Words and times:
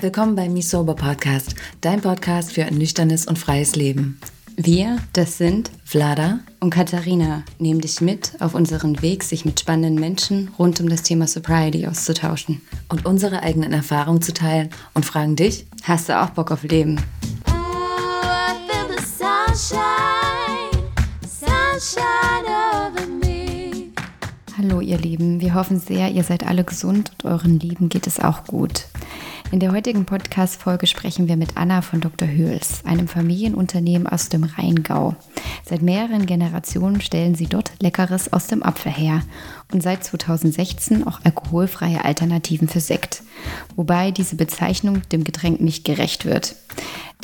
Willkommen 0.00 0.36
beim 0.36 0.52
Me 0.52 0.60
Sober 0.60 0.94
Podcast, 0.94 1.54
dein 1.80 2.02
Podcast 2.02 2.52
für 2.52 2.66
ein 2.66 2.74
nüchternes 2.74 3.26
und 3.26 3.38
freies 3.38 3.76
Leben. 3.76 4.20
Wir, 4.56 4.98
das 5.14 5.38
sind 5.38 5.70
Vlada 5.84 6.40
und 6.60 6.68
Katharina, 6.68 7.44
nehmen 7.58 7.80
dich 7.80 8.02
mit 8.02 8.32
auf 8.40 8.54
unseren 8.54 9.00
Weg, 9.00 9.22
sich 9.22 9.46
mit 9.46 9.58
spannenden 9.58 9.98
Menschen 9.98 10.50
rund 10.58 10.78
um 10.82 10.88
das 10.90 11.02
Thema 11.02 11.26
Sobriety 11.26 11.86
auszutauschen. 11.86 12.60
und 12.90 13.06
unsere 13.06 13.42
eigenen 13.42 13.72
Erfahrungen 13.72 14.20
zu 14.20 14.34
teilen 14.34 14.68
und 14.92 15.06
fragen 15.06 15.34
dich, 15.34 15.66
Hast 15.84 16.10
du 16.10 16.20
auch 16.20 16.28
Bock 16.30 16.50
auf 16.50 16.62
Leben? 16.62 17.00
Hallo 24.72 24.80
ihr 24.80 24.96
Lieben, 24.96 25.42
wir 25.42 25.52
hoffen 25.52 25.78
sehr, 25.78 26.10
ihr 26.12 26.24
seid 26.24 26.46
alle 26.46 26.64
gesund 26.64 27.12
und 27.12 27.30
euren 27.30 27.60
Lieben 27.60 27.90
geht 27.90 28.06
es 28.06 28.18
auch 28.18 28.44
gut. 28.44 28.86
In 29.50 29.60
der 29.60 29.70
heutigen 29.70 30.06
Podcast-Folge 30.06 30.86
sprechen 30.86 31.28
wir 31.28 31.36
mit 31.36 31.58
Anna 31.58 31.82
von 31.82 32.00
Dr. 32.00 32.26
Höhls, 32.26 32.82
einem 32.86 33.06
Familienunternehmen 33.06 34.06
aus 34.06 34.30
dem 34.30 34.44
Rheingau. 34.44 35.14
Seit 35.66 35.82
mehreren 35.82 36.24
Generationen 36.24 37.02
stellen 37.02 37.34
sie 37.34 37.48
dort 37.48 37.70
Leckeres 37.80 38.32
aus 38.32 38.46
dem 38.46 38.62
Apfel 38.62 38.92
her 38.92 39.20
und 39.74 39.82
seit 39.82 40.04
2016 40.04 41.06
auch 41.06 41.20
alkoholfreie 41.22 42.02
Alternativen 42.02 42.66
für 42.66 42.80
Sekt. 42.80 43.24
Wobei 43.76 44.10
diese 44.10 44.36
Bezeichnung 44.36 45.02
dem 45.10 45.22
Getränk 45.22 45.60
nicht 45.60 45.84
gerecht 45.84 46.24
wird. 46.24 46.56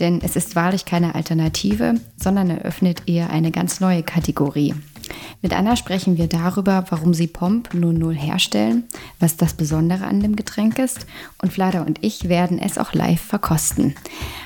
Denn 0.01 0.21
es 0.23 0.37
ist 0.37 0.55
wahrlich 0.55 0.85
keine 0.85 1.15
Alternative, 1.15 1.95
sondern 2.23 2.51
eröffnet 2.51 3.05
eher 3.07 3.31
eine 3.31 3.51
ganz 3.53 3.81
neue 3.81 4.03
Kategorie. 4.03 4.75
Mit 5.43 5.53
Anna 5.53 5.77
sprechen 5.77 6.17
wir 6.17 6.27
darüber, 6.27 6.85
warum 6.91 7.15
sie 7.15 7.27
Pomp 7.27 7.75
00 7.75 8.15
herstellen, 8.15 8.85
was 9.21 9.37
das 9.37 9.55
Besondere 9.55 10.05
an 10.05 10.21
dem 10.21 10.37
Getränk 10.37 10.79
ist 10.79 11.07
und 11.43 11.53
Vlada 11.53 11.83
und 11.83 12.05
ich 12.05 12.29
werden 12.29 12.59
es 12.59 12.79
auch 12.79 12.93
live 12.93 13.21
verkosten. 13.21 13.95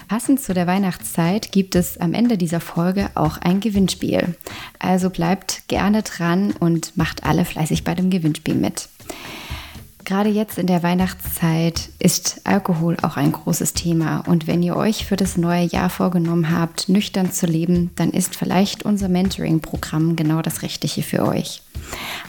Passend 0.09 0.41
zu 0.41 0.53
der 0.55 0.67
Weihnachtszeit 0.67 1.53
gibt 1.53 1.75
es 1.75 1.99
am 1.99 2.15
Ende 2.15 2.37
dieser 2.37 2.61
Folge 2.61 3.11
auch 3.15 3.39
ein 3.39 3.61
Gewinnspiel. 3.61 4.37
Also 4.79 5.11
bleibt 5.11 5.63
gerne 5.69 6.03
dran 6.03 6.53
und 6.59 6.97
macht 6.97 7.25
alle 7.25 7.45
fleißig 7.45 7.85
bei 7.85 7.95
dem 7.95 8.11
Gewinnspiel 8.11 8.55
mit. 8.55 8.89
Gerade 10.05 10.31
jetzt 10.31 10.59
in 10.59 10.67
der 10.67 10.83
Weihnachtszeit 10.83 11.91
ist 11.99 12.41
Alkohol 12.45 12.97
auch 13.03 13.17
ein 13.17 13.33
großes 13.33 13.73
Thema. 13.75 14.25
Und 14.27 14.47
wenn 14.47 14.63
ihr 14.63 14.77
euch 14.77 15.07
für 15.07 15.17
das 15.17 15.37
neue 15.37 15.65
Jahr 15.65 15.91
vorgenommen 15.91 16.51
habt, 16.51 16.89
nüchtern 16.89 17.31
zu 17.31 17.47
leben, 17.47 17.91
dann 17.95 18.11
ist 18.11 18.35
vielleicht 18.35 18.85
unser 18.85 19.09
Mentoring-Programm 19.09 20.17
genau 20.17 20.43
das 20.43 20.63
Richtige 20.63 21.03
für 21.03 21.25
euch. 21.25 21.63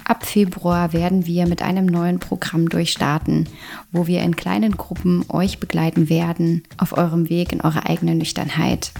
Ab 0.05 0.25
Februar 0.25 0.93
werden 0.93 1.25
wir 1.25 1.47
mit 1.47 1.61
einem 1.61 1.85
neuen 1.85 2.19
Programm 2.19 2.69
durchstarten, 2.69 3.47
wo 3.91 4.07
wir 4.07 4.21
in 4.21 4.35
kleinen 4.35 4.75
Gruppen 4.75 5.25
euch 5.29 5.59
begleiten 5.59 6.09
werden 6.09 6.63
auf 6.77 6.97
eurem 6.97 7.29
Weg 7.29 7.53
in 7.53 7.61
eure 7.61 7.85
eigene 7.85 8.15
Nüchternheit. 8.15 8.91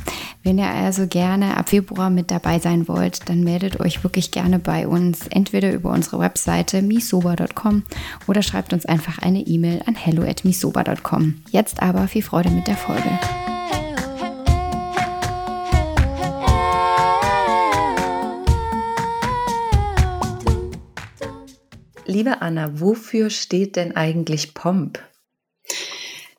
Wenn 0.44 0.58
ihr 0.58 0.70
also 0.70 1.08
gerne 1.08 1.58
ab 1.58 1.70
Februar 1.70 2.10
mit 2.10 2.32
dabei 2.32 2.60
sein 2.60 2.88
wollt, 2.88 3.30
dann 3.30 3.44
meldet 3.44 3.80
euch 3.80 4.04
wirklich 4.04 4.32
gerne 4.32 4.60
bei 4.60 4.88
uns, 4.88 5.28
entweder 5.28 5.72
über 5.74 5.92
unsere 5.92 6.20
Webseite 6.20 6.82
misoba.com 6.82 7.84
oder 8.28 8.42
schreibt 8.42 8.63
uns 8.72 8.86
einfach 8.86 9.18
eine 9.18 9.42
E-Mail 9.42 9.82
an 9.86 9.96
hello@misoba.com. 9.96 11.42
Jetzt 11.52 11.82
aber 11.82 12.08
viel 12.08 12.24
Freude 12.24 12.52
mit 12.52 12.68
der 12.68 12.78
Folge. 12.78 13.20
liebe 22.14 22.42
Anna, 22.42 22.80
wofür 22.80 23.30
steht 23.30 23.76
denn 23.76 23.96
eigentlich 23.96 24.54
Pomp? 24.54 25.00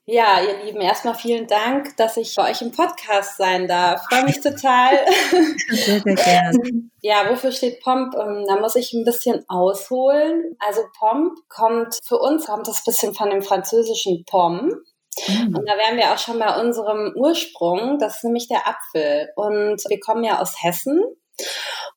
Ja, 0.06 0.38
ihr 0.42 0.62
Lieben, 0.64 0.82
erstmal 0.82 1.14
vielen 1.14 1.46
Dank, 1.46 1.96
dass 1.96 2.18
ich 2.18 2.34
bei 2.34 2.50
euch 2.50 2.60
im 2.60 2.72
Podcast 2.72 3.38
sein 3.38 3.66
darf. 3.66 4.02
Freue 4.10 4.24
mich 4.24 4.38
total. 4.38 4.98
Sehr, 5.70 6.00
sehr 6.00 6.14
gern. 6.14 6.90
ja, 7.00 7.30
wofür 7.30 7.52
steht 7.52 7.80
Pomp? 7.80 8.14
Ähm, 8.14 8.44
Da 8.46 8.60
muss 8.60 8.76
ich 8.76 8.92
ein 8.92 9.04
bisschen 9.04 9.44
ausholen. 9.48 10.56
Also 10.58 10.82
Pomp 10.98 11.32
kommt, 11.48 11.98
für 12.04 12.18
uns 12.18 12.44
kommt 12.44 12.68
das 12.68 12.84
bisschen 12.84 13.14
von 13.14 13.30
dem 13.30 13.40
französischen 13.40 14.24
Pomme. 14.26 14.76
Mhm. 15.26 15.56
Und 15.56 15.66
da 15.66 15.78
wären 15.78 15.96
wir 15.96 16.12
auch 16.12 16.18
schon 16.18 16.38
bei 16.38 16.60
unserem 16.60 17.14
Ursprung. 17.16 17.98
Das 17.98 18.16
ist 18.16 18.24
nämlich 18.24 18.46
der 18.48 18.68
Apfel. 18.68 19.30
Und 19.36 19.82
wir 19.88 20.00
kommen 20.00 20.22
ja 20.22 20.38
aus 20.38 20.62
Hessen. 20.62 21.02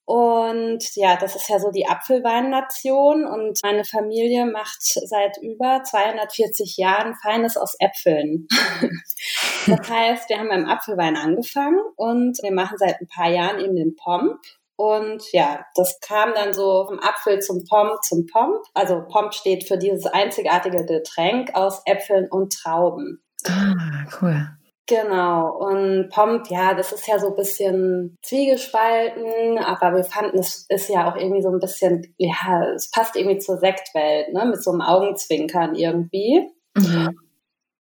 Und 0.07 0.95
ja, 0.95 1.17
das 1.17 1.35
ist 1.35 1.49
ja 1.49 1.59
so 1.59 1.69
die 1.69 1.85
Apfelweinnation 1.85 3.25
und 3.25 3.59
meine 3.61 3.83
Familie 3.83 4.45
macht 4.45 4.81
seit 4.81 5.37
über 5.41 5.83
240 5.83 6.77
Jahren 6.77 7.13
Feines 7.15 7.57
aus 7.57 7.75
Äpfeln. 7.77 8.47
das 9.67 9.89
heißt, 9.89 10.29
wir 10.29 10.39
haben 10.39 10.47
beim 10.47 10.65
Apfelwein 10.65 11.17
angefangen 11.17 11.81
und 11.97 12.37
wir 12.41 12.53
machen 12.53 12.77
seit 12.77 13.01
ein 13.01 13.07
paar 13.09 13.29
Jahren 13.29 13.59
eben 13.59 13.75
den 13.75 13.97
Pomp. 13.97 14.39
Und 14.77 15.23
ja, 15.33 15.65
das 15.75 15.99
kam 15.99 16.33
dann 16.33 16.53
so 16.53 16.85
vom 16.87 16.99
Apfel 16.99 17.39
zum 17.41 17.65
Pomp 17.65 18.01
zum 18.01 18.27
Pomp. 18.27 18.63
Also 18.73 19.03
Pomp 19.09 19.33
steht 19.33 19.67
für 19.67 19.77
dieses 19.77 20.05
einzigartige 20.05 20.85
Getränk 20.85 21.53
aus 21.53 21.81
Äpfeln 21.85 22.29
und 22.31 22.53
Trauben. 22.53 23.21
Ah, 23.45 24.05
cool. 24.21 24.56
Genau, 24.89 25.49
und 25.57 26.09
Pomp, 26.09 26.49
ja, 26.49 26.73
das 26.73 26.93
ist 26.93 27.07
ja 27.07 27.19
so 27.19 27.27
ein 27.27 27.35
bisschen 27.35 28.15
zwiegespalten, 28.21 29.57
aber 29.57 29.97
wir 29.97 30.05
fanden, 30.05 30.39
es 30.39 30.65
ist 30.69 30.87
ja 30.87 31.11
auch 31.11 31.17
irgendwie 31.17 31.41
so 31.41 31.49
ein 31.49 31.59
bisschen, 31.59 32.13
ja, 32.17 32.63
es 32.73 32.89
passt 32.89 33.17
irgendwie 33.17 33.37
zur 33.37 33.57
Sektwelt, 33.57 34.33
ne, 34.33 34.45
mit 34.45 34.63
so 34.63 34.71
einem 34.71 34.79
Augenzwinkern 34.79 35.75
irgendwie. 35.75 36.49
Mhm. 36.77 37.19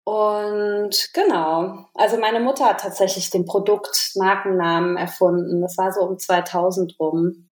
Und 0.08 1.10
genau, 1.14 1.86
also 1.94 2.18
meine 2.18 2.40
Mutter 2.40 2.66
hat 2.66 2.82
tatsächlich 2.82 3.30
den 3.30 3.46
Produktmarkennamen 3.46 4.98
erfunden. 4.98 5.62
Das 5.62 5.78
war 5.78 5.92
so 5.92 6.02
um 6.02 6.18
2000 6.18 7.00
rum. 7.00 7.45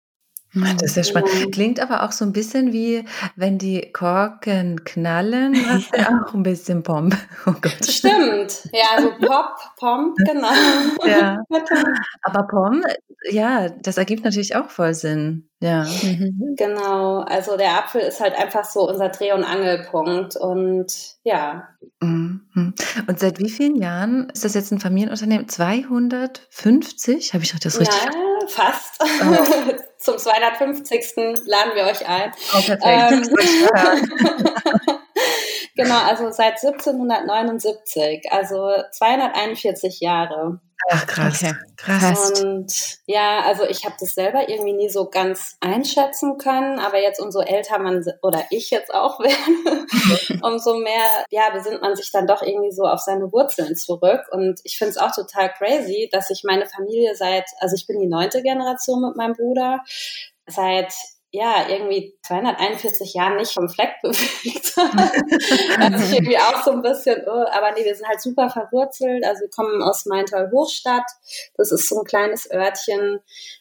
Ach, 0.60 0.72
Das 0.74 0.82
ist 0.90 0.96
ja 0.96 1.04
spannend. 1.04 1.52
Klingt 1.52 1.80
aber 1.80 2.02
auch 2.02 2.12
so 2.12 2.24
ein 2.24 2.32
bisschen 2.32 2.72
wie, 2.72 3.04
wenn 3.36 3.58
die 3.58 3.90
Korken 3.92 4.84
knallen, 4.84 5.54
hast 5.68 5.94
du 5.94 6.00
auch 6.00 6.34
ein 6.34 6.42
bisschen 6.42 6.82
Pomp. 6.82 7.16
Oh 7.46 7.54
Gott. 7.60 7.84
Stimmt, 7.84 8.68
ja, 8.72 9.00
so 9.00 9.10
Pop, 9.26 9.56
Pomp, 9.78 10.16
genau. 10.26 10.52
Ja. 11.04 11.42
Aber 12.22 12.46
Pom, 12.46 12.84
ja, 13.30 13.68
das 13.68 13.96
ergibt 13.98 14.24
natürlich 14.24 14.54
auch 14.54 14.70
voll 14.70 14.94
Sinn. 14.94 15.48
Ja. 15.60 15.86
Genau, 16.56 17.20
also 17.20 17.56
der 17.56 17.78
Apfel 17.78 18.00
ist 18.02 18.20
halt 18.20 18.34
einfach 18.36 18.64
so 18.64 18.88
unser 18.88 19.08
Dreh- 19.08 19.32
und 19.32 19.44
Angelpunkt 19.44 20.36
und 20.36 20.86
ja, 21.24 21.68
Mhm. 22.00 22.74
Und 23.06 23.18
seit 23.20 23.38
wie 23.38 23.48
vielen 23.48 23.76
Jahren 23.76 24.28
ist 24.30 24.44
das 24.44 24.54
jetzt 24.54 24.72
ein 24.72 24.80
Familienunternehmen? 24.80 25.48
250? 25.48 27.32
Habe 27.32 27.44
ich 27.44 27.54
das 27.58 27.78
richtig? 27.80 27.96
Ja, 28.04 28.10
fast. 28.48 29.00
Oh. 29.00 29.74
Zum 30.02 30.18
250. 30.18 31.14
laden 31.46 31.74
wir 31.74 31.84
euch 31.84 32.06
ein. 32.06 32.32
Oh, 32.52 32.60
perfekt. 32.60 32.82
Ähm. 32.84 33.26
Genau, 35.74 36.04
also 36.04 36.30
seit 36.30 36.62
1779, 36.62 38.30
also 38.30 38.74
241 38.90 40.00
Jahre. 40.00 40.60
Ach, 40.90 41.06
krass. 41.06 41.42
Okay. 41.42 41.54
Krass. 41.76 42.42
Und 42.42 42.72
ja, 43.06 43.40
also 43.40 43.64
ich 43.64 43.84
habe 43.84 43.94
das 43.98 44.14
selber 44.14 44.48
irgendwie 44.48 44.72
nie 44.72 44.88
so 44.88 45.08
ganz 45.08 45.56
einschätzen 45.60 46.38
können, 46.38 46.78
aber 46.78 47.00
jetzt 47.00 47.20
umso 47.20 47.40
älter 47.40 47.78
man 47.78 48.04
oder 48.22 48.44
ich 48.50 48.70
jetzt 48.70 48.92
auch 48.92 49.18
werde, 49.20 50.42
umso 50.42 50.76
mehr 50.76 51.04
ja 51.30 51.50
besinnt 51.50 51.82
man 51.82 51.96
sich 51.96 52.10
dann 52.12 52.26
doch 52.26 52.42
irgendwie 52.42 52.72
so 52.72 52.84
auf 52.84 53.00
seine 53.00 53.32
Wurzeln 53.32 53.76
zurück. 53.76 54.22
Und 54.30 54.60
ich 54.64 54.78
finde 54.78 54.90
es 54.90 54.98
auch 54.98 55.12
total 55.12 55.52
crazy, 55.52 56.08
dass 56.12 56.30
ich 56.30 56.42
meine 56.44 56.66
Familie 56.66 57.14
seit, 57.14 57.46
also 57.58 57.74
ich 57.74 57.86
bin 57.86 58.00
die 58.00 58.08
neunte 58.08 58.42
Generation 58.42 59.02
mit 59.02 59.16
meinem 59.16 59.34
Bruder, 59.34 59.80
seit 60.46 60.92
ja, 61.34 61.66
irgendwie 61.66 62.14
241 62.26 63.14
Jahren 63.14 63.36
nicht 63.36 63.54
vom 63.54 63.66
Fleck 63.66 63.94
bewegt. 64.02 64.76
Hört 64.76 65.98
sich 65.98 66.12
irgendwie 66.12 66.36
auch 66.36 66.62
so 66.62 66.72
ein 66.72 66.82
bisschen, 66.82 67.22
oh, 67.26 67.46
aber 67.50 67.72
nee, 67.72 67.84
wir 67.84 67.94
sind 67.94 68.06
halt 68.06 68.20
super 68.20 68.50
verwurzelt. 68.50 69.24
Also 69.24 69.40
wir 69.40 69.50
kommen 69.50 69.82
aus 69.82 70.04
Maintal-Hochstadt. 70.04 71.06
Das 71.56 71.72
ist 71.72 71.88
so 71.88 72.00
ein 72.00 72.04
kleines 72.04 72.50
Örtchen, 72.52 73.20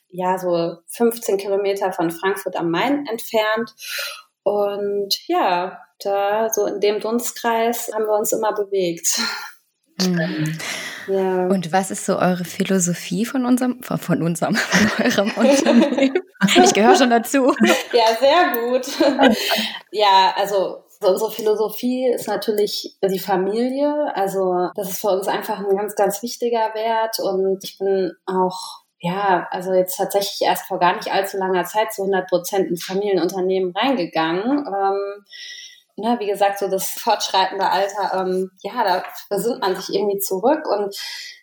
ja, 0.09 0.38
so 0.38 0.79
15 0.88 1.38
Kilometer 1.38 1.94
von 1.94 2.12
Frankfurt 2.12 2.57
am 2.57 2.69
Main 2.69 3.07
entfernt. 3.07 3.74
Und 4.44 5.15
ja, 5.27 5.79
da 6.00 6.50
so 6.50 6.65
in 6.65 6.81
dem 6.81 7.00
Dunstkreis 7.00 7.89
haben 7.94 8.06
wir 8.06 8.17
uns 8.17 8.33
immer 8.33 8.53
bewegt. 8.53 9.21
Mhm. 10.09 10.57
Ja. 11.07 11.48
Und 11.48 11.71
was 11.74 11.92
ist 11.92 12.06
so 12.06 12.18
eure 12.18 12.45
Philosophie 12.45 13.25
von 13.25 13.45
unserem, 13.45 13.81
von, 13.81 14.21
unserem, 14.21 14.56
von 14.56 15.06
eurem 15.06 15.31
Unternehmen? 15.36 16.19
Ich 16.63 16.74
gehöre 16.74 16.95
schon 16.95 17.09
dazu. 17.09 17.53
Ja, 17.94 18.15
sehr 18.19 18.62
gut. 18.62 18.88
ja, 19.92 20.33
also 20.38 20.83
so 21.00 21.09
unsere 21.09 21.31
Philosophie 21.31 22.07
ist 22.07 22.27
natürlich 22.27 22.95
die 23.03 23.19
Familie. 23.19 24.15
Also 24.15 24.69
das 24.75 24.89
ist 24.89 25.01
für 25.01 25.09
uns 25.09 25.27
einfach 25.27 25.59
ein 25.59 25.75
ganz, 25.75 25.95
ganz 25.95 26.21
wichtiger 26.21 26.74
Wert. 26.74 27.19
Und 27.19 27.63
ich 27.63 27.77
bin 27.77 28.13
auch 28.25 28.81
ja, 29.03 29.48
also 29.50 29.74
jetzt 29.74 29.98
tatsächlich 29.98 30.42
erst 30.48 30.68
vor 30.68 30.80
gar 30.80 30.95
nicht 30.95 31.12
allzu 31.12 31.38
langer 31.38 31.65
Zeit 31.65 31.92
zu 31.92 32.03
100 32.03 32.30
Prozent 32.30 32.69
ins 32.69 32.86
Familienunternehmen 32.86 33.75
reingegangen. 33.75 34.59
Ähm, 34.59 35.25
ne, 35.97 36.17
wie 36.19 36.27
gesagt, 36.27 36.59
so 36.59 36.67
das 36.67 36.89
fortschreitende 36.89 37.69
Alter, 37.69 38.21
ähm, 38.21 38.51
ja, 38.61 38.83
da 38.83 39.03
besinnt 39.29 39.61
man 39.61 39.75
sich 39.75 39.93
irgendwie 39.93 40.19
zurück 40.19 40.67
und 40.67 40.95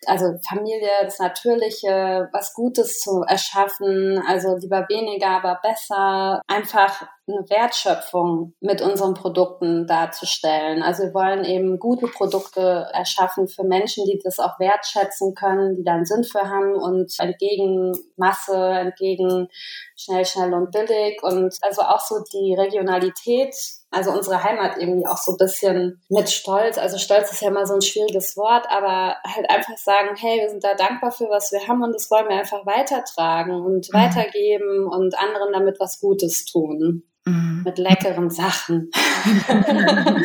also 0.06 0.36
Familie, 0.48 0.90
das 1.02 1.18
Natürliche, 1.18 2.28
was 2.32 2.54
Gutes 2.54 3.00
zu 3.00 3.22
erschaffen, 3.22 4.22
also 4.26 4.56
lieber 4.56 4.86
weniger, 4.88 5.28
aber 5.28 5.58
besser, 5.62 6.40
einfach 6.46 7.02
eine 7.28 7.44
Wertschöpfung 7.48 8.54
mit 8.60 8.80
unseren 8.80 9.14
Produkten 9.14 9.86
darzustellen. 9.86 10.82
Also 10.82 11.04
wir 11.04 11.14
wollen 11.14 11.44
eben 11.44 11.78
gute 11.78 12.06
Produkte 12.06 12.88
erschaffen 12.92 13.48
für 13.48 13.64
Menschen, 13.64 14.04
die 14.06 14.18
das 14.22 14.38
auch 14.38 14.58
wertschätzen 14.58 15.34
können, 15.34 15.74
die 15.76 15.84
da 15.84 15.94
einen 15.94 16.06
Sinn 16.06 16.24
für 16.24 16.48
haben 16.48 16.74
und 16.74 17.12
entgegen 17.18 17.92
Masse, 18.16 18.56
entgegen 18.56 19.48
schnell, 19.96 20.24
schnell 20.24 20.54
und 20.54 20.70
billig 20.70 21.22
und 21.22 21.54
also 21.60 21.82
auch 21.82 22.00
so 22.00 22.16
die 22.32 22.54
Regionalität 22.54 23.54
also 23.90 24.10
unsere 24.12 24.42
Heimat 24.42 24.76
irgendwie 24.76 25.06
auch 25.06 25.16
so 25.16 25.32
ein 25.32 25.38
bisschen 25.38 26.02
mit 26.08 26.28
Stolz. 26.28 26.76
Also 26.76 26.98
Stolz 26.98 27.32
ist 27.32 27.40
ja 27.40 27.48
immer 27.48 27.66
so 27.66 27.74
ein 27.74 27.80
schwieriges 27.80 28.36
Wort, 28.36 28.66
aber 28.70 29.16
halt 29.24 29.48
einfach 29.48 29.78
sagen, 29.88 30.14
hey, 30.16 30.40
wir 30.40 30.50
sind 30.50 30.62
da 30.62 30.74
dankbar 30.74 31.10
für, 31.12 31.30
was 31.30 31.50
wir 31.50 31.66
haben 31.66 31.82
und 31.82 31.94
das 31.94 32.10
wollen 32.10 32.28
wir 32.28 32.36
einfach 32.36 32.66
weitertragen 32.66 33.54
und 33.54 33.88
mhm. 33.88 33.96
weitergeben 33.96 34.86
und 34.86 35.18
anderen 35.18 35.52
damit 35.52 35.80
was 35.80 35.98
Gutes 35.98 36.44
tun. 36.44 37.04
Mhm. 37.24 37.62
Mit 37.64 37.78
leckeren 37.78 38.28
Sachen. 38.28 38.90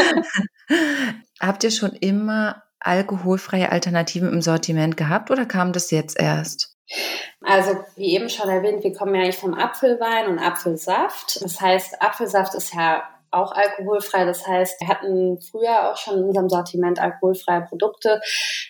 Habt 1.40 1.64
ihr 1.64 1.72
schon 1.72 1.94
immer 1.94 2.64
alkoholfreie 2.80 3.72
Alternativen 3.72 4.34
im 4.34 4.42
Sortiment 4.42 4.98
gehabt 4.98 5.32
oder 5.32 5.46
kam 5.46 5.72
das 5.72 5.92
jetzt 5.92 6.20
erst? 6.20 6.76
Also 7.42 7.78
wie 7.96 8.16
eben 8.16 8.30
schon 8.30 8.50
erwähnt, 8.50 8.84
wir 8.84 8.94
kommen 8.94 9.16
ja 9.16 9.22
eigentlich 9.22 9.38
vom 9.38 9.54
Apfelwein 9.54 10.28
und 10.28 10.40
Apfelsaft. 10.40 11.42
Das 11.42 11.62
heißt, 11.62 12.02
Apfelsaft 12.02 12.54
ist 12.56 12.74
ja 12.74 13.04
auch 13.34 13.52
alkoholfrei. 13.52 14.26
Das 14.26 14.48
heißt, 14.48 14.80
wir 14.82 14.88
hatten 14.88 15.40
früher 15.42 15.92
auch 15.92 15.98
schon 15.98 16.18
in 16.20 16.24
unserem 16.26 16.50
Sortiment 16.50 17.00
alkoholfreie 17.00 17.62
Produkte, 17.62 18.22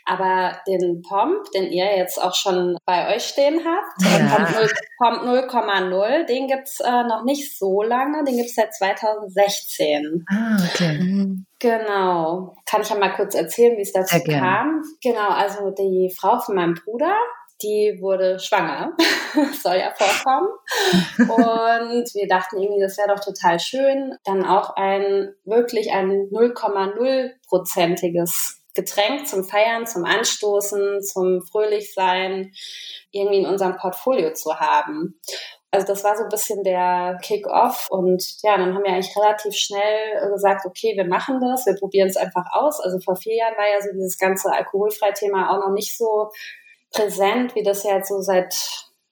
aber 0.05 0.57
den 0.67 1.01
Pomp, 1.01 1.51
den 1.53 1.71
ihr 1.71 1.97
jetzt 1.97 2.21
auch 2.21 2.35
schon 2.35 2.77
bei 2.85 3.15
euch 3.15 3.23
stehen 3.23 3.61
habt, 3.65 4.01
ja. 4.01 4.67
Pomp 4.97 5.23
0,0, 5.23 6.25
den 6.25 6.47
gibt's 6.47 6.79
äh, 6.79 7.03
noch 7.03 7.23
nicht 7.23 7.57
so 7.57 7.81
lange, 7.81 8.23
den 8.23 8.37
gibt's 8.37 8.55
seit 8.55 8.73
2016. 8.73 10.25
Ah, 10.29 10.57
okay. 10.71 10.99
Mhm. 10.99 11.45
Genau. 11.59 12.55
Kann 12.65 12.81
ich 12.81 12.89
ja 12.89 12.97
mal 12.97 13.13
kurz 13.13 13.35
erzählen, 13.35 13.77
wie 13.77 13.81
es 13.81 13.93
dazu 13.93 14.19
kam? 14.23 14.83
Genau, 15.01 15.29
also 15.29 15.71
die 15.71 16.13
Frau 16.13 16.37
von 16.39 16.55
meinem 16.55 16.73
Bruder, 16.73 17.15
die 17.63 17.97
wurde 18.01 18.39
schwanger. 18.39 18.95
soll 19.61 19.77
ja 19.77 19.93
vorkommen. 19.95 20.49
Und 21.17 22.13
wir 22.13 22.27
dachten 22.27 22.59
irgendwie, 22.59 22.81
das 22.81 22.97
wäre 22.97 23.15
doch 23.15 23.23
total 23.23 23.59
schön, 23.59 24.17
dann 24.25 24.45
auch 24.45 24.75
ein 24.75 25.33
wirklich 25.45 25.91
ein 25.91 26.29
0,0-prozentiges 26.31 28.59
Getränk 28.75 29.27
zum 29.27 29.43
Feiern, 29.43 29.85
zum 29.85 30.03
Anstoßen, 30.03 30.99
zum 31.01 31.43
Fröhlichsein 31.43 32.51
irgendwie 33.11 33.37
in 33.39 33.45
unserem 33.45 33.77
Portfolio 33.77 34.33
zu 34.33 34.59
haben. 34.59 35.19
Also 35.69 35.85
das 35.87 36.03
war 36.03 36.15
so 36.15 36.23
ein 36.23 36.29
bisschen 36.29 36.63
der 36.63 37.19
Kick-off 37.23 37.87
und 37.89 38.23
ja, 38.43 38.57
dann 38.57 38.75
haben 38.75 38.83
wir 38.83 38.91
eigentlich 38.91 39.15
relativ 39.17 39.55
schnell 39.55 40.29
gesagt, 40.31 40.67
okay, 40.67 40.93
wir 40.95 41.05
machen 41.05 41.39
das, 41.39 41.65
wir 41.65 41.75
probieren 41.75 42.09
es 42.09 42.17
einfach 42.17 42.45
aus. 42.51 42.79
Also 42.79 42.99
vor 42.99 43.15
vier 43.15 43.37
Jahren 43.37 43.57
war 43.57 43.67
ja 43.67 43.81
so 43.81 43.91
dieses 43.91 44.19
ganze 44.19 44.51
Alkoholfrei-Thema 44.51 45.49
auch 45.49 45.65
noch 45.65 45.73
nicht 45.73 45.97
so 45.97 46.29
präsent, 46.93 47.55
wie 47.55 47.63
das 47.63 47.83
ja 47.83 47.97
jetzt 47.97 48.09
so 48.09 48.21
seit, 48.21 48.55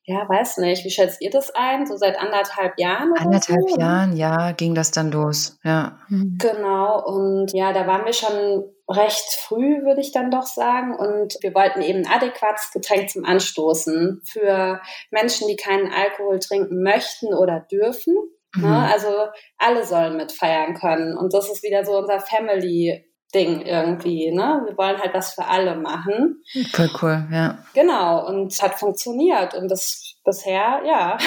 ja, 0.03 0.27
weiß 0.27 0.57
nicht, 0.57 0.85
wie 0.85 0.89
schätzt 0.89 1.21
ihr 1.21 1.29
das 1.29 1.53
ein? 1.53 1.85
So 1.85 1.97
seit 1.97 2.17
anderthalb 2.17 2.79
Jahren? 2.79 3.11
Oder 3.11 3.21
anderthalb 3.21 3.69
so? 3.69 3.79
Jahren, 3.79 4.15
ja, 4.15 4.51
ging 4.53 4.73
das 4.75 4.91
dann 4.91 5.11
los, 5.11 5.59
ja. 5.63 5.99
Mhm. 6.09 6.37
Genau, 6.39 7.03
und 7.05 7.53
ja, 7.53 7.73
da 7.73 7.85
waren 7.87 8.05
wir 8.05 8.13
schon 8.13 8.63
recht 8.89 9.39
früh, 9.47 9.83
würde 9.83 10.01
ich 10.01 10.11
dann 10.11 10.31
doch 10.31 10.45
sagen. 10.45 10.95
Und 10.95 11.37
wir 11.41 11.53
wollten 11.53 11.81
eben 11.81 12.05
ein 12.05 12.11
adäquates 12.11 12.71
Getränk 12.71 13.09
zum 13.09 13.25
Anstoßen 13.25 14.21
für 14.25 14.81
Menschen, 15.11 15.47
die 15.47 15.55
keinen 15.55 15.91
Alkohol 15.91 16.39
trinken 16.39 16.83
möchten 16.83 17.33
oder 17.33 17.59
dürfen. 17.71 18.15
Ne? 18.55 18.67
Mhm. 18.67 18.73
Also 18.73 19.09
alle 19.57 19.85
sollen 19.85 20.17
mitfeiern 20.17 20.73
können. 20.73 21.17
Und 21.17 21.33
das 21.33 21.49
ist 21.49 21.63
wieder 21.63 21.85
so 21.85 21.97
unser 21.97 22.19
Family 22.19 23.05
Ding 23.31 23.61
irgendwie, 23.61 24.31
ne? 24.31 24.61
Wir 24.65 24.77
wollen 24.77 24.97
halt 24.99 25.13
was 25.13 25.33
für 25.33 25.45
alle 25.45 25.75
machen. 25.75 26.43
Voll 26.71 26.89
cool, 27.01 27.27
ja. 27.31 27.59
Genau, 27.73 28.27
und 28.27 28.51
es 28.51 28.61
hat 28.61 28.75
funktioniert 28.75 29.53
und 29.53 29.69
das 29.69 30.15
bisher, 30.23 30.81
ja. 30.85 31.17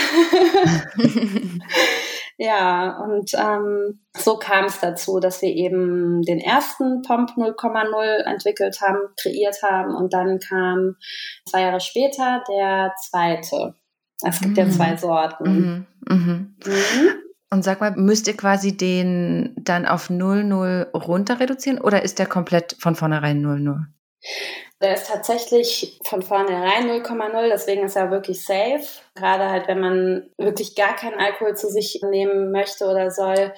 ja, 2.36 2.98
und 2.98 3.32
ähm, 3.34 4.00
so 4.16 4.36
kam 4.36 4.66
es 4.66 4.80
dazu, 4.80 5.18
dass 5.20 5.42
wir 5.42 5.50
eben 5.50 6.22
den 6.22 6.40
ersten 6.40 7.02
Pomp 7.02 7.30
0,0 7.30 8.24
entwickelt 8.24 8.80
haben, 8.80 8.98
kreiert 9.20 9.62
haben 9.62 9.94
und 9.94 10.12
dann 10.12 10.38
kam 10.38 10.96
zwei 11.48 11.62
Jahre 11.62 11.80
später 11.80 12.42
der 12.48 12.92
zweite. 13.00 13.74
Es 14.22 14.40
gibt 14.40 14.56
mhm. 14.56 14.58
ja 14.58 14.70
zwei 14.70 14.96
Sorten. 14.96 15.44
Mhm. 15.44 15.86
Mhm. 16.08 16.54
Und 17.50 17.62
sag 17.62 17.80
mal, 17.80 17.92
müsst 17.92 18.26
ihr 18.26 18.36
quasi 18.36 18.76
den 18.76 19.54
dann 19.56 19.86
auf 19.86 20.10
0,0 20.10 20.90
runter 20.92 21.40
reduzieren 21.40 21.80
oder 21.80 22.02
ist 22.02 22.18
der 22.18 22.26
komplett 22.26 22.76
von 22.80 22.96
vornherein 22.96 23.44
0,0? 23.44 23.84
Der 24.80 24.94
ist 24.94 25.06
tatsächlich 25.06 26.00
von 26.04 26.22
vornherein 26.22 26.88
0,0, 26.88 27.48
deswegen 27.48 27.84
ist 27.84 27.96
er 27.96 28.10
wirklich 28.10 28.42
safe. 28.42 28.82
Gerade 29.14 29.48
halt, 29.50 29.68
wenn 29.68 29.80
man 29.80 30.30
wirklich 30.36 30.74
gar 30.74 30.96
keinen 30.96 31.18
Alkohol 31.20 31.56
zu 31.56 31.68
sich 31.68 32.00
nehmen 32.10 32.50
möchte 32.50 32.86
oder 32.86 33.10
soll. 33.10 33.52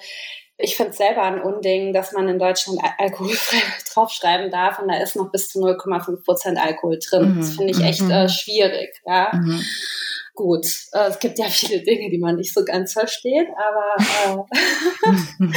Ich 0.59 0.75
finde 0.75 0.91
es 0.91 0.97
selber 0.97 1.23
ein 1.23 1.41
Unding, 1.41 1.93
dass 1.93 2.13
man 2.13 2.27
in 2.27 2.39
Deutschland 2.39 2.79
alkoholfrei 2.97 3.57
draufschreiben 3.93 4.51
darf 4.51 4.79
und 4.79 4.87
da 4.87 4.97
ist 4.99 5.15
noch 5.15 5.31
bis 5.31 5.49
zu 5.49 5.59
0,5 5.59 6.23
Prozent 6.23 6.59
Alkohol 6.59 6.99
drin. 6.99 7.35
Mhm. 7.35 7.37
Das 7.39 7.55
finde 7.55 7.71
ich 7.71 7.83
echt 7.83 8.01
mhm. 8.01 8.11
äh, 8.11 8.29
schwierig. 8.29 8.93
Ja. 9.05 9.31
Mhm 9.33 9.63
gut, 10.37 10.65
äh, 10.93 11.09
es 11.09 11.19
gibt 11.19 11.37
ja 11.39 11.47
viele 11.49 11.81
Dinge, 11.81 12.09
die 12.09 12.19
man 12.19 12.37
nicht 12.37 12.53
so 12.53 12.63
ganz 12.63 12.93
versteht, 12.93 13.47
aber 13.57 14.47
äh, 15.09 15.17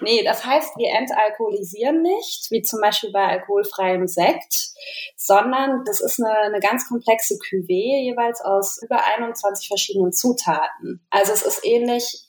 nee, 0.00 0.24
das 0.24 0.46
heißt, 0.46 0.76
wir 0.78 0.90
entalkoholisieren 0.96 2.00
nicht, 2.00 2.50
wie 2.50 2.62
zum 2.62 2.80
Beispiel 2.80 3.10
bei 3.12 3.26
alkoholfreiem 3.26 4.06
Sekt, 4.06 4.70
sondern 5.16 5.82
das 5.84 6.00
ist 6.00 6.22
eine, 6.22 6.34
eine 6.38 6.60
ganz 6.60 6.88
komplexe 6.88 7.34
Cuvée, 7.34 8.04
jeweils 8.04 8.40
aus 8.40 8.80
über 8.82 9.04
21 9.04 9.68
verschiedenen 9.68 10.12
Zutaten. 10.12 11.04
Also 11.10 11.32
es 11.32 11.42
ist 11.42 11.64
ähnlich 11.64 12.24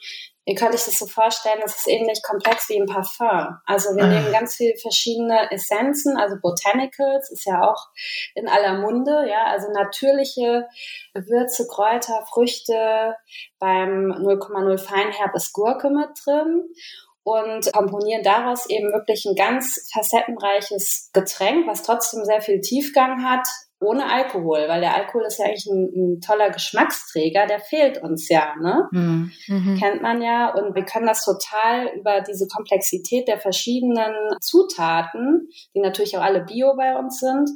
Ihr 0.49 0.55
könnt 0.55 0.73
euch 0.73 0.83
das 0.83 0.97
so 0.97 1.05
vorstellen, 1.05 1.61
es 1.63 1.75
ist 1.75 1.87
ähnlich 1.87 2.23
komplex 2.23 2.69
wie 2.69 2.81
ein 2.81 2.87
Parfum. 2.87 3.55
Also 3.67 3.95
wir 3.95 4.05
ah. 4.05 4.07
nehmen 4.07 4.31
ganz 4.31 4.55
viele 4.55 4.75
verschiedene 4.77 5.51
Essenzen, 5.51 6.17
also 6.17 6.37
Botanicals 6.41 7.29
ist 7.29 7.45
ja 7.45 7.61
auch 7.61 7.89
in 8.33 8.47
aller 8.47 8.79
Munde, 8.79 9.27
ja, 9.29 9.43
also 9.45 9.71
natürliche 9.71 10.67
Gewürze, 11.13 11.67
Kräuter, 11.67 12.25
Früchte. 12.33 13.15
Beim 13.59 14.11
0,0 14.11 14.79
Feinherb 14.79 15.35
ist 15.35 15.53
Gurke 15.53 15.91
mit 15.91 16.09
drin 16.25 16.63
und 17.21 17.71
komponieren 17.71 18.23
daraus 18.23 18.67
eben 18.71 18.91
wirklich 18.91 19.25
ein 19.25 19.35
ganz 19.35 19.87
facettenreiches 19.93 21.11
Getränk, 21.13 21.67
was 21.67 21.83
trotzdem 21.83 22.25
sehr 22.25 22.41
viel 22.41 22.59
Tiefgang 22.59 23.23
hat, 23.23 23.47
ohne 23.79 24.11
Alkohol, 24.11 24.67
weil 24.67 24.81
der 24.81 24.95
Alkohol 24.95 25.23
ist 25.25 25.39
ja 25.39 25.45
eigentlich 25.45 25.65
ein, 25.67 25.91
ein 25.95 26.21
toller 26.21 26.49
Geschmacksträger, 26.49 27.47
der 27.47 27.59
fehlt 27.59 28.01
uns 28.03 28.27
ja, 28.27 28.53
ne? 28.59 28.87
Mhm. 28.91 29.31
mhm. 29.47 29.77
Kennt 29.79 30.01
man 30.01 30.21
ja. 30.21 30.53
Und 30.53 30.75
wir 30.75 30.83
können 30.83 31.07
das 31.07 31.23
total 31.23 31.87
über 31.95 32.21
diese 32.21 32.47
Komplexität 32.47 33.27
der 33.27 33.39
verschiedenen 33.39 34.13
Zutaten, 34.41 35.47
die 35.73 35.79
natürlich 35.79 36.17
auch 36.17 36.23
alle 36.23 36.43
Bio 36.43 36.75
bei 36.75 36.97
uns 36.97 37.19
sind, 37.19 37.49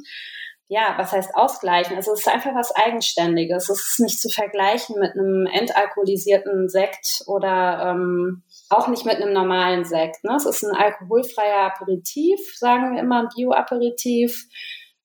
ja, 0.68 0.94
was 0.96 1.12
heißt 1.12 1.34
ausgleichen? 1.34 1.94
Also 1.96 2.12
es 2.12 2.20
ist 2.20 2.28
einfach 2.28 2.54
was 2.54 2.74
Eigenständiges. 2.74 3.68
Es 3.68 3.80
ist 3.80 4.00
nicht 4.00 4.20
zu 4.20 4.30
vergleichen 4.30 4.98
mit 4.98 5.12
einem 5.12 5.46
entalkoholisierten 5.46 6.68
Sekt 6.68 7.22
oder 7.26 7.90
ähm, 7.90 8.42
auch 8.70 8.88
nicht 8.88 9.04
mit 9.04 9.16
einem 9.16 9.34
normalen 9.34 9.84
Sekt. 9.84 10.24
Ne? 10.24 10.34
Es 10.36 10.46
ist 10.46 10.64
ein 10.64 10.74
alkoholfreier 10.74 11.66
Aperitif, 11.66 12.40
sagen 12.56 12.94
wir 12.94 13.02
immer, 13.02 13.20
ein 13.20 13.28
Bio-Aperitif 13.36 14.48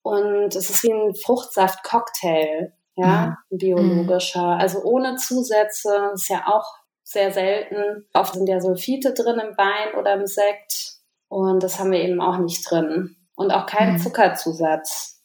und 0.01 0.55
es 0.55 0.69
ist 0.69 0.83
wie 0.83 0.93
ein 0.93 1.13
Fruchtsaft-Cocktail, 1.15 2.73
ja, 2.95 3.37
mhm. 3.49 3.57
biologischer. 3.57 4.57
Also 4.57 4.81
ohne 4.83 5.15
Zusätze, 5.15 6.11
ist 6.13 6.29
ja 6.29 6.43
auch 6.47 6.65
sehr 7.03 7.31
selten. 7.31 8.05
Oft 8.13 8.33
sind 8.33 8.47
ja 8.47 8.61
Sulfite 8.61 9.13
drin 9.13 9.39
im 9.39 9.57
Wein 9.57 9.99
oder 9.99 10.13
im 10.13 10.27
Sekt. 10.27 10.97
Und 11.27 11.63
das 11.63 11.79
haben 11.79 11.91
wir 11.91 11.99
eben 11.99 12.21
auch 12.21 12.37
nicht 12.37 12.69
drin. 12.69 13.15
Und 13.35 13.51
auch 13.51 13.65
keinen 13.65 13.93
mhm. 13.93 13.99
Zuckerzusatz. 13.99 15.21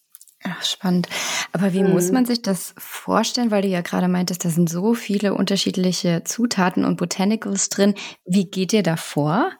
Ach, 0.47 0.63
spannend. 0.63 1.09
Aber 1.53 1.73
wie 1.73 1.83
mhm. 1.83 1.93
muss 1.93 2.13
man 2.13 2.27
sich 2.27 2.43
das 2.43 2.75
vorstellen? 2.77 3.51
Weil 3.51 3.63
du 3.63 3.69
ja 3.69 3.81
gerade 3.81 4.09
meintest, 4.09 4.45
da 4.45 4.51
sind 4.51 4.69
so 4.69 4.95
viele 4.95 5.35
unterschiedliche 5.35 6.23
Zutaten 6.25 6.85
und 6.85 6.97
Botanicals 6.97 7.71
drin. 7.71 7.95
Wie 8.25 8.51
geht 8.51 8.73
ihr 8.73 8.83
da 8.83 8.97
vor? 8.97 9.51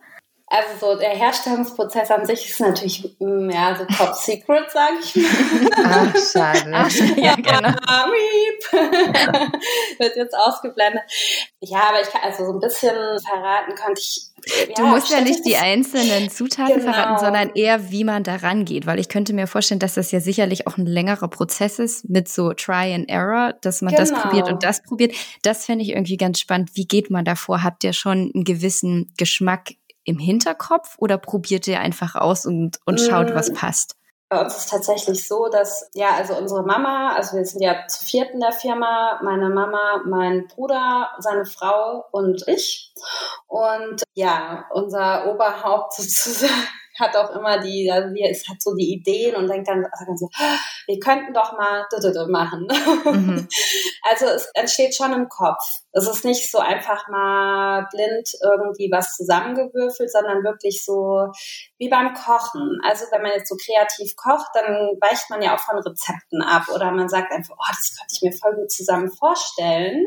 Also 0.47 0.69
so 0.79 0.99
der 0.99 1.11
Herstellungsprozess 1.11 2.11
an 2.11 2.27
sich 2.27 2.51
ist 2.51 2.61
natürlich 2.61 3.17
mm, 3.19 3.49
ja 3.51 3.77
so 3.77 3.85
top 3.87 4.15
secret, 4.15 4.71
sage 4.71 4.95
ich 5.03 5.17
mal. 5.17 5.31
Ach, 6.15 6.15
schade. 6.33 6.71
Ach, 6.73 6.91
ja, 7.17 7.35
genau. 7.35 7.71
Wird 9.99 10.17
jetzt 10.17 10.35
ausgeblendet. 10.37 11.03
Ja, 11.61 11.89
aber 11.89 12.03
ich 12.03 12.09
kann 12.09 12.21
also 12.23 12.45
so 12.45 12.53
ein 12.53 12.61
bisschen 12.61 12.95
verraten 13.27 13.75
konnte 13.75 14.01
ich. 14.01 14.31
Du 14.77 14.85
musst 14.85 15.11
ja 15.11 15.23
nicht 15.23 15.47
die 15.47 15.57
einzelnen 15.57 16.29
Zutaten 16.31 16.75
Genau. 16.81 16.93
verraten, 16.93 17.19
sondern 17.25 17.51
eher, 17.55 17.91
wie 17.91 18.05
man 18.05 18.23
da 18.25 18.37
rangeht. 18.37 18.85
Weil 18.87 19.01
ich 19.01 19.09
könnte 19.09 19.33
mir 19.33 19.47
vorstellen, 19.47 19.81
dass 19.81 19.95
das 19.95 20.11
ja 20.11 20.21
sicherlich 20.21 20.67
auch 20.67 20.77
ein 20.77 20.85
längerer 20.87 21.29
Prozess 21.29 21.79
ist 21.79 22.09
mit 22.11 22.29
so 22.29 22.53
Try 22.53 22.93
and 22.95 23.09
Error, 23.09 23.55
dass 23.63 23.81
man 23.81 23.95
das 23.95 24.11
Genau. 24.11 24.21
probiert 24.21 24.49
und 24.49 24.63
das 24.63 24.83
probiert. 24.83 25.15
Das 25.43 25.65
fände 25.65 25.83
ich 25.85 25.91
irgendwie 25.93 26.19
ganz 26.19 26.39
spannend. 26.41 26.71
Wie 26.75 26.87
geht 26.87 27.09
man 27.11 27.25
davor? 27.25 27.63
Habt 27.63 27.83
ihr 27.85 27.95
schon 27.95 28.31
einen 28.35 28.45
gewissen 28.45 29.15
Geschmack 29.17 29.71
im 30.05 30.19
Hinterkopf 30.19 30.97
oder 30.99 31.19
probiert 31.19 31.67
ihr 31.67 31.81
einfach 31.81 32.15
aus 32.15 32.47
und, 32.47 32.79
und 32.85 33.01
schaut, 33.01 33.31
Mm. 33.31 33.35
was 33.35 33.53
passt? 33.53 33.97
Bei 34.31 34.41
uns 34.41 34.57
ist 34.57 34.71
tatsächlich 34.71 35.29
so, 35.29 35.49
dass, 35.49 35.91
ja, 35.95 36.15
also 36.17 36.35
unsere 36.37 36.65
Mama, 36.65 37.15
also 37.15 37.37
wir 37.37 37.45
sind 37.45 37.61
ja 37.63 37.87
zu 37.87 38.05
viert 38.05 38.31
in 38.31 38.41
der 38.41 38.53
Firma, 38.53 39.21
meine 39.23 39.51
Mama, 39.51 40.03
mein 40.07 40.47
Bruder, 40.49 41.11
seine 41.19 41.45
Frau 41.45 42.05
und 42.11 42.43
ich. 42.49 42.93
Und 43.47 44.03
ja, 44.15 44.65
unser 44.73 45.27
Oberhaupt 45.33 45.93
sozusagen 45.97 46.53
hat 46.99 47.17
auch 47.17 47.31
immer 47.31 47.59
die, 47.61 47.91
also 47.91 48.15
wir, 48.15 48.31
es 48.31 48.49
hat 48.49 48.61
so 48.61 48.75
die 48.75 48.93
Ideen 48.93 49.35
und 49.37 49.49
denkt 49.49 49.69
dann, 49.69 49.83
dann 49.83 50.17
so, 50.17 50.29
"Ah, 50.39 50.57
wir 50.87 50.99
könnten 50.99 51.33
doch 51.33 51.53
mal 51.57 51.87
dududud 51.91 52.31
machen. 52.31 52.69
Mhm. 53.05 53.49
Also 54.07 54.27
es 54.27 54.51
entsteht 54.53 54.95
schon 54.95 55.15
im 55.15 55.29
Kopf. 55.31 55.65
Es 55.93 56.07
ist 56.07 56.27
nicht 56.27 56.51
so 56.51 56.59
einfach 56.59 57.09
mal 57.09 57.87
blind 57.91 58.29
irgendwie 58.43 58.91
was 58.93 59.17
zusammengewürfelt, 59.17 60.13
sondern 60.13 60.45
wirklich 60.45 60.85
so 60.85 61.29
wie 61.79 61.89
beim 61.89 62.13
Kochen. 62.13 62.81
Also 62.85 63.07
wenn 63.11 63.23
man 63.23 63.33
jetzt 63.33 63.49
so 63.49 63.57
kreativ 63.57 64.15
kocht, 64.17 64.49
dann 64.53 64.75
weicht 65.01 65.31
man 65.31 65.41
ja 65.41 65.57
auch 65.57 65.61
von 65.61 65.79
Rezepten 65.79 66.43
ab 66.43 66.69
oder 66.75 66.91
man 66.91 67.09
sagt 67.09 67.33
einfach, 67.33 67.55
oh, 67.57 67.67
das 67.67 67.97
könnte 67.99 68.15
ich 68.15 68.23
mir 68.23 68.33
voll 68.33 68.55
gut 68.57 68.71
zusammen 68.71 69.11
vorstellen. 69.11 70.05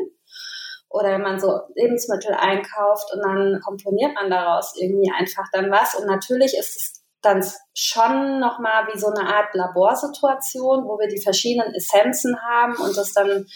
Oder 0.90 1.10
wenn 1.10 1.22
man 1.22 1.38
so 1.38 1.60
Lebensmittel 1.74 2.34
einkauft 2.34 3.12
und 3.12 3.22
dann 3.22 3.60
komponiert 3.64 4.14
man 4.14 4.30
daraus 4.30 4.72
irgendwie 4.80 5.10
einfach 5.16 5.44
dann 5.52 5.70
was. 5.70 5.94
Und 5.94 6.06
natürlich 6.06 6.56
ist 6.58 6.76
es 6.76 7.02
dann 7.20 7.44
schon 7.74 8.40
nochmal 8.40 8.86
wie 8.92 8.98
so 8.98 9.08
eine 9.08 9.26
Art 9.26 9.52
Laborsituation, 9.52 10.84
wo 10.84 10.98
wir 10.98 11.08
die 11.08 11.20
verschiedenen 11.20 11.74
Essenzen 11.74 12.38
haben 12.40 12.76
und 12.76 12.96
das 12.96 13.12
dann 13.12 13.46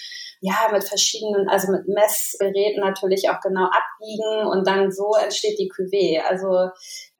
ja 0.41 0.69
mit 0.73 0.85
verschiedenen, 0.85 1.49
also 1.49 1.71
mit 1.71 1.87
Messgeräten 1.87 2.81
natürlich 2.81 3.31
auch 3.31 3.41
genau 3.41 3.67
abwiegen 3.67 4.47
und 4.49 4.67
dann 4.67 4.91
so 4.91 5.15
entsteht 5.15 5.59
die 5.59 5.71
Cuvée. 5.71 6.21
Also 6.21 6.71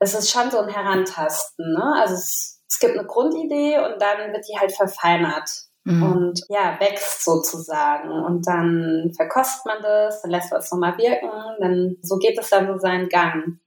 es 0.01 0.15
ist 0.15 0.31
schon 0.31 0.51
so 0.51 0.59
ein 0.59 0.69
Herantasten. 0.69 1.73
Ne? 1.73 1.95
Also 2.01 2.15
es, 2.15 2.61
es 2.69 2.81
gibt 2.81 2.99
eine 2.99 3.07
Grundidee 3.07 3.79
und 3.79 4.03
dann 4.03 4.33
wird 4.33 4.45
die 4.49 4.59
halt 4.59 4.73
verfeinert 4.73 5.49
Mhm. 5.85 6.03
und 6.03 6.41
ja, 6.49 6.79
wächst 6.79 7.25
sozusagen. 7.25 8.11
Und 8.11 8.47
dann 8.47 9.13
verkostet 9.17 9.67
man 9.67 9.83
das, 9.83 10.23
dann 10.23 10.31
lässt 10.31 10.51
man 10.51 10.61
es 10.61 10.71
nochmal 10.71 10.97
wirken, 10.99 11.31
dann 11.61 11.97
so 12.03 12.19
geht 12.19 12.39
es 12.39 12.51
dann 12.51 12.67
so 12.69 12.79
seinen 12.79 13.09
Gang. 13.09 13.59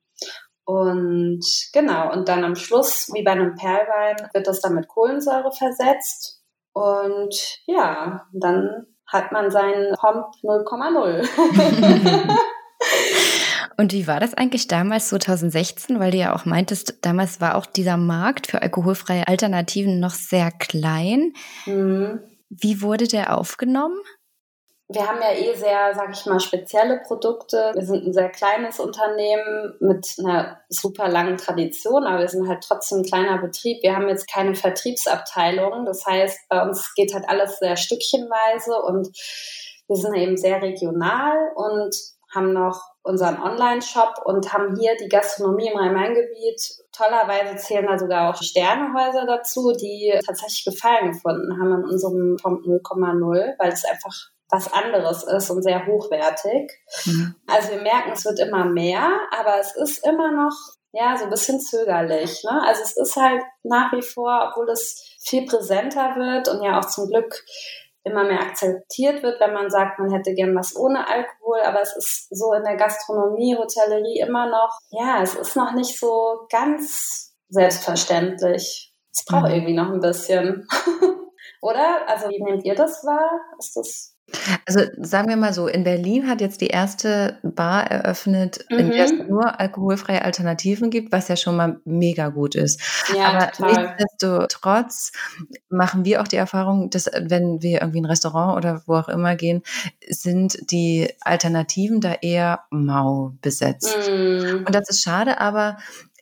Und 0.65 1.45
genau, 1.73 2.11
und 2.11 2.27
dann 2.27 2.43
am 2.43 2.55
Schluss, 2.55 3.09
wie 3.13 3.23
bei 3.23 3.31
einem 3.31 3.55
Perlwein, 3.55 4.15
wird 4.33 4.47
das 4.47 4.61
dann 4.61 4.75
mit 4.75 4.87
Kohlensäure 4.87 5.51
versetzt. 5.51 6.41
Und 6.73 7.35
ja, 7.67 8.25
dann 8.33 8.87
hat 9.07 9.31
man 9.31 9.51
seinen 9.51 9.93
Pomp 9.95 10.33
0,0. 10.43 12.37
Und 13.77 13.91
wie 13.93 14.07
war 14.07 14.19
das 14.19 14.33
eigentlich 14.33 14.67
damals 14.67 15.09
2016? 15.09 15.99
Weil 15.99 16.11
du 16.11 16.17
ja 16.17 16.35
auch 16.35 16.45
meintest, 16.45 16.99
damals 17.01 17.41
war 17.41 17.55
auch 17.55 17.65
dieser 17.65 17.97
Markt 17.97 18.47
für 18.47 18.61
alkoholfreie 18.61 19.27
Alternativen 19.27 19.99
noch 19.99 20.13
sehr 20.13 20.51
klein. 20.51 21.33
Mhm. 21.65 22.21
Wie 22.49 22.81
wurde 22.81 23.07
der 23.07 23.37
aufgenommen? 23.37 23.99
Wir 24.87 25.07
haben 25.07 25.19
ja 25.19 25.31
eh 25.31 25.55
sehr, 25.55 25.93
sag 25.95 26.11
ich 26.11 26.25
mal, 26.27 26.39
spezielle 26.39 26.99
Produkte. 26.99 27.71
Wir 27.73 27.85
sind 27.85 28.05
ein 28.05 28.13
sehr 28.13 28.29
kleines 28.29 28.79
Unternehmen 28.79 29.73
mit 29.79 30.13
einer 30.19 30.59
super 30.69 31.07
langen 31.09 31.37
Tradition, 31.37 32.03
aber 32.03 32.19
wir 32.19 32.27
sind 32.27 32.47
halt 32.47 32.63
trotzdem 32.63 32.99
ein 32.99 33.03
kleiner 33.03 33.39
Betrieb. 33.39 33.81
Wir 33.81 33.95
haben 33.95 34.07
jetzt 34.07 34.31
keine 34.31 34.53
Vertriebsabteilung. 34.53 35.85
Das 35.85 36.05
heißt, 36.05 36.37
bei 36.49 36.61
uns 36.61 36.93
geht 36.93 37.15
halt 37.15 37.27
alles 37.27 37.57
sehr 37.57 37.77
stückchenweise 37.77 38.79
und 38.83 39.07
wir 39.87 39.95
sind 39.95 40.13
eben 40.15 40.37
sehr 40.37 40.61
regional 40.61 41.35
und 41.55 41.95
haben 42.33 42.53
noch 42.53 42.79
unseren 43.05 43.39
Online-Shop 43.41 44.21
und 44.25 44.51
haben 44.51 44.75
hier 44.75 44.97
die 44.97 45.07
Gastronomie 45.07 45.69
im 45.71 45.77
Rhein-Main-Gebiet. 45.77 46.85
Tollerweise 46.91 47.55
zählen 47.57 47.85
da 47.87 47.99
sogar 47.99 48.29
auch 48.29 48.41
Sternehäuser 48.41 49.25
dazu, 49.27 49.71
die 49.71 50.19
tatsächlich 50.25 50.65
Gefallen 50.65 51.11
gefunden 51.11 51.59
haben 51.59 51.71
an 51.71 51.83
unserem 51.85 52.35
Pomp 52.41 52.65
0,0, 52.65 53.53
weil 53.59 53.71
es 53.71 53.85
einfach 53.85 54.31
was 54.49 54.73
anderes 54.73 55.23
ist 55.23 55.49
und 55.51 55.61
sehr 55.61 55.85
hochwertig. 55.85 56.71
Mhm. 57.05 57.35
Also 57.47 57.71
wir 57.71 57.81
merken, 57.81 58.11
es 58.13 58.25
wird 58.25 58.39
immer 58.39 58.65
mehr, 58.65 59.07
aber 59.31 59.59
es 59.59 59.75
ist 59.75 60.05
immer 60.05 60.31
noch 60.31 60.55
ja 60.91 61.15
so 61.17 61.25
ein 61.25 61.29
bisschen 61.29 61.59
zögerlich. 61.59 62.43
Ne? 62.43 62.61
Also 62.65 62.81
es 62.81 62.97
ist 62.97 63.15
halt 63.17 63.43
nach 63.63 63.91
wie 63.91 64.01
vor, 64.01 64.49
obwohl 64.49 64.69
es 64.69 65.17
viel 65.21 65.45
präsenter 65.45 66.15
wird 66.15 66.47
und 66.47 66.63
ja 66.63 66.79
auch 66.79 66.85
zum 66.85 67.09
Glück 67.09 67.43
immer 68.05 68.23
mehr 68.23 68.39
akzeptiert 68.41 69.23
wird, 69.23 69.39
wenn 69.39 69.53
man 69.53 69.69
sagt, 69.69 69.99
man 69.99 70.11
hätte 70.11 70.33
gern 70.33 70.55
was 70.55 70.75
ohne 70.75 71.07
Alkohol, 71.07 71.59
aber 71.65 71.81
es 71.81 71.95
ist 71.97 72.27
so 72.29 72.53
in 72.53 72.63
der 72.63 72.77
Gastronomie, 72.77 73.57
Hotellerie 73.57 74.19
immer 74.19 74.47
noch, 74.49 74.77
ja, 74.91 75.21
es 75.21 75.35
ist 75.35 75.55
noch 75.55 75.73
nicht 75.73 75.99
so 75.99 76.45
ganz 76.49 77.35
selbstverständlich. 77.49 78.93
Es 79.13 79.25
braucht 79.25 79.49
Mhm. 79.49 79.51
irgendwie 79.55 79.73
noch 79.75 79.91
ein 79.91 79.99
bisschen. 79.99 80.67
Oder? 81.61 82.07
Also 82.07 82.29
wie 82.29 82.43
nehmt 82.43 82.63
ihr 82.65 82.75
das 82.75 83.03
wahr? 83.05 83.31
Ist 83.59 83.75
das 83.75 84.14
Also 84.65 84.81
sagen 84.97 85.29
wir 85.29 85.37
mal 85.37 85.53
so, 85.53 85.67
in 85.67 85.83
Berlin 85.83 86.27
hat 86.27 86.41
jetzt 86.41 86.59
die 86.61 86.67
erste 86.67 87.37
Bar 87.43 87.89
eröffnet, 87.91 88.65
in 88.69 88.89
der 88.89 89.05
es 89.05 89.13
Mhm. 89.13 89.27
nur 89.27 89.59
alkoholfreie 89.59 90.23
Alternativen 90.23 90.89
gibt, 90.89 91.11
was 91.11 91.27
ja 91.27 91.35
schon 91.35 91.55
mal 91.55 91.79
mega 91.85 92.29
gut 92.29 92.55
ist. 92.55 92.81
ja 93.15 93.25
Aber 93.27 93.51
total. 93.51 93.83
nichtsdestotrotz 93.83 95.11
machen 95.69 96.05
wir 96.05 96.21
auch 96.21 96.27
die 96.27 96.35
Erfahrung, 96.37 96.89
dass 96.89 97.05
wenn 97.05 97.61
wir 97.61 97.81
irgendwie 97.81 97.99
in 97.99 98.05
ein 98.05 98.09
Restaurant 98.09 98.57
oder 98.57 98.81
wo 98.87 98.95
auch 98.95 99.09
immer 99.09 99.35
gehen, 99.35 99.61
sind 100.09 100.57
die 100.71 101.07
Alternativen 101.21 102.01
da 102.01 102.13
eher 102.21 102.61
mau 102.71 103.33
besetzt. 103.41 103.95
Mm. 104.09 104.65
Und 104.65 104.73
das 104.73 104.89
ist 104.89 105.03
schade, 105.03 105.39
aber 105.39 105.77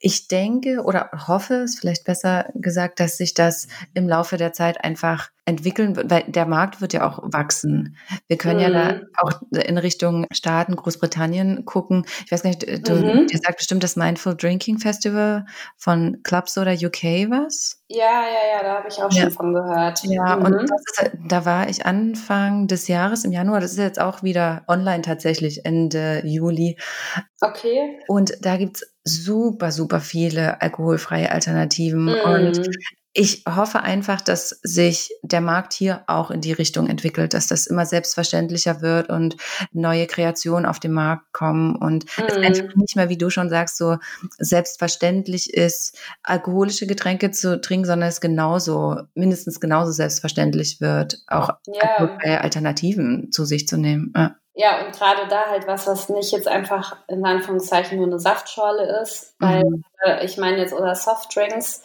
ich 0.06 0.28
denke 0.28 0.84
oder 0.84 1.10
hoffe, 1.28 1.54
ist 1.56 1.80
vielleicht 1.80 2.04
besser 2.04 2.48
gesagt, 2.56 3.00
dass 3.00 3.16
sich 3.16 3.34
das 3.34 3.68
im 3.94 4.08
Laufe 4.10 4.36
der 4.36 4.52
Zeit 4.52 4.84
einfach 4.84 5.30
entwickeln 5.46 5.96
wird, 5.96 6.10
weil 6.12 6.24
der 6.28 6.46
Markt 6.46 6.82
wird 6.82 6.92
ja 6.94 7.08
auch 7.08 7.20
wachsen. 7.32 7.96
Wir 8.28 8.38
können 8.38 8.60
ja 8.60 8.70
da 8.70 8.94
Mhm. 8.96 9.08
auch 9.18 9.32
in 9.52 9.78
Richtung 9.78 10.26
Staaten, 10.32 10.76
Großbritannien 10.76 11.64
gucken. 11.66 12.06
Ich 12.26 12.32
weiß 12.34 12.44
gar 12.44 12.50
nicht, 12.50 12.64
du, 12.88 12.94
Mhm. 12.96 13.28
dir 13.28 13.40
sagt 13.42 13.58
bestimmt 13.58 13.84
das 13.84 13.96
Mindful 13.96 14.36
Drinking 14.36 14.78
Festival 14.80 15.46
von 15.78 16.20
Clubs 16.24 16.58
oder 16.58 16.74
UK 16.74 17.30
was? 17.30 17.82
Ja, 17.88 18.24
ja, 18.24 18.58
ja, 18.58 18.64
da 18.64 18.78
habe 18.80 18.88
ich 18.90 19.02
auch 19.02 19.12
Ja. 19.12 19.24
schon 19.24 19.32
von 19.32 19.54
gehört. 19.54 20.04
Ja, 20.04 20.36
Mhm. 20.36 20.46
und 20.46 20.54
ist, 20.64 20.98
halt- 21.00 21.14
da 21.30 21.46
war 21.46 21.70
ich 21.70 21.86
Anfang 21.86 22.68
des 22.68 22.90
Jahres, 22.90 23.24
im 23.24 23.32
Januar, 23.32 23.62
das 23.62 23.72
ist 23.72 23.78
jetzt 23.80 24.02
auch 24.02 24.22
wieder 24.24 24.64
online 24.68 25.02
tatsächlich, 25.02 25.66
Ende 25.66 26.22
Juli. 26.26 26.78
okay. 27.42 28.00
Und 28.08 28.34
da 28.42 28.58
gibt's 28.58 28.84
super, 29.04 29.72
super 29.72 30.00
viele 30.00 30.62
alkoholfreie 30.62 31.32
Alternativen. 31.32 32.06
Mm. 32.06 32.16
Und 32.26 32.62
ich 33.16 33.44
hoffe 33.48 33.82
einfach, 33.82 34.22
dass 34.22 34.50
sich 34.64 35.12
der 35.22 35.42
Markt 35.42 35.74
hier 35.74 36.04
auch 36.08 36.32
in 36.32 36.42
die 36.42 36.52
Richtung 36.54 36.88
entwickelt, 36.90 37.36
dass 37.36 37.46
das 37.48 37.68
immer 37.68 37.86
selbstverständlicher 37.86 38.82
wird 38.82 39.10
und 39.10 39.36
neue 39.72 40.08
Kreationen 40.08 40.66
auf 40.66 40.80
den 40.80 40.94
Markt 40.94 41.32
kommen 41.32 41.76
und 41.76 42.06
es 42.28 42.36
Mm. 42.38 42.42
einfach 42.44 42.76
nicht 42.76 42.96
mehr, 42.96 43.10
wie 43.10 43.18
du 43.18 43.30
schon 43.30 43.50
sagst, 43.50 43.78
so 43.78 43.98
selbstverständlich 44.40 45.54
ist, 45.54 45.98
alkoholische 46.24 46.88
Getränke 46.88 47.32
zu 47.32 47.60
trinken, 47.62 47.86
sondern 47.86 48.10
es 48.10 48.22
genauso, 48.22 48.98
mindestens 49.16 49.60
genauso 49.60 49.92
selbstverständlich 49.92 50.82
wird, 50.82 51.20
auch 51.28 51.50
Ja. 51.68 51.82
alkoholfreie 51.82 52.42
Alternativen 52.42 53.32
zu 53.32 53.46
sich 53.46 53.68
zu 53.68 53.78
nehmen. 53.78 54.12
Ja. 54.16 54.36
Ja, 54.56 54.86
und 54.86 54.96
gerade 54.96 55.28
da 55.28 55.48
halt 55.50 55.66
was, 55.66 55.88
was 55.88 56.10
nicht 56.10 56.32
jetzt 56.32 56.48
einfach 56.48 56.96
in 57.08 57.26
Anführungszeichen 57.26 57.98
nur 57.98 58.06
eine 58.06 58.20
Saftschorle 58.20 59.02
ist, 59.02 59.36
weil 59.40 59.64
Mhm. 59.64 59.84
äh, 60.06 60.24
ich 60.26 60.38
meine 60.38 60.58
jetzt 60.58 60.74
oder 60.74 60.94
Softdrinks, 60.94 61.82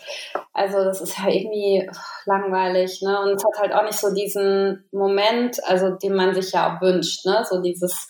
also 0.53 0.85
das 0.85 1.01
ist 1.01 1.19
ja 1.19 1.29
irgendwie 1.29 1.91
langweilig, 2.27 3.01
ne? 3.03 3.21
Und 3.23 3.37
es 3.37 3.45
hat 3.45 3.59
halt 3.59 3.73
auch 3.73 3.85
nicht 3.85 3.99
so 3.99 4.13
diesen 4.15 4.87
Moment, 4.93 5.65
also 5.67 5.91
den 5.91 6.15
man 6.15 6.35
sich 6.35 6.53
ja 6.53 6.77
auch 6.77 6.81
wünscht, 6.83 7.25
ne? 7.25 7.43
So 7.49 7.63
dieses, 7.63 8.07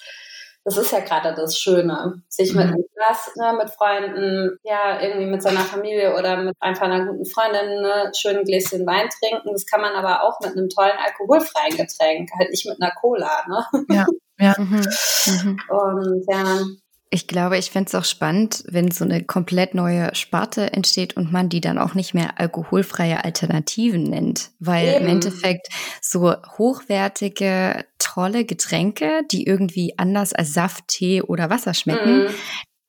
das 0.64 0.76
ist 0.76 0.90
ja 0.90 1.00
gerade 1.00 1.34
das 1.36 1.56
Schöne, 1.56 2.20
sich 2.28 2.52
mit 2.52 2.66
Mhm. 2.66 2.72
einem 2.74 2.84
Glas, 2.96 3.30
ne, 3.36 3.52
mit 3.56 3.70
Freunden, 3.70 4.58
ja, 4.64 5.00
irgendwie 5.00 5.26
mit 5.26 5.40
seiner 5.40 5.60
Familie 5.60 6.16
oder 6.16 6.36
mit 6.36 6.56
einfach 6.58 6.82
einer 6.86 7.06
guten 7.06 7.26
Freundin, 7.26 7.80
ne, 7.82 8.10
schön 8.16 8.38
ein 8.38 8.44
Gläschen 8.44 8.84
Wein 8.88 9.08
trinken. 9.20 9.50
Das 9.52 9.66
kann 9.66 9.80
man 9.82 9.94
aber 9.94 10.24
auch 10.24 10.40
mit 10.40 10.50
einem 10.56 10.68
tollen 10.68 10.98
alkoholfreien 10.98 11.76
Getränk, 11.76 12.30
halt 12.36 12.50
nicht 12.50 12.66
mit 12.66 12.82
einer 12.82 12.92
Cola, 13.00 13.30
ne? 13.48 13.64
Ja. 13.90 14.04
Mhm. 14.38 14.86
Mhm. 15.26 15.58
Und 15.68 16.24
ja, 16.28 16.62
Ich 17.10 17.26
glaube, 17.26 17.56
ich 17.56 17.70
fände 17.70 17.88
es 17.88 17.94
auch 17.94 18.04
spannend, 18.04 18.64
wenn 18.68 18.90
so 18.90 19.04
eine 19.04 19.24
komplett 19.24 19.74
neue 19.74 20.14
Sparte 20.14 20.72
entsteht 20.74 21.16
und 21.16 21.32
man 21.32 21.48
die 21.48 21.60
dann 21.62 21.78
auch 21.78 21.94
nicht 21.94 22.12
mehr 22.12 22.38
alkoholfreie 22.38 23.24
Alternativen 23.24 24.02
nennt. 24.02 24.50
Weil 24.58 24.88
Eben. 24.88 25.04
im 25.06 25.06
Endeffekt 25.12 25.68
so 26.02 26.34
hochwertige, 26.58 27.84
tolle 27.98 28.44
Getränke, 28.44 29.22
die 29.30 29.46
irgendwie 29.46 29.94
anders 29.98 30.32
als 30.34 30.52
Saft, 30.52 30.88
Tee 30.88 31.22
oder 31.22 31.48
Wasser 31.50 31.72
schmecken, 31.74 32.24
Mhm. 32.24 32.34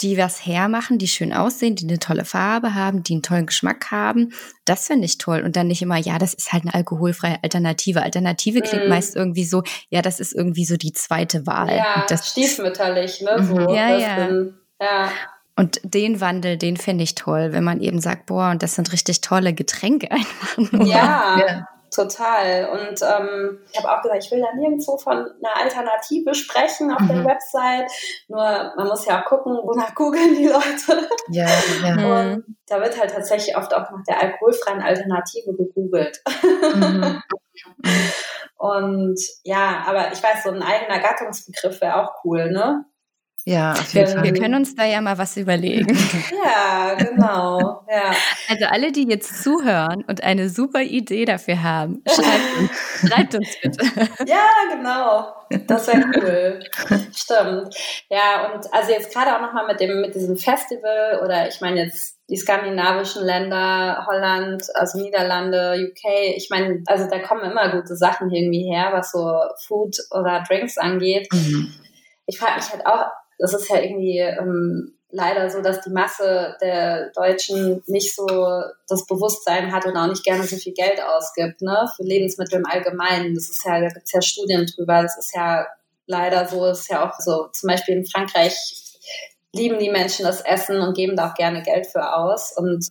Die 0.01 0.17
was 0.17 0.45
hermachen, 0.45 0.97
die 0.97 1.07
schön 1.07 1.33
aussehen, 1.33 1.75
die 1.75 1.85
eine 1.87 1.99
tolle 1.99 2.23
Farbe 2.25 2.73
haben, 2.73 3.03
die 3.03 3.13
einen 3.13 3.21
tollen 3.21 3.45
Geschmack 3.45 3.91
haben. 3.91 4.31
Das 4.65 4.87
finde 4.87 5.05
ich 5.05 5.17
toll. 5.17 5.41
Und 5.41 5.55
dann 5.55 5.67
nicht 5.67 5.81
immer, 5.81 5.97
ja, 5.97 6.17
das 6.17 6.33
ist 6.33 6.53
halt 6.53 6.63
eine 6.63 6.73
alkoholfreie 6.73 7.37
Alternative. 7.43 8.01
Alternative 8.01 8.61
klingt 8.61 8.85
Mm. 8.85 8.89
meist 8.89 9.15
irgendwie 9.15 9.43
so, 9.45 9.63
ja, 9.89 10.01
das 10.01 10.19
ist 10.19 10.33
irgendwie 10.33 10.65
so 10.65 10.77
die 10.77 10.93
zweite 10.93 11.45
Wahl. 11.45 11.75
Ja, 11.75 12.01
Und 12.01 12.11
das, 12.11 12.29
stiefmütterlich, 12.31 13.21
ne? 13.21 13.43
So, 13.43 13.55
Mhm. 13.55 13.69
Ja, 13.69 13.89
das 13.89 14.01
ja. 14.01 14.27
Sind, 14.27 14.53
ja. 14.81 15.11
und 15.57 15.81
den 15.83 16.21
Wandel, 16.21 16.57
den 16.57 16.77
finde 16.77 17.03
ich 17.03 17.15
toll, 17.15 17.51
wenn 17.51 17.63
man 17.65 17.81
eben 17.81 17.99
sagt, 17.99 18.25
boah, 18.27 18.51
und 18.51 18.63
das 18.63 18.75
sind 18.75 18.93
richtig 18.93 19.21
tolle 19.21 19.53
Getränke 19.53 20.09
einfach. 20.11 20.57
nur. 20.71 20.85
Ja, 20.85 21.37
Ja. 21.39 21.67
Total. 21.99 22.69
Und 22.69 23.01
ähm, 23.01 23.59
ich 23.71 23.77
habe 23.77 23.91
auch 23.91 24.01
gesagt, 24.01 24.23
ich 24.23 24.31
will 24.31 24.41
da 24.41 24.53
nirgendwo 24.55 24.97
von 24.97 25.17
einer 25.17 25.57
Alternative 25.57 26.33
sprechen 26.33 26.91
auf 26.91 27.01
der 27.07 27.17
Mhm. 27.17 27.25
Website. 27.25 27.91
Nur 28.27 28.73
man 28.75 28.87
muss 28.87 29.05
ja 29.05 29.21
auch 29.21 29.25
gucken, 29.25 29.57
wonach 29.63 29.93
googeln 29.95 30.35
die 30.35 30.47
Leute. 30.47 31.09
Ja, 31.29 31.47
ja. 31.83 31.95
Mhm. 31.95 32.35
Und 32.35 32.55
da 32.67 32.81
wird 32.81 32.99
halt 32.99 33.11
tatsächlich 33.11 33.57
oft 33.57 33.73
auch 33.73 33.89
nach 33.91 34.03
der 34.07 34.21
alkoholfreien 34.21 34.81
Alternative 34.81 35.53
gegoogelt. 35.55 36.21
Mhm. 36.75 37.21
Und 38.57 39.19
ja, 39.43 39.83
aber 39.87 40.11
ich 40.11 40.21
weiß, 40.21 40.43
so 40.43 40.49
ein 40.49 40.61
eigener 40.61 40.99
Gattungsbegriff 40.99 41.79
wäre 41.79 42.01
auch 42.03 42.11
cool, 42.25 42.51
ne? 42.51 42.83
Ja, 43.49 43.71
auf 43.71 43.93
jeden 43.93 44.07
Wir- 44.07 44.13
Fall. 44.15 44.23
Wir 44.25 44.33
können 44.33 44.53
uns 44.55 44.75
da 44.75 44.85
ja 44.85 45.01
mal 45.01 45.17
was 45.17 45.35
überlegen. 45.37 45.97
Ja, 46.45 46.93
genau. 46.95 47.83
Ja. 47.89 48.11
Also 48.47 48.65
alle, 48.65 48.91
die 48.91 49.07
jetzt 49.09 49.43
zuhören 49.43 50.03
und 50.07 50.23
eine 50.23 50.49
super 50.49 50.81
Idee 50.81 51.25
dafür 51.25 51.61
haben, 51.63 52.03
schreibt 52.07 52.57
uns, 52.59 53.09
schreibt 53.11 53.35
uns 53.35 53.47
bitte. 53.61 53.85
Ja, 54.27 54.45
genau. 54.71 55.33
Das 55.67 55.87
wäre 55.87 56.05
cool. 56.15 56.59
Stimmt. 57.15 57.75
Ja, 58.09 58.51
und 58.53 58.71
also 58.73 58.91
jetzt 58.91 59.13
gerade 59.13 59.35
auch 59.35 59.41
nochmal 59.41 59.65
mit 59.67 59.79
dem, 59.79 60.01
mit 60.01 60.13
diesem 60.15 60.37
Festival 60.37 61.19
oder 61.23 61.47
ich 61.47 61.59
meine 61.61 61.83
jetzt 61.85 62.17
die 62.29 62.37
skandinavischen 62.37 63.23
Länder, 63.25 64.05
Holland, 64.07 64.63
also 64.75 64.99
Niederlande, 64.99 65.75
UK, 65.89 66.35
ich 66.35 66.49
meine, 66.51 66.83
also 66.85 67.07
da 67.09 67.17
kommen 67.19 67.49
immer 67.49 67.69
gute 67.71 67.95
Sachen 67.95 68.29
irgendwie 68.31 68.69
her, 68.71 68.89
was 68.93 69.11
so 69.11 69.27
Food 69.67 69.97
oder 70.11 70.43
Drinks 70.47 70.77
angeht. 70.77 71.27
Mhm. 71.33 71.73
Ich 72.27 72.37
frage 72.37 72.55
mich 72.57 72.69
halt 72.71 72.85
auch, 72.85 73.05
das 73.39 73.53
ist 73.53 73.69
ja 73.69 73.79
irgendwie 73.79 74.19
ähm, 74.19 74.93
leider 75.11 75.49
so, 75.49 75.61
dass 75.61 75.81
die 75.81 75.89
Masse 75.89 76.55
der 76.61 77.09
Deutschen 77.11 77.81
nicht 77.87 78.15
so 78.15 78.27
das 78.87 79.05
Bewusstsein 79.05 79.71
hat 79.71 79.85
und 79.85 79.97
auch 79.97 80.07
nicht 80.07 80.23
gerne 80.23 80.43
so 80.43 80.55
viel 80.55 80.73
Geld 80.73 81.01
ausgibt, 81.01 81.61
ne, 81.61 81.89
für 81.95 82.03
Lebensmittel 82.03 82.59
im 82.59 82.65
Allgemeinen. 82.65 83.33
Das 83.33 83.49
ist 83.49 83.65
ja, 83.65 83.79
da 83.79 83.87
gibt's 83.87 84.11
ja 84.11 84.21
Studien 84.21 84.67
drüber, 84.67 85.01
das 85.01 85.17
ist 85.17 85.35
ja 85.35 85.65
leider 86.05 86.47
so, 86.47 86.65
ist 86.67 86.89
ja 86.89 87.07
auch 87.09 87.19
so, 87.19 87.47
zum 87.53 87.67
Beispiel 87.67 87.95
in 87.95 88.05
Frankreich 88.05 88.55
lieben 89.53 89.79
die 89.79 89.89
Menschen 89.89 90.25
das 90.25 90.41
Essen 90.41 90.79
und 90.79 90.95
geben 90.95 91.15
da 91.15 91.29
auch 91.29 91.33
gerne 91.33 91.63
Geld 91.63 91.87
für 91.87 92.15
aus. 92.15 92.55
Und 92.55 92.87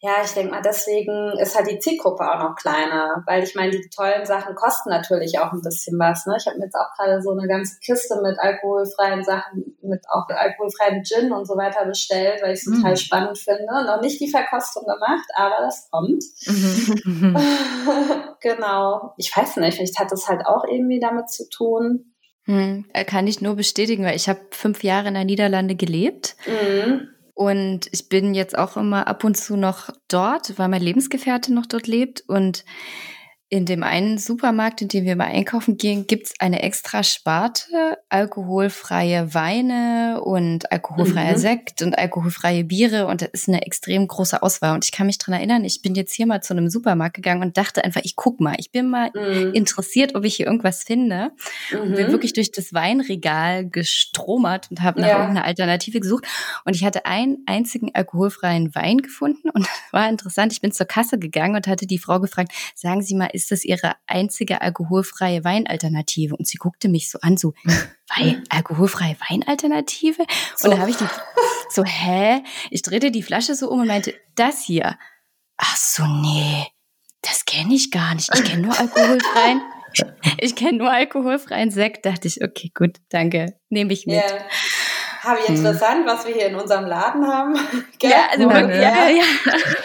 ja, 0.00 0.16
ich 0.22 0.32
denke 0.32 0.50
mal, 0.52 0.60
deswegen 0.62 1.38
ist 1.38 1.56
halt 1.56 1.70
die 1.70 1.78
Zielgruppe 1.78 2.22
auch 2.22 2.38
noch 2.38 2.54
kleiner, 2.56 3.22
weil 3.26 3.42
ich 3.42 3.54
meine, 3.54 3.70
die 3.70 3.88
tollen 3.88 4.26
Sachen 4.26 4.54
kosten 4.54 4.90
natürlich 4.90 5.38
auch 5.38 5.52
ein 5.52 5.62
bisschen 5.62 5.98
was. 5.98 6.26
Ne? 6.26 6.36
Ich 6.38 6.46
habe 6.46 6.58
mir 6.58 6.64
jetzt 6.66 6.74
auch 6.76 6.94
gerade 6.96 7.22
so 7.22 7.30
eine 7.30 7.48
ganze 7.48 7.78
Kiste 7.80 8.20
mit 8.22 8.38
alkoholfreien 8.38 9.24
Sachen, 9.24 9.76
mit 9.82 10.04
auch 10.12 10.28
alkoholfreien 10.28 11.02
Gin 11.02 11.32
und 11.32 11.46
so 11.46 11.56
weiter 11.56 11.86
bestellt, 11.86 12.42
weil 12.42 12.52
ich 12.52 12.60
es 12.60 12.66
Mm. 12.66 12.74
total 12.76 12.96
spannend 12.98 13.38
finde. 13.38 13.64
Noch 13.86 14.00
nicht 14.02 14.20
die 14.20 14.28
Verkostung 14.30 14.84
gemacht, 14.84 15.26
aber 15.34 15.56
das 15.64 15.88
kommt. 15.90 16.22
Mhm. 16.46 17.36
genau. 18.40 19.14
Ich 19.16 19.34
weiß 19.34 19.56
nicht, 19.56 19.76
vielleicht 19.76 19.98
hat 19.98 20.12
das 20.12 20.28
halt 20.28 20.44
auch 20.46 20.64
irgendwie 20.64 21.00
damit 21.00 21.30
zu 21.30 21.48
tun. 21.48 22.12
Hm, 22.44 22.84
kann 23.08 23.26
ich 23.26 23.40
nur 23.40 23.56
bestätigen, 23.56 24.04
weil 24.04 24.14
ich 24.14 24.28
habe 24.28 24.40
fünf 24.52 24.84
Jahre 24.84 25.08
in 25.08 25.14
der 25.14 25.24
Niederlande 25.24 25.74
gelebt 25.74 26.36
Mhm. 26.46 27.08
Und 27.36 27.90
ich 27.92 28.08
bin 28.08 28.32
jetzt 28.32 28.56
auch 28.56 28.78
immer 28.78 29.06
ab 29.08 29.22
und 29.22 29.36
zu 29.36 29.58
noch 29.58 29.90
dort, 30.08 30.58
weil 30.58 30.68
mein 30.68 30.80
Lebensgefährte 30.80 31.52
noch 31.52 31.66
dort 31.66 31.86
lebt. 31.86 32.24
Und 32.26 32.64
in 33.48 33.64
dem 33.64 33.84
einen 33.84 34.18
Supermarkt, 34.18 34.82
in 34.82 34.88
dem 34.88 35.04
wir 35.04 35.14
mal 35.14 35.26
einkaufen 35.26 35.76
gehen, 35.76 36.06
gibt's 36.08 36.34
eine 36.40 36.62
extra 36.62 37.04
Sparte, 37.04 37.98
alkoholfreie 38.08 39.34
Weine 39.34 40.20
und 40.22 40.70
alkoholfreier 40.72 41.34
Mhm. 41.34 41.38
Sekt 41.38 41.82
und 41.82 41.96
alkoholfreie 41.96 42.64
Biere 42.64 43.06
und 43.06 43.22
da 43.22 43.26
ist 43.26 43.48
eine 43.48 43.62
extrem 43.64 44.06
große 44.08 44.42
Auswahl. 44.42 44.74
Und 44.74 44.84
ich 44.84 44.92
kann 44.92 45.06
mich 45.06 45.18
dran 45.18 45.34
erinnern, 45.34 45.64
ich 45.64 45.80
bin 45.80 45.94
jetzt 45.94 46.12
hier 46.14 46.26
mal 46.26 46.42
zu 46.42 46.54
einem 46.54 46.68
Supermarkt 46.68 47.14
gegangen 47.14 47.42
und 47.42 47.56
dachte 47.56 47.84
einfach, 47.84 48.00
ich 48.04 48.16
guck 48.16 48.40
mal, 48.40 48.54
ich 48.58 48.72
bin 48.72 48.88
mal 48.90 49.10
Mhm. 49.14 49.52
interessiert, 49.54 50.14
ob 50.16 50.24
ich 50.24 50.36
hier 50.36 50.46
irgendwas 50.46 50.82
finde. 50.82 51.30
Und 51.72 51.94
bin 51.94 52.08
Mhm. 52.08 52.12
wirklich 52.12 52.32
durch 52.32 52.50
das 52.50 52.74
Weinregal 52.74 53.68
gestromert 53.68 54.70
und 54.70 54.82
habe 54.82 55.00
nach 55.00 55.08
Ja. 55.08 55.18
irgendeiner 55.18 55.46
Alternative 55.46 56.00
gesucht. 56.00 56.26
Und 56.64 56.74
ich 56.74 56.84
hatte 56.84 57.06
einen 57.06 57.38
einzigen 57.46 57.90
alkoholfreien 57.94 58.74
Wein 58.74 58.98
gefunden 58.98 59.50
und 59.50 59.66
war 59.92 60.08
interessant. 60.08 60.52
Ich 60.52 60.60
bin 60.60 60.72
zur 60.72 60.86
Kasse 60.86 61.18
gegangen 61.18 61.54
und 61.56 61.66
hatte 61.66 61.86
die 61.86 61.98
Frau 61.98 62.20
gefragt, 62.20 62.52
sagen 62.74 63.02
Sie 63.02 63.14
mal, 63.14 63.30
ist 63.36 63.52
das 63.52 63.64
Ihre 63.64 63.94
einzige 64.06 64.62
alkoholfreie 64.62 65.44
Weinalternative? 65.44 66.34
Und 66.34 66.48
sie 66.48 66.56
guckte 66.56 66.88
mich 66.88 67.10
so 67.10 67.18
an, 67.20 67.36
so, 67.36 67.54
Wein, 68.16 68.42
alkoholfreie 68.48 69.16
Weinalternative? 69.28 70.24
So. 70.56 70.64
Und 70.64 70.72
dann 70.72 70.80
habe 70.80 70.90
ich 70.90 70.96
die 70.96 71.06
so, 71.70 71.84
hä? 71.84 72.42
Ich 72.70 72.82
drehte 72.82 73.10
die 73.10 73.22
Flasche 73.22 73.54
so 73.54 73.70
um 73.70 73.80
und 73.80 73.86
meinte, 73.86 74.14
das 74.34 74.64
hier. 74.64 74.98
Ach 75.58 75.76
so, 75.76 76.04
nee, 76.06 76.66
das 77.22 77.44
kenne 77.44 77.74
ich 77.74 77.90
gar 77.90 78.14
nicht. 78.14 78.34
Ich 78.34 78.44
kenne 78.44 78.62
nur 78.62 78.78
alkoholfreien. 78.78 79.62
Ich 80.38 80.54
kenne 80.56 80.78
nur 80.78 80.90
alkoholfreien 80.90 81.70
Sekt. 81.70 82.04
Dachte 82.04 82.28
ich, 82.28 82.42
okay, 82.42 82.70
gut, 82.74 82.96
danke, 83.08 83.58
nehme 83.70 83.92
ich 83.92 84.06
mit. 84.06 84.16
Ja. 84.16 84.38
Habe 85.26 85.40
ich 85.40 85.48
interessant, 85.48 86.06
was 86.06 86.24
wir 86.24 86.34
hier 86.34 86.46
in 86.46 86.54
unserem 86.54 86.86
Laden 86.86 87.26
haben. 87.26 87.54
Gell? 87.98 88.10
Ja, 88.10 88.26
also 88.30 88.48
Ja, 88.48 88.54
wirklich, 88.54 88.76
ne? 88.76 88.82
ja, 88.82 89.08
ja, 89.08 89.24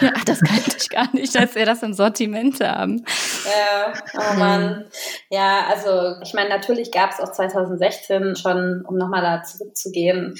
ja. 0.00 0.12
Das 0.24 0.40
kannte 0.40 0.76
ich 0.76 0.88
gar 0.88 1.08
nicht, 1.12 1.34
dass 1.34 1.54
wir 1.54 1.66
das 1.66 1.82
im 1.82 1.94
Sortiment 1.94 2.60
haben. 2.60 3.04
Ja, 3.44 3.92
oh 4.14 4.38
Mann. 4.38 4.86
Ja, 5.30 5.66
also 5.68 6.20
ich 6.22 6.32
meine, 6.34 6.48
natürlich 6.48 6.92
gab 6.92 7.10
es 7.10 7.18
auch 7.20 7.32
2016 7.32 8.36
schon, 8.36 8.84
um 8.86 8.96
nochmal 8.96 9.22
da 9.22 9.42
zurückzugehen, 9.42 10.36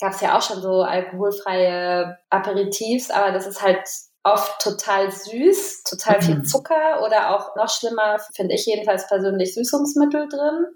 gab 0.00 0.12
es 0.12 0.20
ja 0.20 0.36
auch 0.36 0.42
schon 0.42 0.60
so 0.60 0.82
alkoholfreie 0.82 2.18
Aperitifs, 2.28 3.10
aber 3.10 3.32
das 3.32 3.46
ist 3.46 3.62
halt 3.62 3.80
oft 4.24 4.60
total 4.60 5.10
süß, 5.10 5.84
total 5.84 6.20
viel 6.20 6.36
Mhm. 6.36 6.44
Zucker 6.44 7.02
oder 7.04 7.34
auch 7.34 7.56
noch 7.56 7.68
schlimmer, 7.68 8.18
finde 8.34 8.54
ich 8.54 8.66
jedenfalls 8.66 9.06
persönlich, 9.06 9.54
Süßungsmittel 9.54 10.28
drin 10.28 10.66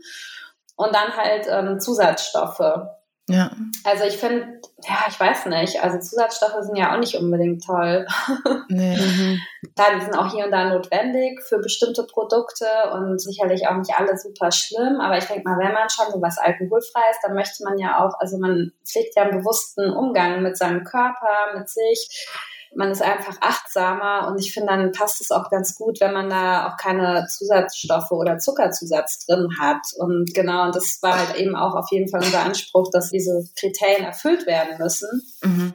und 0.77 0.95
dann 0.95 1.17
halt 1.17 1.47
ähm, 1.51 1.81
Zusatzstoffe. 1.81 2.61
Ja. 3.29 3.51
Also 3.85 4.05
ich 4.05 4.17
finde, 4.17 4.61
ja, 4.89 5.05
ich 5.07 5.21
weiß 5.21 5.47
nicht, 5.47 5.83
also 5.83 5.99
Zusatzstoffe 5.99 6.63
sind 6.63 6.77
ja 6.77 6.95
auch 6.95 6.99
nicht 6.99 7.15
unbedingt 7.15 7.65
toll. 7.65 8.07
Nee. 8.71 8.97
Mhm. 8.97 9.41
Klar, 9.75 9.89
die 9.97 10.05
sind 10.05 10.17
auch 10.17 10.31
hier 10.31 10.45
und 10.45 10.51
da 10.51 10.69
notwendig 10.69 11.41
für 11.43 11.59
bestimmte 11.59 12.05
Produkte 12.05 12.67
und 12.93 13.19
sicherlich 13.19 13.67
auch 13.67 13.77
nicht 13.77 13.95
alle 13.99 14.17
super 14.19 14.53
schlimm. 14.53 15.01
Aber 15.01 15.17
ich 15.17 15.25
denke 15.25 15.49
mal, 15.49 15.59
wenn 15.59 15.73
man 15.73 15.89
schon 15.89 16.13
so 16.13 16.21
was 16.21 16.37
Alkoholfreies, 16.39 17.17
dann 17.23 17.35
möchte 17.35 17.65
man 17.65 17.79
ja 17.79 18.05
auch, 18.05 18.21
also 18.21 18.39
man 18.39 18.73
pflegt 18.87 19.17
ja 19.17 19.23
einen 19.23 19.39
bewussten 19.39 19.91
Umgang 19.91 20.43
mit 20.43 20.59
seinem 20.59 20.85
Körper, 20.85 21.57
mit 21.57 21.69
sich. 21.69 22.29
Man 22.75 22.91
ist 22.91 23.03
einfach 23.03 23.37
achtsamer 23.41 24.29
und 24.29 24.39
ich 24.39 24.53
finde, 24.53 24.73
dann 24.73 24.93
passt 24.93 25.21
es 25.21 25.31
auch 25.31 25.51
ganz 25.51 25.75
gut, 25.75 26.01
wenn 26.01 26.13
man 26.13 26.29
da 26.29 26.69
auch 26.69 26.77
keine 26.77 27.27
Zusatzstoffe 27.27 28.11
oder 28.11 28.39
Zuckerzusatz 28.39 29.27
drin 29.27 29.49
hat. 29.59 29.87
Und 29.97 30.33
genau, 30.35 30.67
und 30.67 30.77
das 30.77 30.99
war 31.03 31.19
halt 31.19 31.37
eben 31.37 31.57
auch 31.57 31.75
auf 31.75 31.91
jeden 31.91 32.09
Fall 32.09 32.23
unser 32.23 32.45
Anspruch, 32.45 32.91
dass 32.93 33.11
diese 33.11 33.45
Kriterien 33.59 34.05
erfüllt 34.05 34.47
werden 34.47 34.79
müssen. 34.79 35.23
Mhm. 35.43 35.75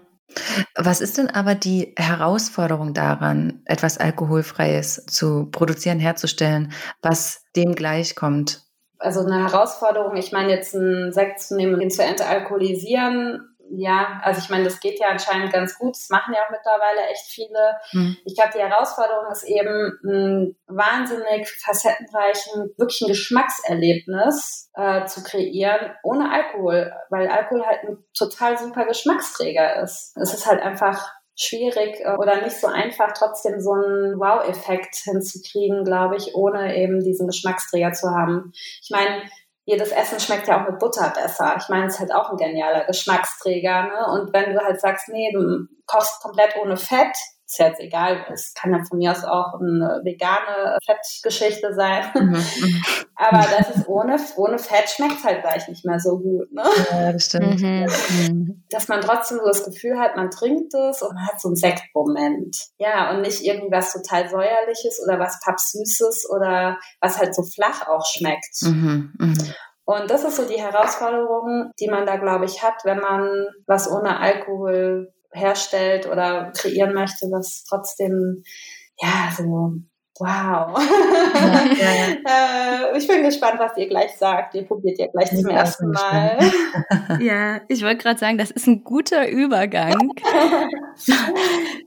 Was 0.76 1.02
ist 1.02 1.18
denn 1.18 1.30
aber 1.30 1.54
die 1.54 1.94
Herausforderung 1.96 2.94
daran, 2.94 3.62
etwas 3.66 4.00
Alkoholfreies 4.00 5.06
zu 5.06 5.48
produzieren, 5.52 6.00
herzustellen, 6.00 6.72
was 7.02 7.44
dem 7.56 7.76
gleichkommt? 7.76 8.64
also 9.04 9.20
eine 9.20 9.44
Herausforderung. 9.44 10.16
Ich 10.16 10.32
meine, 10.32 10.52
jetzt 10.52 10.76
einen 10.76 11.12
Sekt 11.12 11.42
zu 11.42 11.56
nehmen 11.56 11.74
und 11.74 11.82
ihn 11.82 11.92
zu 11.92 12.04
entalkoholisieren, 12.04 13.53
ja, 13.76 14.22
also 14.24 14.40
ich 14.40 14.50
meine, 14.50 14.66
das 14.66 14.80
geht 14.80 15.00
ja 15.00 15.08
anscheinend 15.08 15.52
ganz 15.52 15.78
gut. 15.78 15.96
Das 15.96 16.10
machen 16.10 16.34
ja 16.34 16.42
auch 16.46 16.52
mittlerweile 16.52 17.08
echt 17.10 17.26
viele. 17.28 17.78
Hm. 17.90 18.18
Ich 18.26 18.36
glaube, 18.36 18.52
die 18.56 18.62
Herausforderung 18.62 19.32
ist 19.32 19.44
eben, 19.44 20.00
ein 20.04 20.56
wahnsinnig 20.68 21.50
facettenreichen, 21.50 22.74
wirklich 22.78 23.02
ein 23.02 23.08
Geschmackserlebnis 23.08 24.70
äh, 24.76 25.06
zu 25.06 25.24
kreieren 25.24 25.92
ohne 26.04 26.32
Alkohol, 26.32 26.94
weil 27.10 27.28
Alkohol 27.28 27.66
halt 27.66 27.84
ein 27.84 27.98
total 28.18 28.58
super 28.58 28.86
Geschmacksträger 28.86 29.82
ist. 29.82 30.16
Es 30.18 30.34
ist 30.34 30.46
halt 30.46 30.62
einfach 30.62 31.12
schwierig 31.36 32.00
äh, 32.00 32.16
oder 32.18 32.42
nicht 32.42 32.60
so 32.60 32.68
einfach, 32.68 33.12
trotzdem 33.14 33.60
so 33.60 33.72
einen 33.72 34.20
Wow-Effekt 34.20 34.96
hinzukriegen, 35.04 35.84
glaube 35.84 36.18
ich, 36.18 36.36
ohne 36.36 36.76
eben 36.78 37.04
diesen 37.04 37.28
Geschmacksträger 37.28 37.92
zu 37.94 38.10
haben. 38.10 38.52
Ich 38.54 38.90
meine, 38.92 39.24
jedes 39.66 39.92
Essen 39.92 40.20
schmeckt 40.20 40.48
ja 40.48 40.62
auch 40.62 40.70
mit 40.70 40.80
Butter 40.80 41.10
besser. 41.10 41.56
Ich 41.58 41.70
meine, 41.70 41.86
es 41.86 41.94
ist 41.94 42.00
halt 42.00 42.14
auch 42.14 42.32
ein 42.32 42.38
genialer 42.38 42.86
Geschmacksträger. 42.86 43.84
Ne? 43.84 44.06
Und 44.12 44.34
wenn 44.34 44.54
du 44.54 44.60
halt 44.60 44.80
sagst, 44.82 45.10
nee, 45.10 45.32
du 45.32 45.68
kochst 45.86 46.22
komplett 46.22 46.56
ohne 46.58 46.76
Fett, 46.76 47.16
ist 47.54 47.60
jetzt 47.60 47.80
egal, 47.80 48.26
es 48.34 48.54
kann 48.54 48.72
ja 48.74 48.84
von 48.84 48.98
mir 48.98 49.12
aus 49.12 49.24
auch 49.24 49.60
eine 49.60 50.02
vegane 50.04 50.78
Fettgeschichte 50.86 51.74
sein. 51.74 52.06
Mhm, 52.16 52.32
mhm. 52.32 52.84
Aber 53.16 53.46
das 53.58 53.76
ist 53.76 53.88
ohne, 53.88 54.18
ohne 54.38 54.58
Fett 54.58 54.90
schmeckt 54.90 55.20
es 55.20 55.24
halt 55.24 55.42
gleich 55.42 55.68
nicht 55.68 55.86
mehr 55.86 56.00
so 56.00 56.18
gut. 56.18 56.52
Ne? 56.52 56.64
Ja, 56.92 57.12
das 57.12 57.26
stimmt. 57.26 57.62
Mhm. 57.62 57.88
mhm. 58.10 58.64
Dass 58.70 58.88
man 58.88 59.02
trotzdem 59.02 59.38
so 59.38 59.46
das 59.46 59.64
Gefühl 59.64 60.00
hat, 60.00 60.16
man 60.16 60.32
trinkt 60.32 60.74
es 60.74 61.02
und 61.02 61.14
man 61.14 61.28
hat 61.28 61.40
so 61.40 61.50
einen 61.50 61.56
Sektmoment. 61.56 62.58
Ja, 62.78 63.12
und 63.12 63.22
nicht 63.22 63.42
irgendwas 63.42 63.94
total 63.94 64.30
säuerliches 64.30 65.00
oder 65.06 65.20
was 65.20 65.40
pappsüßes 65.42 66.30
oder 66.36 66.80
was 67.02 67.20
halt 67.20 67.36
so 67.36 67.44
flach 67.44 67.88
auch 67.88 68.06
schmeckt. 68.06 68.62
Mhm, 68.64 69.14
mh. 69.20 69.34
Und 69.86 70.10
das 70.10 70.24
ist 70.24 70.38
so 70.38 70.46
die 70.46 70.62
Herausforderung, 70.62 71.72
die 71.80 71.90
man 71.90 72.06
da, 72.06 72.16
glaube 72.16 72.46
ich, 72.46 72.64
hat, 72.64 72.86
wenn 72.86 73.00
man 73.00 73.48
was 73.68 73.92
ohne 73.92 74.18
Alkohol 74.18 75.14
herstellt 75.34 76.08
oder 76.08 76.52
kreieren 76.56 76.94
möchte, 76.94 77.28
was 77.28 77.64
trotzdem, 77.68 78.44
ja, 79.00 79.32
so, 79.36 79.74
wow. 80.20 80.78
Ja, 81.80 81.94
ja. 81.94 82.92
äh, 82.94 82.98
ich 82.98 83.08
bin 83.08 83.24
gespannt, 83.24 83.60
was 83.60 83.76
ihr 83.78 83.88
gleich 83.88 84.12
sagt. 84.18 84.56
Ihr 84.56 84.64
probiert 84.64 85.00
ja 85.00 85.08
gleich 85.08 85.30
zum 85.30 85.50
ersten 85.50 85.90
Mal. 85.90 86.38
ja, 87.20 87.62
ich 87.68 87.84
wollte 87.84 88.04
gerade 88.04 88.20
sagen, 88.20 88.38
das 88.38 88.52
ist 88.52 88.68
ein 88.68 88.84
guter 88.84 89.28
Übergang. 89.28 90.12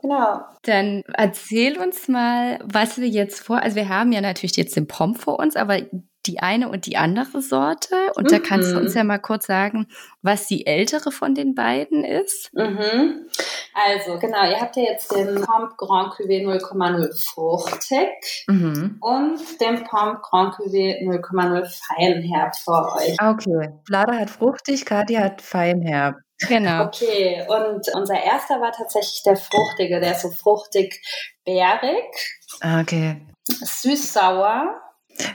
genau. 0.03 0.41
Dann 0.63 1.03
erzähl 1.15 1.79
uns 1.79 2.09
mal, 2.09 2.59
was 2.65 2.99
wir 2.99 3.09
jetzt 3.09 3.45
vor, 3.45 3.63
also 3.63 3.77
wir 3.77 3.89
haben 3.89 4.13
ja 4.13 4.21
natürlich 4.21 4.57
jetzt 4.57 4.77
den 4.77 4.89
Pomp 4.89 5.19
vor 5.19 5.39
uns, 5.39 5.57
aber 5.57 5.81
die 6.27 6.41
eine 6.41 6.69
und 6.69 6.87
die 6.87 6.97
andere 6.97 7.41
Sorte. 7.41 7.95
Und 8.15 8.25
mhm. 8.25 8.29
da 8.29 8.39
kannst 8.39 8.73
du 8.73 8.79
uns 8.79 8.93
mhm. 8.93 8.99
ja 8.99 9.05
mal 9.05 9.19
kurz 9.19 9.47
sagen, 9.47 9.87
was 10.23 10.47
die 10.47 10.67
ältere 10.67 11.11
von 11.11 11.35
den 11.35 11.55
beiden 11.55 12.05
ist. 12.05 12.53
Mhm. 12.55 13.27
Also, 13.75 14.19
genau, 14.19 14.49
ihr 14.49 14.61
habt 14.61 14.77
ja 14.77 14.85
jetzt 14.85 15.15
den 15.15 15.35
Pomp 15.43 15.77
Grand 15.77 16.13
Cuvée 16.15 16.45
0,0 16.45 17.31
fruchtig 17.33 18.45
mhm. 18.47 18.99
und 19.01 19.61
den 19.61 19.85
Pomp 19.85 20.23
Grand 20.23 20.55
Cuvée 20.55 21.03
0,0 21.03 21.81
feinherb 21.87 22.57
vor 22.57 22.97
euch. 22.97 23.17
Okay, 23.21 23.69
Vlada 23.87 24.15
hat 24.15 24.31
fruchtig, 24.31 24.85
Kati 24.87 25.15
hat 25.15 25.43
feinherb. 25.43 26.17
Genau. 26.49 26.85
Okay, 26.85 27.47
und 27.49 27.89
unser 27.95 28.23
erster 28.23 28.61
war 28.61 28.73
tatsächlich 28.73 29.23
der 29.25 29.37
fruchtige, 29.37 30.01
der 30.01 30.13
ist 30.13 30.23
so 30.23 30.31
fruchtig 30.31 31.01
bärig. 31.45 32.05
Okay. 32.63 33.23
Süß-sauer 33.49 34.86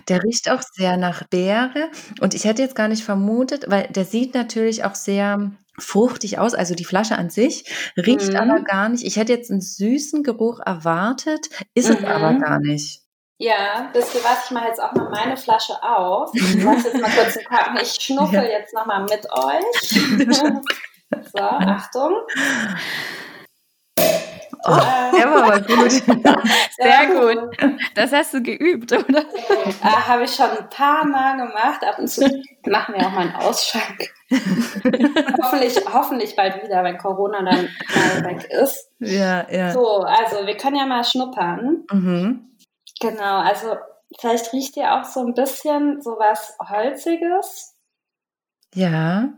der 0.08 0.24
riecht 0.24 0.50
auch 0.50 0.62
sehr 0.62 0.98
nach 0.98 1.24
Beere 1.28 1.90
und 2.20 2.34
ich 2.34 2.46
hätte 2.46 2.62
jetzt 2.62 2.76
gar 2.76 2.88
nicht 2.88 3.04
vermutet, 3.04 3.66
weil 3.68 3.88
der 3.88 4.06
sieht 4.06 4.34
natürlich 4.34 4.84
auch 4.84 4.96
sehr 4.96 5.52
fruchtig 5.80 6.40
aus, 6.40 6.54
also 6.54 6.76
die 6.76 6.86
Flasche 6.86 7.18
an 7.18 7.30
sich 7.30 7.66
riecht 7.98 8.30
mhm. 8.30 8.36
aber 8.36 8.62
gar 8.62 8.90
nicht. 8.90 9.06
Ich 9.06 9.18
hätte 9.18 9.34
jetzt 9.34 9.52
einen 9.52 9.62
süßen 9.62 10.24
Geruch 10.24 10.60
erwartet, 10.60 11.50
ist 11.74 11.90
mhm. 11.90 11.98
es 11.98 12.04
aber 12.04 12.34
gar 12.36 12.60
nicht. 12.60 13.02
Ja, 13.38 13.90
ihr 14.14 14.24
was, 14.24 14.46
ich 14.46 14.52
mache 14.52 14.68
jetzt 14.68 14.80
auch 14.80 14.94
mal 14.94 15.10
meine 15.10 15.36
Flasche 15.36 15.74
auf. 15.82 16.30
Ich 16.36 16.64
mache 16.64 16.88
jetzt 16.88 17.02
mal 17.02 17.10
kurz 17.10 17.38
einen. 17.50 17.82
Ich 17.82 17.94
schnuffel 18.00 18.36
ja. 18.36 18.60
jetzt 18.60 18.72
nochmal 18.72 19.02
mit 19.02 19.26
euch. 19.32 19.90
so, 21.34 21.40
Achtung. 21.40 22.18
Oh, 24.64 24.70
der 25.18 25.32
war 25.32 25.44
aber 25.44 25.60
gut. 25.62 25.92
Sehr 26.78 27.08
gut. 27.08 27.58
Das 27.96 28.12
hast 28.12 28.34
du 28.34 28.42
geübt, 28.42 28.92
oder? 28.92 29.26
Äh, 29.84 29.86
Habe 29.86 30.24
ich 30.24 30.36
schon 30.36 30.50
ein 30.50 30.70
paar 30.70 31.06
Mal 31.06 31.38
gemacht. 31.38 31.84
Ab 31.84 31.98
und 32.00 32.08
zu 32.08 32.22
machen 32.66 32.96
wir 32.96 33.06
auch 33.06 33.12
mal 33.12 33.22
einen 33.22 33.36
Ausschank. 33.36 34.14
hoffentlich, 35.42 35.76
hoffentlich 35.92 36.36
bald 36.36 36.64
wieder, 36.64 36.84
wenn 36.84 36.98
Corona 36.98 37.42
dann 37.44 37.70
mal 37.96 38.26
weg 38.26 38.46
ist. 38.52 38.90
Ja, 39.00 39.50
ja. 39.50 39.72
So, 39.72 40.02
also 40.02 40.46
wir 40.46 40.58
können 40.58 40.78
ja 40.78 40.86
mal 40.86 41.04
schnuppern. 41.04 41.86
Mhm. 41.92 42.50
Genau, 43.00 43.40
also 43.40 43.76
vielleicht 44.20 44.54
riecht 44.54 44.78
ihr 44.78 44.94
auch 44.94 45.06
so 45.06 45.22
ein 45.22 45.34
bisschen 45.34 46.02
so 46.02 46.12
was 46.12 46.56
Holziges. 46.60 47.76
Ja. 48.76 49.30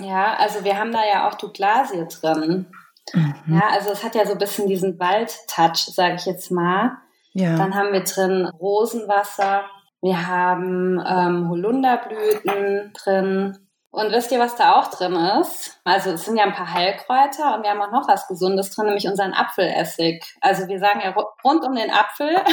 Ja, 0.00 0.34
also 0.34 0.64
wir 0.64 0.78
haben 0.78 0.92
da 0.92 1.04
ja 1.06 1.28
auch 1.28 1.34
Douglasie 1.34 2.06
drin. 2.20 2.66
Mhm. 3.12 3.54
Ja, 3.54 3.68
also 3.72 3.90
es 3.90 4.02
hat 4.02 4.14
ja 4.14 4.24
so 4.26 4.32
ein 4.32 4.38
bisschen 4.38 4.68
diesen 4.68 4.98
Wald-Touch, 4.98 5.94
sage 5.94 6.14
ich 6.16 6.26
jetzt 6.26 6.50
mal. 6.50 6.98
Ja. 7.32 7.56
Dann 7.56 7.74
haben 7.74 7.92
wir 7.92 8.00
drin 8.00 8.46
Rosenwasser, 8.46 9.64
wir 10.00 10.26
haben 10.26 11.02
ähm, 11.06 11.48
Holunderblüten 11.48 12.92
drin, 12.92 13.58
und 13.94 14.10
wisst 14.10 14.32
ihr, 14.32 14.40
was 14.40 14.56
da 14.56 14.74
auch 14.74 14.88
drin 14.88 15.14
ist? 15.40 15.78
Also 15.84 16.10
es 16.10 16.24
sind 16.24 16.36
ja 16.36 16.42
ein 16.42 16.52
paar 16.52 16.72
Heilkräuter 16.72 17.54
und 17.54 17.62
wir 17.62 17.70
haben 17.70 17.80
auch 17.80 17.92
noch 17.92 18.08
was 18.08 18.26
Gesundes 18.26 18.70
drin, 18.70 18.86
nämlich 18.86 19.06
unseren 19.06 19.32
Apfelessig. 19.32 20.24
Also 20.40 20.66
wir 20.66 20.80
sagen 20.80 21.00
ja 21.04 21.14
rund 21.44 21.64
um 21.64 21.74
den 21.74 21.90
Apfel. 21.90 22.34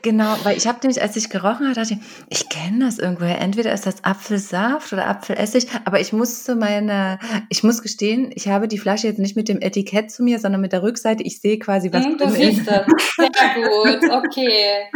Genau, 0.00 0.34
weil 0.42 0.56
ich 0.56 0.66
habe 0.66 0.78
nämlich, 0.82 1.02
als 1.02 1.16
ich 1.16 1.28
gerochen 1.28 1.66
habe, 1.66 1.74
dachte 1.74 1.94
ich, 1.94 1.98
ich 2.28 2.48
kenne 2.48 2.86
das 2.86 2.98
irgendwoher. 2.98 3.40
Entweder 3.40 3.72
ist 3.72 3.86
das 3.86 4.02
Apfelsaft 4.02 4.92
oder 4.92 5.06
Apfelessig, 5.06 5.68
aber 5.84 6.00
ich 6.00 6.12
muss 6.12 6.44
zu 6.44 6.56
meiner, 6.56 7.18
ich 7.50 7.62
muss 7.62 7.82
gestehen, 7.82 8.32
ich 8.34 8.48
habe 8.48 8.68
die 8.68 8.78
Flasche 8.78 9.06
jetzt 9.06 9.18
nicht 9.18 9.36
mit 9.36 9.48
dem 9.48 9.60
Etikett 9.60 10.10
zu 10.10 10.22
mir, 10.22 10.40
sondern 10.40 10.60
mit 10.60 10.72
der 10.72 10.82
Rückseite. 10.82 11.22
Ich 11.22 11.40
sehe 11.40 11.58
quasi, 11.58 11.92
was 11.92 12.04
hm, 12.04 12.16
drin 12.16 12.28
du 12.28 12.34
siehst 12.34 12.60
ist. 12.62 12.68
Es. 12.68 13.14
Sehr 13.16 13.68
gut, 13.68 14.10
okay. 14.10 14.90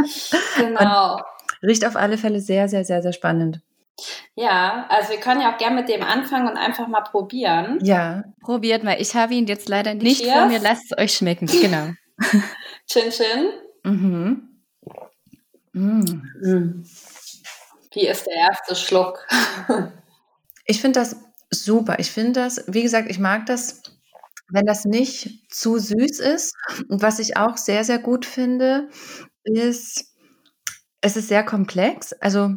Genau. 0.56 1.16
Und 1.16 1.22
riecht 1.62 1.86
auf 1.86 1.94
alle 1.94 2.18
Fälle 2.18 2.40
sehr, 2.40 2.68
sehr, 2.68 2.84
sehr, 2.84 3.02
sehr 3.02 3.12
spannend. 3.12 3.60
Ja, 4.34 4.86
also 4.90 5.10
wir 5.10 5.20
können 5.20 5.40
ja 5.40 5.54
auch 5.54 5.58
gerne 5.58 5.76
mit 5.76 5.88
dem 5.88 6.02
anfangen 6.02 6.48
und 6.48 6.56
einfach 6.56 6.86
mal 6.88 7.00
probieren. 7.00 7.78
Ja. 7.82 8.24
Probiert 8.42 8.84
mal. 8.84 9.00
Ich 9.00 9.14
habe 9.14 9.34
ihn 9.34 9.46
jetzt 9.46 9.68
leider 9.68 9.94
nicht 9.94 10.22
Cheers. 10.22 10.34
vor 10.34 10.46
mir. 10.46 10.58
Lasst 10.58 10.92
es 10.92 10.98
euch 10.98 11.14
schmecken. 11.14 11.46
Genau. 11.46 11.92
chin 12.86 13.10
Chin. 13.10 13.52
Mhm. 13.84 14.62
Mm. 15.72 16.84
Wie 17.92 18.06
ist 18.06 18.26
der 18.26 18.34
erste 18.34 18.74
Schluck? 18.74 19.26
ich 20.66 20.80
finde 20.80 21.00
das 21.00 21.16
super. 21.50 21.98
Ich 21.98 22.10
finde 22.10 22.40
das, 22.40 22.64
wie 22.66 22.82
gesagt, 22.82 23.10
ich 23.10 23.18
mag 23.18 23.46
das, 23.46 23.82
wenn 24.50 24.66
das 24.66 24.84
nicht 24.84 25.50
zu 25.50 25.78
süß 25.78 26.20
ist. 26.20 26.54
Und 26.88 27.02
was 27.02 27.18
ich 27.18 27.36
auch 27.36 27.56
sehr, 27.56 27.84
sehr 27.84 27.98
gut 27.98 28.26
finde, 28.26 28.88
ist, 29.44 30.14
es 31.00 31.16
ist 31.16 31.28
sehr 31.28 31.44
komplex. 31.44 32.12
Also 32.14 32.56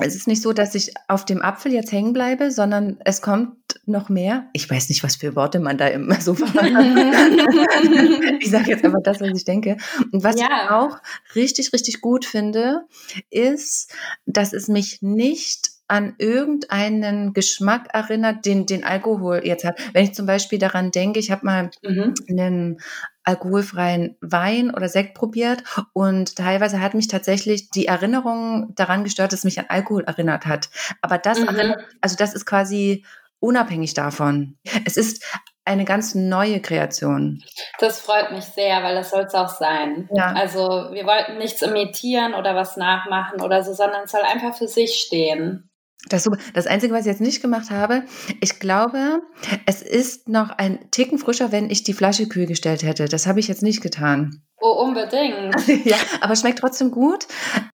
es 0.00 0.14
ist 0.14 0.26
nicht 0.26 0.42
so, 0.42 0.52
dass 0.52 0.74
ich 0.74 0.92
auf 1.08 1.24
dem 1.24 1.42
Apfel 1.42 1.72
jetzt 1.72 1.92
hängen 1.92 2.12
bleibe, 2.12 2.50
sondern 2.50 2.98
es 3.04 3.22
kommt 3.22 3.56
noch 3.86 4.08
mehr. 4.08 4.48
Ich 4.52 4.70
weiß 4.70 4.88
nicht, 4.88 5.02
was 5.02 5.16
für 5.16 5.36
Worte 5.36 5.60
man 5.60 5.78
da 5.78 5.88
immer 5.88 6.14
so 6.20 6.34
Ich 8.40 8.50
sage 8.50 8.70
jetzt 8.70 8.84
aber 8.84 9.00
das, 9.00 9.20
was 9.20 9.36
ich 9.36 9.44
denke. 9.44 9.76
Und 10.12 10.24
was 10.24 10.38
ja. 10.38 10.46
ich 10.46 10.70
auch 10.70 10.98
richtig, 11.34 11.72
richtig 11.72 12.00
gut 12.00 12.24
finde, 12.24 12.82
ist, 13.30 13.92
dass 14.26 14.52
es 14.52 14.68
mich 14.68 15.02
nicht 15.02 15.70
an 15.90 16.14
irgendeinen 16.18 17.32
Geschmack 17.32 17.88
erinnert, 17.92 18.46
den, 18.46 18.64
den 18.64 18.84
Alkohol 18.84 19.42
jetzt 19.44 19.64
hat. 19.64 19.80
Wenn 19.92 20.04
ich 20.04 20.14
zum 20.14 20.24
Beispiel 20.24 20.58
daran 20.58 20.92
denke, 20.92 21.18
ich 21.18 21.30
habe 21.30 21.44
mal 21.44 21.70
mhm. 21.82 22.14
einen 22.28 22.80
alkoholfreien 23.24 24.16
Wein 24.20 24.72
oder 24.72 24.88
Sekt 24.88 25.14
probiert 25.14 25.64
und 25.92 26.36
teilweise 26.36 26.80
hat 26.80 26.94
mich 26.94 27.08
tatsächlich 27.08 27.70
die 27.70 27.86
Erinnerung 27.86 28.72
daran 28.76 29.04
gestört, 29.04 29.32
dass 29.32 29.40
es 29.40 29.44
mich 29.44 29.58
an 29.58 29.66
Alkohol 29.68 30.04
erinnert 30.04 30.46
hat. 30.46 30.70
Aber 31.02 31.18
das 31.18 31.40
mhm. 31.40 31.48
erinnert, 31.48 31.84
also 32.00 32.16
das 32.16 32.34
ist 32.34 32.46
quasi 32.46 33.04
unabhängig 33.40 33.94
davon. 33.94 34.58
Es 34.84 34.96
ist 34.96 35.24
eine 35.64 35.84
ganz 35.84 36.14
neue 36.14 36.60
Kreation. 36.60 37.42
Das 37.78 38.00
freut 38.00 38.32
mich 38.32 38.44
sehr, 38.44 38.82
weil 38.82 38.94
das 38.94 39.10
soll 39.10 39.22
es 39.22 39.34
auch 39.34 39.48
sein. 39.48 40.08
Ja. 40.12 40.32
Also 40.32 40.88
wir 40.92 41.04
wollten 41.04 41.38
nichts 41.38 41.62
imitieren 41.62 42.34
oder 42.34 42.54
was 42.54 42.76
nachmachen 42.76 43.40
oder 43.40 43.62
so, 43.62 43.72
sondern 43.72 44.04
es 44.04 44.10
soll 44.10 44.22
einfach 44.22 44.56
für 44.56 44.68
sich 44.68 44.94
stehen. 44.94 45.69
Das, 46.08 46.24
super. 46.24 46.38
das 46.54 46.66
Einzige, 46.66 46.94
was 46.94 47.00
ich 47.00 47.06
jetzt 47.06 47.20
nicht 47.20 47.42
gemacht 47.42 47.70
habe, 47.70 48.04
ich 48.40 48.58
glaube, 48.58 49.22
es 49.66 49.82
ist 49.82 50.28
noch 50.28 50.50
ein 50.50 50.90
Ticken 50.90 51.18
frischer, 51.18 51.52
wenn 51.52 51.68
ich 51.68 51.84
die 51.84 51.92
Flasche 51.92 52.26
kühl 52.26 52.46
gestellt 52.46 52.82
hätte. 52.82 53.06
Das 53.06 53.26
habe 53.26 53.38
ich 53.38 53.48
jetzt 53.48 53.62
nicht 53.62 53.82
getan. 53.82 54.42
Oh, 54.62 54.82
unbedingt. 54.82 55.54
ja, 55.84 55.96
aber 56.20 56.36
schmeckt 56.36 56.58
trotzdem 56.58 56.90
gut. 56.90 57.26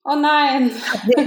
Oh 0.04 0.16
nein. 0.16 0.70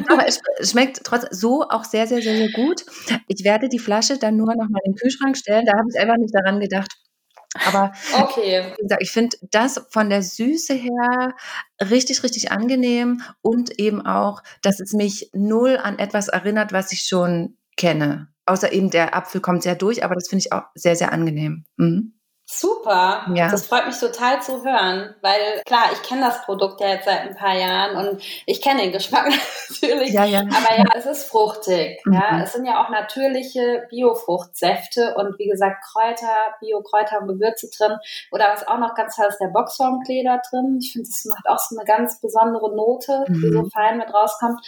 aber 0.09 0.27
es 0.27 0.39
schmeckt 0.69 1.01
trotzdem 1.03 1.29
so 1.31 1.63
auch 1.63 1.85
sehr, 1.85 2.05
sehr, 2.07 2.21
sehr, 2.21 2.35
sehr 2.35 2.51
gut. 2.51 2.85
Ich 3.27 3.43
werde 3.45 3.69
die 3.69 3.79
Flasche 3.79 4.17
dann 4.17 4.35
nur 4.35 4.47
noch 4.47 4.69
mal 4.69 4.79
in 4.83 4.91
den 4.91 4.97
Kühlschrank 4.97 5.37
stellen. 5.37 5.65
Da 5.65 5.77
habe 5.77 5.87
ich 5.93 5.99
einfach 5.99 6.17
nicht 6.17 6.33
daran 6.33 6.59
gedacht, 6.59 6.93
aber 7.55 7.93
okay. 8.17 8.73
wie 8.77 8.81
gesagt, 8.83 9.01
ich 9.01 9.11
finde 9.11 9.37
das 9.49 9.85
von 9.89 10.09
der 10.09 10.21
Süße 10.21 10.73
her 10.73 11.35
richtig, 11.81 12.23
richtig 12.23 12.51
angenehm 12.51 13.21
und 13.41 13.79
eben 13.79 14.05
auch, 14.05 14.43
dass 14.61 14.79
es 14.79 14.93
mich 14.93 15.29
null 15.33 15.77
an 15.77 15.97
etwas 15.97 16.27
erinnert, 16.27 16.73
was 16.73 16.91
ich 16.91 17.01
schon 17.01 17.57
kenne. 17.75 18.27
Außer 18.45 18.71
eben 18.71 18.89
der 18.89 19.15
Apfel 19.15 19.41
kommt 19.41 19.63
sehr 19.63 19.75
durch, 19.75 20.03
aber 20.03 20.15
das 20.15 20.27
finde 20.27 20.45
ich 20.45 20.53
auch 20.53 20.63
sehr, 20.75 20.95
sehr 20.95 21.11
angenehm. 21.11 21.65
Mhm. 21.77 22.18
Super, 22.51 23.27
ja. 23.35 23.47
das 23.47 23.67
freut 23.67 23.85
mich 23.85 23.99
total 23.99 24.41
zu 24.41 24.63
hören, 24.63 25.13
weil 25.21 25.61
klar, 25.67 25.83
ich 25.93 26.01
kenne 26.01 26.21
das 26.21 26.41
Produkt 26.45 26.81
ja 26.81 26.87
jetzt 26.87 27.05
seit 27.05 27.19
ein 27.19 27.35
paar 27.35 27.55
Jahren 27.55 27.95
und 27.95 28.23
ich 28.47 28.59
kenne 28.59 28.81
den 28.81 28.91
Geschmack 28.91 29.27
natürlich, 29.69 30.13
ja, 30.13 30.25
ja. 30.25 30.39
aber 30.39 30.75
ja, 30.75 30.85
es 30.95 31.05
ist 31.05 31.25
fruchtig. 31.25 32.01
Mhm. 32.05 32.13
Ja, 32.13 32.41
es 32.41 32.53
sind 32.53 32.65
ja 32.65 32.83
auch 32.83 32.89
natürliche 32.89 33.85
Biofruchtsäfte 33.91 35.13
und 35.15 35.37
wie 35.37 35.47
gesagt 35.47 35.85
Kräuter, 35.93 36.55
Bio-Kräuter 36.59 37.21
und 37.21 37.27
Gewürze 37.27 37.69
drin. 37.69 37.97
Oder 38.31 38.51
was 38.51 38.67
auch 38.67 38.79
noch 38.79 38.95
ganz 38.95 39.15
toll 39.15 39.27
ist, 39.29 39.37
der 39.37 39.49
Boxhornklee 39.49 40.23
drin. 40.23 40.79
Ich 40.81 40.93
finde, 40.93 41.07
das 41.07 41.25
macht 41.25 41.47
auch 41.47 41.59
so 41.59 41.77
eine 41.77 41.85
ganz 41.85 42.19
besondere 42.19 42.75
Note, 42.75 43.25
mhm. 43.27 43.41
die 43.41 43.53
so 43.53 43.69
fein 43.71 43.99
mit 43.99 44.11
rauskommt. 44.11 44.59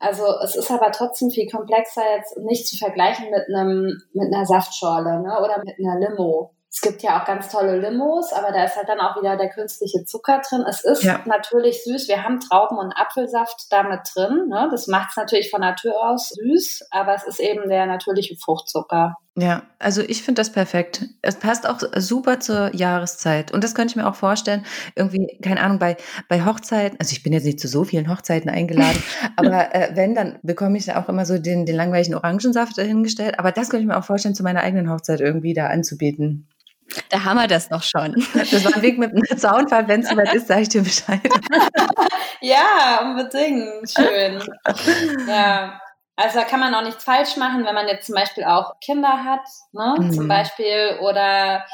Also 0.00 0.24
es 0.42 0.56
ist 0.56 0.72
aber 0.72 0.90
trotzdem 0.90 1.30
viel 1.30 1.48
komplexer 1.48 2.02
jetzt 2.16 2.36
nicht 2.38 2.66
zu 2.66 2.76
vergleichen 2.76 3.30
mit 3.30 3.44
einem 3.48 4.02
mit 4.14 4.34
einer 4.34 4.46
Saftschorle 4.46 5.20
ne, 5.22 5.38
oder 5.38 5.62
mit 5.64 5.76
einer 5.78 6.00
Limo. 6.00 6.56
Es 6.74 6.80
gibt 6.80 7.02
ja 7.02 7.20
auch 7.20 7.26
ganz 7.26 7.50
tolle 7.50 7.78
Limos, 7.78 8.32
aber 8.32 8.50
da 8.50 8.64
ist 8.64 8.76
halt 8.76 8.88
dann 8.88 8.98
auch 8.98 9.20
wieder 9.20 9.36
der 9.36 9.50
künstliche 9.50 10.06
Zucker 10.06 10.40
drin. 10.40 10.64
Es 10.66 10.82
ist 10.82 11.02
ja. 11.02 11.20
natürlich 11.26 11.84
süß. 11.84 12.08
Wir 12.08 12.24
haben 12.24 12.40
Trauben- 12.40 12.78
und 12.78 12.94
Apfelsaft 12.94 13.66
damit 13.70 14.00
drin. 14.14 14.48
Ne? 14.48 14.68
Das 14.70 14.86
macht 14.86 15.10
es 15.10 15.16
natürlich 15.16 15.50
von 15.50 15.60
Natur 15.60 15.92
aus 16.02 16.30
süß, 16.30 16.86
aber 16.90 17.14
es 17.14 17.24
ist 17.24 17.40
eben 17.40 17.68
der 17.68 17.84
natürliche 17.84 18.36
Fruchtzucker. 18.36 19.18
Ja, 19.34 19.62
also 19.78 20.00
ich 20.00 20.22
finde 20.22 20.40
das 20.40 20.50
perfekt. 20.50 21.06
Es 21.20 21.36
passt 21.36 21.66
auch 21.66 21.78
super 21.96 22.40
zur 22.40 22.74
Jahreszeit. 22.74 23.50
Und 23.50 23.64
das 23.64 23.74
könnte 23.74 23.92
ich 23.92 23.96
mir 23.96 24.08
auch 24.08 24.14
vorstellen, 24.14 24.64
irgendwie, 24.94 25.38
keine 25.42 25.60
Ahnung, 25.60 25.78
bei, 25.78 25.98
bei 26.28 26.44
Hochzeiten, 26.44 26.98
also 27.00 27.12
ich 27.12 27.22
bin 27.22 27.34
jetzt 27.34 27.44
nicht 27.44 27.60
zu 27.60 27.68
so 27.68 27.84
vielen 27.84 28.10
Hochzeiten 28.10 28.50
eingeladen, 28.50 29.02
aber 29.36 29.74
äh, 29.74 29.90
wenn, 29.94 30.14
dann 30.14 30.38
bekomme 30.42 30.78
ich 30.78 30.86
ja 30.86 31.02
auch 31.02 31.08
immer 31.08 31.26
so 31.26 31.38
den, 31.38 31.66
den 31.66 31.76
langweiligen 31.76 32.14
Orangensaft 32.14 32.76
dahingestellt. 32.78 33.38
Aber 33.38 33.52
das 33.52 33.68
könnte 33.68 33.82
ich 33.82 33.88
mir 33.88 33.98
auch 33.98 34.04
vorstellen, 34.04 34.34
zu 34.34 34.42
meiner 34.42 34.62
eigenen 34.62 34.90
Hochzeit 34.90 35.20
irgendwie 35.20 35.52
da 35.52 35.68
anzubieten. 35.68 36.48
Da 37.08 37.24
haben 37.24 37.38
wir 37.38 37.48
das 37.48 37.70
noch 37.70 37.82
schon. 37.82 38.14
Das 38.34 38.64
war 38.64 38.74
ein 38.74 38.82
Weg 38.82 38.98
mit 38.98 39.10
einem 39.10 39.38
Zaunfall. 39.38 39.88
Wenn 39.88 40.00
es 40.00 40.08
soweit 40.08 40.34
ist, 40.34 40.48
sage 40.48 40.62
ich 40.62 40.68
dir 40.68 40.82
Bescheid. 40.82 41.20
ja, 42.40 43.00
unbedingt. 43.02 43.90
Schön. 43.90 44.42
Ja. 45.26 45.80
Also 46.16 46.38
da 46.38 46.44
kann 46.44 46.60
man 46.60 46.74
auch 46.74 46.82
nichts 46.82 47.04
falsch 47.04 47.36
machen, 47.36 47.64
wenn 47.64 47.74
man 47.74 47.88
jetzt 47.88 48.06
zum 48.06 48.14
Beispiel 48.14 48.44
auch 48.44 48.78
Kinder 48.80 49.24
hat, 49.24 49.40
ne? 49.72 49.96
Mhm. 49.98 50.12
Zum 50.12 50.28
Beispiel, 50.28 50.98
oder 51.00 51.64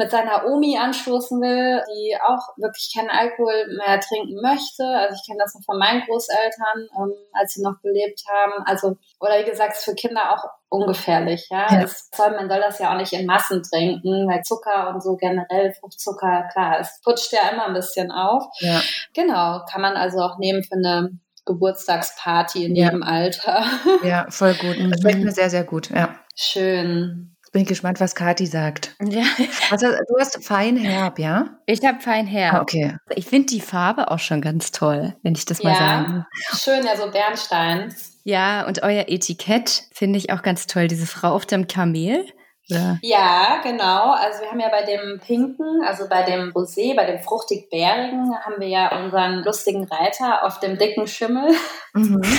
mit 0.00 0.10
seiner 0.10 0.46
Omi 0.46 0.78
anstoßen 0.78 1.38
will, 1.42 1.82
die 1.94 2.16
auch 2.26 2.56
wirklich 2.56 2.90
keinen 2.96 3.10
Alkohol 3.10 3.76
mehr 3.76 4.00
trinken 4.00 4.40
möchte. 4.40 4.82
Also 4.82 5.14
ich 5.14 5.26
kenne 5.26 5.38
das 5.38 5.54
noch 5.54 5.62
von 5.62 5.78
meinen 5.78 6.00
Großeltern, 6.06 6.88
ähm, 6.96 7.12
als 7.34 7.52
sie 7.52 7.62
noch 7.62 7.82
gelebt 7.82 8.22
haben. 8.26 8.64
Also, 8.64 8.96
oder 9.20 9.38
wie 9.38 9.50
gesagt, 9.50 9.74
ist 9.74 9.84
für 9.84 9.94
Kinder 9.94 10.32
auch 10.32 10.42
ungefährlich. 10.70 11.48
Ja, 11.50 11.66
ja. 11.70 11.86
Soll, 11.86 12.30
man 12.30 12.48
soll 12.48 12.60
das 12.60 12.78
ja 12.78 12.92
auch 12.92 12.96
nicht 12.96 13.12
in 13.12 13.26
Massen 13.26 13.62
trinken, 13.62 14.26
weil 14.26 14.42
Zucker 14.42 14.88
und 14.88 15.02
so 15.02 15.16
generell 15.16 15.74
Fruchtzucker, 15.74 16.48
klar, 16.50 16.80
es 16.80 16.98
putscht 17.04 17.32
ja 17.34 17.50
immer 17.52 17.66
ein 17.66 17.74
bisschen 17.74 18.10
auf. 18.10 18.44
Ja. 18.60 18.80
Genau, 19.12 19.60
kann 19.70 19.82
man 19.82 19.96
also 19.96 20.20
auch 20.20 20.38
nehmen 20.38 20.64
für 20.64 20.76
eine 20.76 21.10
Geburtstagsparty 21.44 22.64
in 22.64 22.74
ja. 22.74 22.86
jedem 22.86 23.02
Alter. 23.02 23.64
Ja, 24.02 24.26
voll 24.30 24.54
gut. 24.54 24.76
Das 24.90 25.02
schmeckt 25.02 25.18
mir 25.18 25.32
sehr, 25.32 25.50
sehr 25.50 25.64
gut. 25.64 25.90
Ja. 25.90 26.16
Schön. 26.34 27.36
Bin 27.52 27.64
gespannt, 27.64 27.98
was 27.98 28.14
Kathi 28.14 28.46
sagt. 28.46 28.94
Ja. 29.02 29.24
Also, 29.70 29.88
du 29.88 30.18
hast 30.20 30.44
Feinherb, 30.44 31.18
ja? 31.18 31.58
Ich 31.66 31.84
habe 31.84 32.00
Feinherb. 32.00 32.54
Ah, 32.54 32.60
okay. 32.60 32.96
Ich 33.16 33.26
finde 33.26 33.46
die 33.46 33.60
Farbe 33.60 34.10
auch 34.10 34.20
schon 34.20 34.40
ganz 34.40 34.70
toll, 34.70 35.16
wenn 35.22 35.34
ich 35.34 35.44
das 35.44 35.62
mal 35.62 35.72
ja, 35.72 35.78
sagen. 35.78 36.26
Schön, 36.56 36.84
ja, 36.84 36.96
so 36.96 37.10
Bernstein. 37.10 37.94
Ja, 38.22 38.66
und 38.66 38.82
euer 38.82 39.06
Etikett 39.08 39.84
finde 39.92 40.18
ich 40.18 40.32
auch 40.32 40.42
ganz 40.42 40.66
toll. 40.66 40.86
Diese 40.86 41.06
Frau 41.06 41.32
auf 41.34 41.46
dem 41.46 41.66
Kamel. 41.66 42.24
Ja. 42.70 42.98
ja, 43.02 43.60
genau. 43.62 44.12
Also 44.12 44.42
wir 44.42 44.50
haben 44.50 44.60
ja 44.60 44.68
bei 44.68 44.82
dem 44.84 45.20
Pinken, 45.20 45.82
also 45.84 46.08
bei 46.08 46.22
dem 46.22 46.52
Rosé, 46.52 46.94
bei 46.94 47.04
dem 47.04 47.20
fruchtig-bärigen, 47.20 48.32
haben 48.44 48.60
wir 48.60 48.68
ja 48.68 48.96
unseren 48.96 49.42
lustigen 49.42 49.84
Reiter 49.84 50.44
auf 50.44 50.60
dem 50.60 50.78
dicken 50.78 51.06
Schimmel. 51.06 51.52
Mhm. 51.94 52.22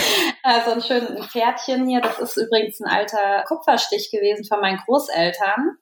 Also 0.44 0.72
ein 0.72 0.82
schönes 0.82 1.28
Pferdchen 1.28 1.88
hier. 1.88 2.02
Das 2.02 2.18
ist 2.18 2.36
übrigens 2.36 2.82
ein 2.82 2.90
alter 2.90 3.44
Kupferstich 3.48 4.10
gewesen 4.10 4.44
von 4.44 4.60
meinen 4.60 4.80
Großeltern. 4.80 5.78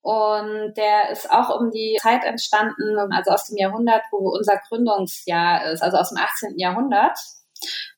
Und 0.00 0.74
der 0.78 1.10
ist 1.10 1.30
auch 1.30 1.60
um 1.60 1.70
die 1.70 1.98
Zeit 2.00 2.24
entstanden, 2.24 2.96
also 3.12 3.32
aus 3.32 3.46
dem 3.46 3.58
Jahrhundert, 3.58 4.02
wo 4.10 4.30
unser 4.30 4.56
Gründungsjahr 4.68 5.70
ist, 5.70 5.82
also 5.82 5.98
aus 5.98 6.08
dem 6.08 6.18
18. 6.18 6.58
Jahrhundert. 6.58 7.18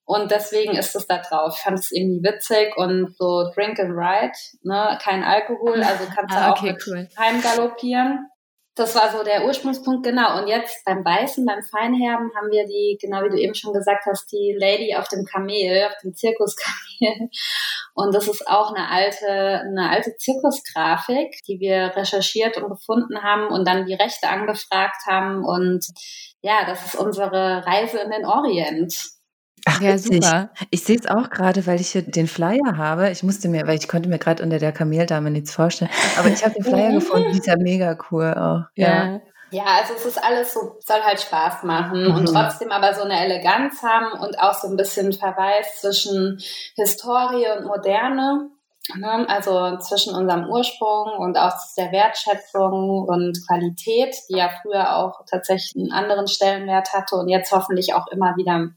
Und 0.06 0.30
deswegen 0.30 0.76
ist 0.76 0.94
es 0.94 1.06
da 1.08 1.18
drauf. 1.18 1.54
Ich 1.56 1.62
fand 1.62 1.80
es 1.80 1.90
irgendwie 1.90 2.22
witzig 2.22 2.76
und 2.76 3.14
so 3.18 3.50
Drink 3.52 3.80
and 3.80 3.90
Ride, 3.90 4.32
ne? 4.62 4.96
kein 5.02 5.24
Alkohol, 5.24 5.82
also 5.82 6.04
kannst 6.14 6.34
du 6.34 6.38
ah, 6.38 6.52
okay, 6.52 6.72
auch 6.72 6.86
cool. 6.86 7.08
heimgaloppieren. 7.18 8.30
Das 8.76 8.94
war 8.94 9.10
so 9.10 9.24
der 9.24 9.46
Ursprungspunkt, 9.46 10.04
genau. 10.04 10.38
Und 10.38 10.48
jetzt 10.48 10.84
beim 10.84 11.02
Weißen, 11.02 11.46
beim 11.46 11.62
Feinherben 11.62 12.30
haben 12.36 12.50
wir 12.50 12.66
die, 12.66 12.98
genau 13.00 13.24
wie 13.24 13.30
du 13.30 13.40
eben 13.40 13.54
schon 13.54 13.72
gesagt 13.72 14.04
hast, 14.04 14.30
die 14.30 14.54
Lady 14.56 14.94
auf 14.94 15.08
dem 15.08 15.24
Kamel, 15.24 15.86
auf 15.86 15.96
dem 16.02 16.14
Zirkuskamel. 16.14 17.30
Und 17.94 18.14
das 18.14 18.28
ist 18.28 18.46
auch 18.46 18.74
eine 18.74 18.90
alte, 18.90 19.26
eine 19.26 19.88
alte 19.88 20.14
Zirkusgrafik, 20.18 21.40
die 21.48 21.58
wir 21.58 21.96
recherchiert 21.96 22.58
und 22.58 22.68
gefunden 22.68 23.22
haben 23.22 23.48
und 23.48 23.66
dann 23.66 23.86
die 23.86 23.94
Rechte 23.94 24.28
angefragt 24.28 25.06
haben. 25.06 25.42
Und 25.42 25.86
ja, 26.42 26.66
das 26.66 26.84
ist 26.84 26.94
unsere 26.94 27.64
Reise 27.66 27.98
in 28.00 28.10
den 28.10 28.26
Orient. 28.26 29.15
Ach, 29.68 29.80
ja, 29.80 29.98
super. 29.98 30.50
Ich, 30.60 30.66
ich 30.70 30.84
sehe 30.84 30.96
es 30.96 31.06
auch 31.06 31.28
gerade, 31.28 31.66
weil 31.66 31.80
ich 31.80 31.88
hier 31.88 32.02
den 32.02 32.28
Flyer 32.28 32.76
habe. 32.76 33.10
Ich 33.10 33.24
musste 33.24 33.48
mir, 33.48 33.66
weil 33.66 33.76
ich 33.76 33.88
konnte 33.88 34.08
mir 34.08 34.18
gerade 34.18 34.42
unter 34.42 34.58
der 34.58 34.72
Kameldame 34.72 35.30
nichts 35.30 35.52
vorstellen. 35.52 35.90
Aber 36.18 36.28
ich 36.28 36.44
habe 36.44 36.54
den 36.54 36.62
Flyer 36.62 36.92
gefunden, 36.94 37.32
die 37.32 37.38
ist 37.38 37.46
ja 37.46 37.56
mega 37.58 37.98
cool 38.10 38.32
auch. 38.34 38.70
Ja. 38.76 39.20
ja. 39.50 39.64
also 39.64 39.94
es 39.96 40.06
ist 40.06 40.22
alles 40.22 40.54
so, 40.54 40.76
soll 40.84 41.00
halt 41.02 41.20
Spaß 41.20 41.64
machen 41.64 42.04
mhm. 42.04 42.14
und 42.14 42.26
trotzdem 42.26 42.70
aber 42.70 42.94
so 42.94 43.02
eine 43.02 43.18
Eleganz 43.24 43.82
haben 43.82 44.20
und 44.20 44.38
auch 44.38 44.54
so 44.54 44.68
ein 44.68 44.76
bisschen 44.76 45.12
Verweis 45.12 45.80
zwischen 45.80 46.38
Historie 46.76 47.46
und 47.58 47.66
Moderne. 47.66 48.50
Ne? 48.94 49.28
Also 49.28 49.78
zwischen 49.78 50.14
unserem 50.14 50.48
Ursprung 50.48 51.18
und 51.18 51.36
auch 51.36 51.52
der 51.76 51.90
Wertschätzung 51.92 53.02
und 53.06 53.38
Qualität, 53.46 54.14
die 54.28 54.36
ja 54.36 54.50
früher 54.62 54.96
auch 54.96 55.24
tatsächlich 55.28 55.76
einen 55.76 55.92
anderen 55.92 56.28
Stellenwert 56.28 56.92
hatte 56.92 57.16
und 57.16 57.28
jetzt 57.28 57.50
hoffentlich 57.52 57.94
auch 57.94 58.06
immer 58.08 58.36
wieder, 58.36 58.58
ne, 58.58 58.74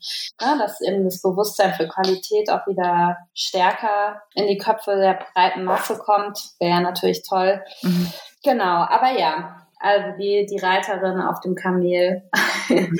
dass 0.57 0.81
eben 0.81 1.03
das 1.05 1.21
Bewusstsein 1.21 1.73
für 1.73 1.87
Qualität 1.87 2.49
auch 2.49 2.65
wieder 2.65 3.17
stärker 3.33 4.21
in 4.33 4.47
die 4.47 4.57
Köpfe 4.57 4.95
der 4.95 5.19
breiten 5.33 5.63
Masse 5.63 5.97
kommt, 5.97 6.39
wäre 6.59 6.81
natürlich 6.81 7.23
toll. 7.27 7.61
Mhm. 7.83 8.11
Genau, 8.43 8.63
aber 8.63 9.11
ja, 9.17 9.67
also 9.79 10.17
die, 10.17 10.45
die 10.49 10.59
Reiterin 10.59 11.21
auf 11.21 11.39
dem 11.41 11.55
Kamel 11.55 12.23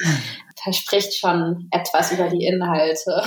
verspricht 0.63 1.17
schon 1.17 1.67
etwas 1.71 2.11
über 2.11 2.29
die 2.29 2.45
Inhalte. 2.45 3.21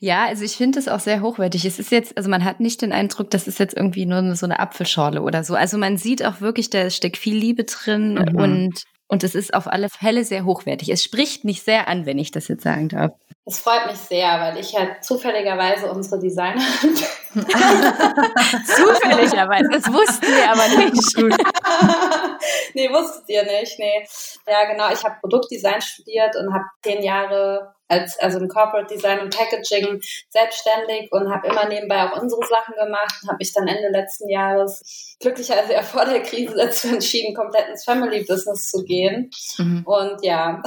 Ja, 0.00 0.26
also 0.26 0.44
ich 0.44 0.56
finde 0.56 0.78
es 0.78 0.88
auch 0.88 1.00
sehr 1.00 1.22
hochwertig. 1.22 1.64
Es 1.64 1.78
ist 1.78 1.90
jetzt, 1.90 2.16
also 2.16 2.28
man 2.28 2.44
hat 2.44 2.60
nicht 2.60 2.82
den 2.82 2.92
Eindruck, 2.92 3.30
das 3.30 3.48
ist 3.48 3.58
jetzt 3.58 3.74
irgendwie 3.74 4.06
nur 4.06 4.36
so 4.36 4.46
eine 4.46 4.60
Apfelschorle 4.60 5.22
oder 5.22 5.42
so. 5.42 5.54
Also 5.54 5.78
man 5.78 5.96
sieht 5.96 6.24
auch 6.24 6.40
wirklich, 6.40 6.70
da 6.70 6.90
steckt 6.90 7.16
viel 7.16 7.36
Liebe 7.36 7.64
drin 7.64 8.14
mhm. 8.14 8.36
und 8.36 8.84
und 9.08 9.22
es 9.22 9.36
ist 9.36 9.54
auf 9.54 9.68
alle 9.68 9.88
Fälle 9.88 10.24
sehr 10.24 10.44
hochwertig. 10.44 10.88
Es 10.88 11.04
spricht 11.04 11.44
mich 11.44 11.62
sehr 11.62 11.86
an, 11.86 12.06
wenn 12.06 12.18
ich 12.18 12.32
das 12.32 12.48
jetzt 12.48 12.64
sagen 12.64 12.88
darf. 12.88 13.12
Das 13.46 13.60
freut 13.60 13.86
mich 13.86 13.98
sehr, 13.98 14.40
weil 14.40 14.58
ich 14.58 14.72
ja 14.72 15.00
zufälligerweise 15.00 15.86
unsere 15.86 16.18
Designerin 16.18 16.96
Zufälligerweise, 18.66 19.68
das 19.70 19.86
wussten 19.92 20.26
wir 20.26 20.50
aber 20.50 20.66
nicht. 20.82 21.16
nee, 22.74 22.90
wusstet 22.90 23.28
ihr 23.28 23.44
nicht, 23.44 23.78
nee. 23.78 24.04
Ja, 24.48 24.64
genau, 24.64 24.90
ich 24.92 25.04
habe 25.04 25.18
Produktdesign 25.20 25.80
studiert 25.80 26.34
und 26.34 26.52
habe 26.52 26.64
zehn 26.82 27.04
Jahre 27.04 27.72
als 27.86 28.18
also 28.18 28.40
im 28.40 28.48
Corporate 28.48 28.92
Design 28.92 29.20
und 29.20 29.36
Packaging 29.36 30.00
selbstständig 30.30 31.12
und 31.12 31.32
habe 31.32 31.46
immer 31.46 31.68
nebenbei 31.68 32.02
auch 32.02 32.20
unsere 32.20 32.44
Sachen 32.46 32.74
gemacht 32.74 33.14
und 33.22 33.28
habe 33.28 33.38
mich 33.38 33.52
dann 33.52 33.68
Ende 33.68 33.90
letzten 33.90 34.28
Jahres 34.28 35.16
glücklicherweise 35.20 35.74
ja 35.74 35.82
vor 35.82 36.04
der 36.04 36.22
Krise 36.22 36.56
dazu 36.56 36.88
entschieden, 36.88 37.32
komplett 37.32 37.68
ins 37.68 37.84
Family 37.84 38.24
Business 38.24 38.70
zu 38.70 38.82
gehen. 38.82 39.30
Mhm. 39.58 39.84
Und 39.86 40.24
ja, 40.24 40.60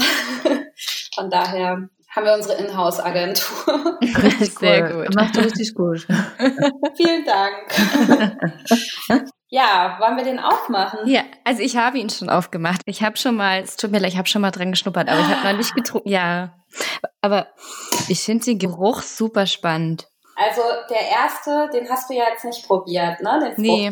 von 1.13 1.30
daher 1.30 1.89
haben 2.10 2.26
wir 2.26 2.34
unsere 2.34 2.56
Inhouse-Agentur. 2.56 4.00
Richtig 4.02 4.58
Sehr 4.58 4.91
gut. 4.91 5.15
Macht 5.15 5.38
richtig 5.38 5.74
gut. 5.76 6.08
Vielen 6.98 7.26
Dank. 7.26 9.30
Ja, 9.52 9.98
wollen 10.00 10.15
wir 10.15 10.24
den 10.24 10.38
aufmachen? 10.38 11.08
Ja, 11.08 11.24
also 11.43 11.63
ich 11.63 11.76
habe 11.76 11.98
ihn 11.98 12.12
schon 12.12 12.30
aufgemacht. 12.30 12.82
Ich 12.86 13.02
habe 13.02 13.17
schon 13.17 13.36
mal, 13.36 13.62
es 13.62 13.78
tut 13.78 13.89
mir 13.89 13.98
leid, 13.98 14.12
ich 14.12 14.17
habe 14.19 14.28
schon 14.28 14.43
mal 14.43 14.52
dran 14.52 14.69
geschnuppert, 14.69 15.10
aber 15.10 15.22
ich 15.22 15.26
habe 15.26 15.48
noch 15.48 15.58
nicht 15.58 15.74
getrunken. 15.74 16.08
Ja, 16.08 16.54
aber 17.22 17.48
ich 18.10 18.22
finde 18.22 18.45
den 18.45 18.60
Geruch 18.60 19.02
super 19.02 19.48
spannend. 19.48 20.08
Also 20.36 20.62
der 20.91 21.02
erste, 21.02 21.67
den 21.74 21.89
hast 21.89 22.12
du 22.12 22.13
ja 22.13 22.26
jetzt 22.32 22.45
nicht 22.45 22.63
probiert, 22.67 23.22
ne? 23.22 23.56
Den 23.58 23.62
nee. 23.62 23.89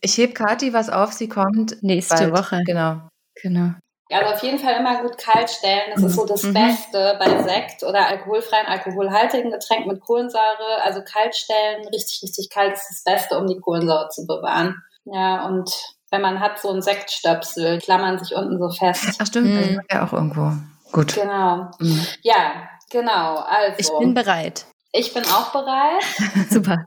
Ich 0.00 0.16
heb 0.16 0.32
Kati 0.32 0.72
was 0.72 0.88
auf, 0.88 1.12
sie 1.12 1.28
kommt 1.28 1.82
nächste 1.82 2.30
bald. 2.30 2.38
Woche. 2.38 2.62
Genau. 2.64 3.08
Genau. 3.42 3.72
Also 4.10 4.34
auf 4.34 4.42
jeden 4.42 4.58
Fall 4.58 4.74
immer 4.74 5.02
gut 5.02 5.16
kalt 5.16 5.48
stellen. 5.48 5.90
Das 5.94 6.02
ist 6.02 6.14
so 6.14 6.26
das 6.26 6.42
mhm. 6.42 6.54
Beste 6.54 7.16
bei 7.18 7.42
Sekt 7.42 7.82
oder 7.82 8.06
alkoholfreien, 8.06 8.66
alkoholhaltigen 8.66 9.50
Getränk 9.50 9.86
mit 9.86 10.00
Kohlensäure. 10.00 10.82
Also 10.82 11.00
kalt 11.02 11.34
stellen, 11.34 11.86
richtig, 11.88 12.20
richtig 12.22 12.50
kalt 12.50 12.74
ist 12.74 12.88
das 12.90 13.02
Beste, 13.04 13.38
um 13.38 13.46
die 13.46 13.58
Kohlensäure 13.58 14.08
zu 14.10 14.26
bewahren. 14.26 14.82
Ja, 15.06 15.46
und 15.46 15.70
wenn 16.10 16.20
man 16.20 16.40
hat 16.40 16.58
so 16.58 16.70
ein 16.70 16.82
Sektstöpsel, 16.82 17.78
klammern 17.80 18.18
sich 18.18 18.34
unten 18.36 18.58
so 18.58 18.68
fest. 18.70 19.16
Ach 19.20 19.26
stimmt, 19.26 19.48
mhm. 19.48 19.80
ja 19.90 20.06
auch 20.06 20.12
irgendwo. 20.12 20.52
Gut. 20.92 21.14
Genau. 21.14 21.70
Mhm. 21.78 22.06
Ja, 22.22 22.68
genau. 22.90 23.36
Also. 23.38 23.78
Ich 23.78 23.98
bin 23.98 24.14
bereit. 24.14 24.66
Ich 24.92 25.12
bin 25.12 25.24
auch 25.24 25.50
bereit. 25.50 26.04
Super. 26.50 26.84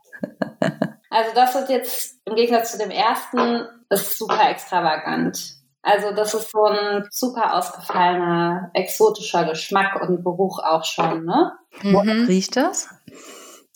Also 1.09 1.31
das 1.35 1.55
ist 1.55 1.69
jetzt 1.69 2.19
im 2.25 2.35
Gegensatz 2.35 2.73
zu 2.73 2.77
dem 2.77 2.91
ersten, 2.91 3.65
ist 3.89 4.17
super 4.17 4.49
extravagant. 4.49 5.56
Also 5.87 6.11
das 6.11 6.33
ist 6.33 6.51
so 6.51 6.65
ein 6.65 7.07
super 7.11 7.55
ausgefallener, 7.57 8.71
exotischer 8.73 9.45
Geschmack 9.45 10.01
und 10.01 10.21
Geruch 10.21 10.59
auch 10.59 10.83
schon, 10.83 11.23
ne? 11.23 11.53
Mhm. 11.81 12.25
Riecht 12.27 12.57
das? 12.57 12.89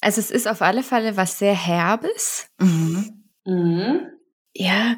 Also 0.02 0.20
es 0.20 0.30
ist 0.30 0.46
auf 0.46 0.62
alle 0.62 0.84
Fälle 0.84 1.16
was 1.16 1.40
sehr 1.40 1.54
Herbes. 1.54 2.50
Mhm. 2.60 3.24
Mhm. 3.46 4.08
Ja, 4.54 4.96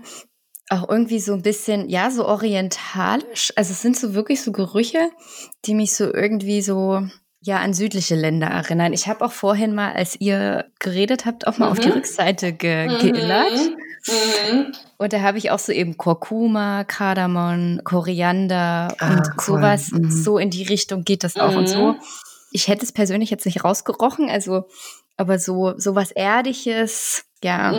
auch 0.69 0.89
irgendwie 0.89 1.19
so 1.19 1.33
ein 1.33 1.43
bisschen, 1.43 1.87
ja, 1.87 2.09
so 2.09 2.25
orientalisch. 2.25 3.53
Also 3.55 3.73
es 3.73 3.81
sind 3.83 3.95
so 3.95 4.15
wirklich 4.15 4.41
so 4.41 4.51
Gerüche, 4.51 5.11
die 5.65 5.75
mich 5.75 5.95
so 5.95 6.11
irgendwie 6.11 6.63
so, 6.63 7.05
ja, 7.41 7.57
an 7.57 7.75
südliche 7.75 8.15
Länder 8.15 8.47
erinnern. 8.47 8.91
Ich 8.91 9.07
habe 9.07 9.23
auch 9.23 9.33
vorhin 9.33 9.75
mal, 9.75 9.93
als 9.93 10.19
ihr 10.19 10.65
geredet 10.79 11.27
habt, 11.27 11.45
auch 11.45 11.59
mal 11.59 11.67
mhm. 11.67 11.71
auf 11.73 11.79
die 11.79 11.89
mhm. 11.89 11.93
Rückseite 11.93 12.53
ge 12.53 12.87
mhm. 12.87 13.13
geillert. 13.13 13.51
Mhm. 14.07 14.73
Und 14.97 15.13
da 15.13 15.21
habe 15.21 15.37
ich 15.37 15.51
auch 15.51 15.59
so 15.59 15.71
eben 15.71 15.97
Kurkuma, 15.97 16.83
Kardamom, 16.83 17.81
Koriander 17.83 18.95
ah, 18.99 19.09
und 19.09 19.27
cool. 19.27 19.43
sowas. 19.43 19.91
Mhm. 19.91 20.11
So 20.11 20.37
in 20.37 20.49
die 20.49 20.63
Richtung 20.63 21.03
geht 21.03 21.23
das 21.23 21.37
auch 21.37 21.55
und 21.55 21.67
so. 21.67 21.95
Ich 22.51 22.67
hätte 22.67 22.85
es 22.85 22.91
persönlich 22.91 23.29
jetzt 23.29 23.45
nicht 23.45 23.63
rausgerochen, 23.63 24.29
also, 24.29 24.67
aber 25.17 25.39
so, 25.39 25.73
so 25.77 25.95
was 25.95 26.11
Erdiges, 26.11 27.25
ja, 27.43 27.73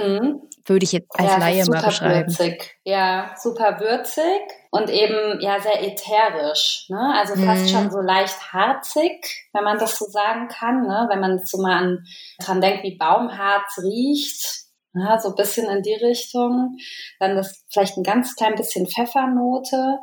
würde 0.67 0.85
ich 0.85 0.93
jetzt 0.93 1.09
als 1.19 1.31
ja, 1.31 1.39
Laie 1.39 1.65
mal 1.67 1.83
beschreiben. 1.83 2.31
Würzig. 2.31 2.77
Ja, 2.85 3.35
super 3.37 3.81
würzig 3.81 4.41
und 4.71 4.89
eben 4.91 5.41
ja 5.41 5.61
sehr 5.61 5.83
ätherisch. 5.83 6.87
Ne? 6.89 7.15
Also 7.17 7.35
fast 7.35 7.65
mhm. 7.65 7.69
schon 7.69 7.91
so 7.91 8.01
leicht 8.01 8.53
harzig, 8.53 9.49
wenn 9.53 9.65
man 9.65 9.79
das 9.79 9.99
so 9.99 10.07
sagen 10.07 10.49
kann. 10.49 10.87
Ne? 10.87 11.07
Wenn 11.11 11.21
man 11.21 11.39
so 11.45 11.61
mal 11.61 11.77
an, 11.77 12.07
dran 12.41 12.61
denkt, 12.61 12.83
wie 12.83 12.97
Baumharz 12.97 13.79
riecht, 13.83 14.64
ja, 14.95 15.19
so 15.19 15.31
ein 15.31 15.35
bisschen 15.35 15.69
in 15.69 15.83
die 15.83 15.95
Richtung. 15.95 16.77
Dann 17.19 17.37
das 17.37 17.65
vielleicht 17.71 17.97
ein 17.97 18.05
ganz 18.05 18.37
klein 18.37 18.55
bisschen 18.55 18.87
Pfeffernote 18.87 19.99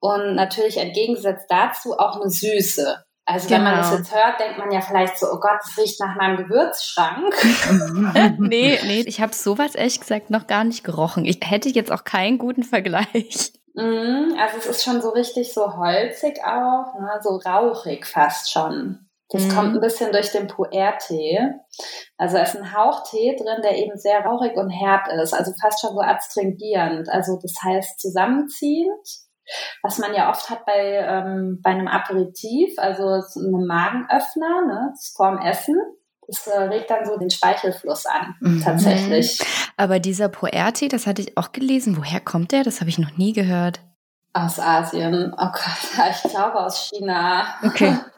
und 0.00 0.34
natürlich 0.34 0.78
entgegengesetzt 0.78 1.46
dazu 1.48 1.98
auch 1.98 2.20
eine 2.20 2.30
Süße. 2.30 3.04
Also 3.24 3.48
genau. 3.48 3.58
wenn 3.58 3.64
man 3.64 3.76
das 3.76 3.90
genau. 3.90 3.98
jetzt 3.98 4.14
hört, 4.14 4.40
denkt 4.40 4.58
man 4.58 4.72
ja 4.72 4.80
vielleicht 4.80 5.16
so, 5.16 5.26
oh 5.26 5.38
Gott, 5.38 5.60
das 5.64 5.78
riecht 5.78 6.00
nach 6.00 6.16
meinem 6.16 6.38
Gewürzschrank. 6.38 7.34
nee, 8.38 8.78
nee, 8.84 9.04
ich 9.06 9.20
habe 9.20 9.32
sowas 9.32 9.76
ehrlich 9.76 10.00
gesagt 10.00 10.30
noch 10.30 10.48
gar 10.48 10.64
nicht 10.64 10.82
gerochen. 10.82 11.24
Ich 11.24 11.38
hätte 11.44 11.68
jetzt 11.68 11.92
auch 11.92 12.02
keinen 12.02 12.38
guten 12.38 12.64
Vergleich. 12.64 13.52
Mm, 13.74 14.34
also 14.38 14.58
es 14.58 14.66
ist 14.66 14.84
schon 14.84 15.00
so 15.00 15.10
richtig 15.10 15.52
so 15.54 15.76
holzig 15.76 16.40
auch, 16.44 16.98
ne? 17.00 17.20
so 17.22 17.36
rauchig 17.36 18.06
fast 18.06 18.50
schon. 18.50 19.06
Das 19.32 19.44
mhm. 19.44 19.50
kommt 19.50 19.74
ein 19.74 19.80
bisschen 19.80 20.12
durch 20.12 20.30
den 20.30 20.46
Puer-Tee. 20.46 21.40
Also 22.18 22.36
es 22.36 22.54
ist 22.54 22.60
ein 22.60 22.76
Hauchtee 22.76 23.34
drin, 23.36 23.62
der 23.62 23.78
eben 23.78 23.96
sehr 23.96 24.20
rauchig 24.20 24.56
und 24.56 24.70
herb 24.70 25.08
ist, 25.22 25.32
also 25.32 25.52
fast 25.60 25.80
schon 25.80 25.94
so 25.94 26.00
astringierend. 26.00 27.08
Also 27.08 27.38
das 27.40 27.54
heißt 27.64 27.98
zusammenziehend 27.98 29.22
was 29.82 29.98
man 29.98 30.14
ja 30.14 30.30
oft 30.30 30.48
hat 30.50 30.64
bei, 30.66 31.04
ähm, 31.04 31.60
bei 31.62 31.70
einem 31.70 31.88
Aperitif, 31.88 32.78
also 32.78 33.04
einem 33.04 33.66
Magenöffner, 33.66 34.66
ne, 34.66 34.94
vorm 35.16 35.38
Essen. 35.38 35.76
Das 36.28 36.46
äh, 36.46 36.56
regt 36.56 36.88
dann 36.88 37.04
so 37.04 37.18
den 37.18 37.30
Speichelfluss 37.30 38.06
an, 38.06 38.34
mhm. 38.40 38.62
tatsächlich. 38.62 39.38
Aber 39.76 39.98
dieser 39.98 40.28
Poerti, 40.28 40.88
das 40.88 41.06
hatte 41.06 41.20
ich 41.20 41.36
auch 41.36 41.52
gelesen. 41.52 41.96
Woher 41.96 42.20
kommt 42.20 42.52
der? 42.52 42.62
Das 42.62 42.80
habe 42.80 42.90
ich 42.90 42.98
noch 42.98 43.16
nie 43.16 43.32
gehört. 43.32 43.80
Aus 44.32 44.58
Asien. 44.58 45.34
Oh 45.36 45.46
Gott, 45.46 46.06
ich 46.10 46.30
glaube 46.30 46.60
aus 46.60 46.88
China. 46.88 47.46
Okay. 47.64 47.96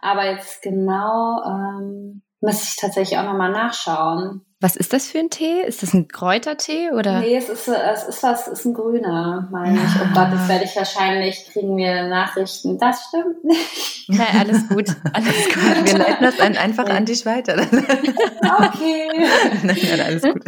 Aber 0.00 0.30
jetzt 0.30 0.62
genau 0.62 1.42
ähm, 1.44 2.22
müsste 2.40 2.64
ich 2.68 2.76
tatsächlich 2.76 3.18
auch 3.18 3.24
nochmal 3.24 3.52
nachschauen. 3.52 4.44
Was 4.64 4.76
ist 4.76 4.94
das 4.94 5.08
für 5.08 5.18
ein 5.18 5.28
Tee? 5.28 5.60
Ist 5.60 5.82
das 5.82 5.92
ein 5.92 6.08
Kräutertee 6.08 6.90
oder? 6.90 7.20
Nee, 7.20 7.36
es 7.36 7.50
ist, 7.50 7.68
es 7.68 8.04
ist 8.04 8.22
was, 8.22 8.46
es 8.46 8.60
ist 8.60 8.64
ein 8.64 8.72
grüner, 8.72 9.46
meine 9.50 9.76
ich. 9.76 9.94
Oh 10.00 10.06
Gott, 10.14 10.32
das 10.32 10.48
werde 10.48 10.64
ich 10.64 10.74
wahrscheinlich, 10.74 11.44
kriegen 11.52 11.76
wir 11.76 12.04
Nachrichten. 12.04 12.78
Das 12.78 13.04
stimmt 13.08 13.44
nicht. 13.44 14.08
Nein, 14.08 14.26
alles 14.38 14.66
gut. 14.66 14.86
Alles 15.12 15.48
gut. 15.54 15.84
Wir 15.84 15.98
leiten 15.98 16.24
das 16.24 16.38
dann 16.38 16.56
einfach 16.56 16.88
an 16.88 17.04
dich 17.04 17.26
weiter. 17.26 17.56
okay. 17.60 19.10
Nein, 19.64 19.76
nein, 19.82 20.00
alles 20.00 20.22
gut. 20.22 20.42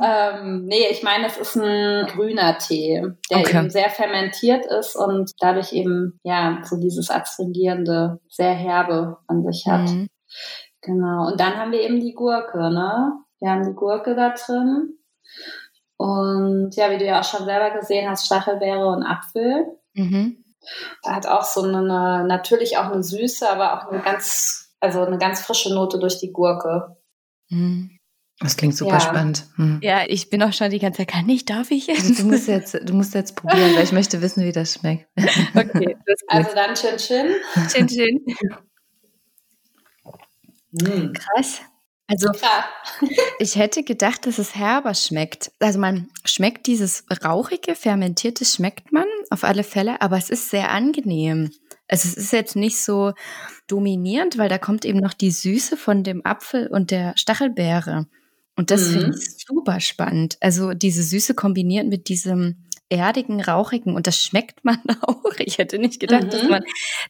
ähm, 0.00 0.66
nee, 0.66 0.86
ich 0.88 1.02
meine, 1.02 1.26
es 1.26 1.36
ist 1.36 1.56
ein 1.56 2.06
grüner 2.06 2.56
Tee, 2.56 3.02
der 3.32 3.38
okay. 3.38 3.58
eben 3.58 3.70
sehr 3.70 3.90
fermentiert 3.90 4.64
ist 4.78 4.94
und 4.94 5.32
dadurch 5.40 5.72
eben, 5.72 6.20
ja, 6.22 6.60
so 6.62 6.76
dieses 6.76 7.10
astringierende, 7.10 8.20
sehr 8.28 8.54
herbe 8.54 9.16
an 9.26 9.42
sich 9.42 9.66
hat. 9.68 9.90
Mhm. 9.90 10.06
Genau. 10.82 11.26
Und 11.26 11.40
dann 11.40 11.56
haben 11.56 11.72
wir 11.72 11.80
eben 11.80 11.98
die 11.98 12.14
Gurke, 12.14 12.72
ne? 12.72 13.24
Wir 13.40 13.50
haben 13.50 13.64
die 13.64 13.74
Gurke 13.74 14.14
da 14.14 14.30
drin. 14.30 14.98
Und 15.96 16.74
ja, 16.76 16.90
wie 16.90 16.98
du 16.98 17.04
ja 17.04 17.20
auch 17.20 17.24
schon 17.24 17.44
selber 17.44 17.78
gesehen 17.78 18.08
hast, 18.08 18.26
Stachelbeere 18.26 18.86
und 18.86 19.02
Apfel. 19.02 19.66
Mhm. 19.94 20.44
Hat 21.04 21.26
auch 21.26 21.44
so 21.44 21.62
eine, 21.62 22.24
natürlich 22.26 22.78
auch 22.78 22.90
eine 22.90 23.02
Süße, 23.02 23.48
aber 23.50 23.74
auch 23.74 23.90
eine 23.90 24.02
ganz, 24.02 24.74
also 24.80 25.02
eine 25.02 25.18
ganz 25.18 25.40
frische 25.40 25.72
Note 25.74 25.98
durch 25.98 26.18
die 26.18 26.32
Gurke. 26.32 26.96
Mhm. 27.48 27.98
Das 28.42 28.56
klingt 28.56 28.74
super 28.74 28.94
ja. 28.94 29.00
spannend. 29.00 29.44
Hm. 29.56 29.80
Ja, 29.82 30.04
ich 30.06 30.30
bin 30.30 30.42
auch 30.42 30.54
schon 30.54 30.70
die 30.70 30.78
ganze 30.78 30.98
Zeit, 30.98 31.08
kann 31.08 31.28
ich, 31.28 31.44
darf 31.44 31.70
ich 31.70 31.86
jetzt? 31.86 32.18
Du 32.18 32.24
musst 32.24 32.48
jetzt, 32.48 32.74
du 32.82 32.94
musst 32.94 33.12
jetzt 33.12 33.36
probieren, 33.36 33.76
weil 33.76 33.84
ich 33.84 33.92
möchte 33.92 34.22
wissen, 34.22 34.44
wie 34.44 34.52
das 34.52 34.74
schmeckt. 34.74 35.06
Okay, 35.54 35.96
das 36.06 36.20
also 36.26 36.54
dann 36.54 36.74
Chin 36.74 36.96
Chin. 36.96 37.34
Chin 37.68 37.86
Chin. 37.86 38.24
Mhm. 40.70 41.12
Krass. 41.12 41.60
Also 42.10 42.28
ich 43.38 43.54
hätte 43.54 43.84
gedacht, 43.84 44.26
dass 44.26 44.38
es 44.38 44.56
herber 44.56 44.94
schmeckt. 44.94 45.52
Also 45.60 45.78
man 45.78 46.08
schmeckt 46.24 46.66
dieses 46.66 47.04
rauchige, 47.24 47.76
fermentierte 47.76 48.44
schmeckt 48.44 48.90
man 48.92 49.06
auf 49.30 49.44
alle 49.44 49.62
Fälle, 49.62 50.00
aber 50.02 50.18
es 50.18 50.28
ist 50.28 50.50
sehr 50.50 50.72
angenehm. 50.72 51.52
Also 51.86 52.08
es 52.08 52.16
ist 52.16 52.32
jetzt 52.32 52.56
nicht 52.56 52.78
so 52.78 53.12
dominierend, 53.68 54.38
weil 54.38 54.48
da 54.48 54.58
kommt 54.58 54.84
eben 54.84 54.98
noch 54.98 55.14
die 55.14 55.30
Süße 55.30 55.76
von 55.76 56.02
dem 56.02 56.26
Apfel 56.26 56.66
und 56.66 56.90
der 56.90 57.12
Stachelbeere. 57.16 58.06
Und 58.56 58.70
das 58.70 58.88
mhm. 58.88 58.92
finde 58.92 59.18
ich 59.18 59.46
super 59.46 59.80
spannend. 59.80 60.36
Also 60.40 60.74
diese 60.74 61.02
Süße 61.02 61.34
kombiniert 61.34 61.86
mit 61.86 62.08
diesem 62.08 62.64
erdigen, 62.90 63.40
rauchigen 63.40 63.94
und 63.94 64.06
das 64.06 64.18
schmeckt 64.18 64.64
man 64.64 64.80
auch. 65.02 65.32
Ich 65.38 65.58
hätte 65.58 65.78
nicht 65.78 66.00
gedacht, 66.00 66.24
mhm. 66.24 66.30
dass 66.30 66.42
man 66.48 66.62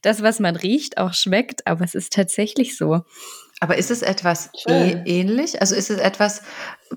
das, 0.02 0.22
was 0.22 0.40
man 0.40 0.56
riecht, 0.56 0.98
auch 0.98 1.14
schmeckt, 1.14 1.66
aber 1.66 1.84
es 1.84 1.94
ist 1.94 2.12
tatsächlich 2.12 2.76
so. 2.76 3.00
Aber 3.62 3.76
ist 3.76 3.90
es 3.90 4.00
etwas 4.00 4.48
e 4.66 4.96
ähnlich? 5.04 5.60
Also 5.60 5.74
ist 5.74 5.90
es 5.90 5.98
etwas, 5.98 6.40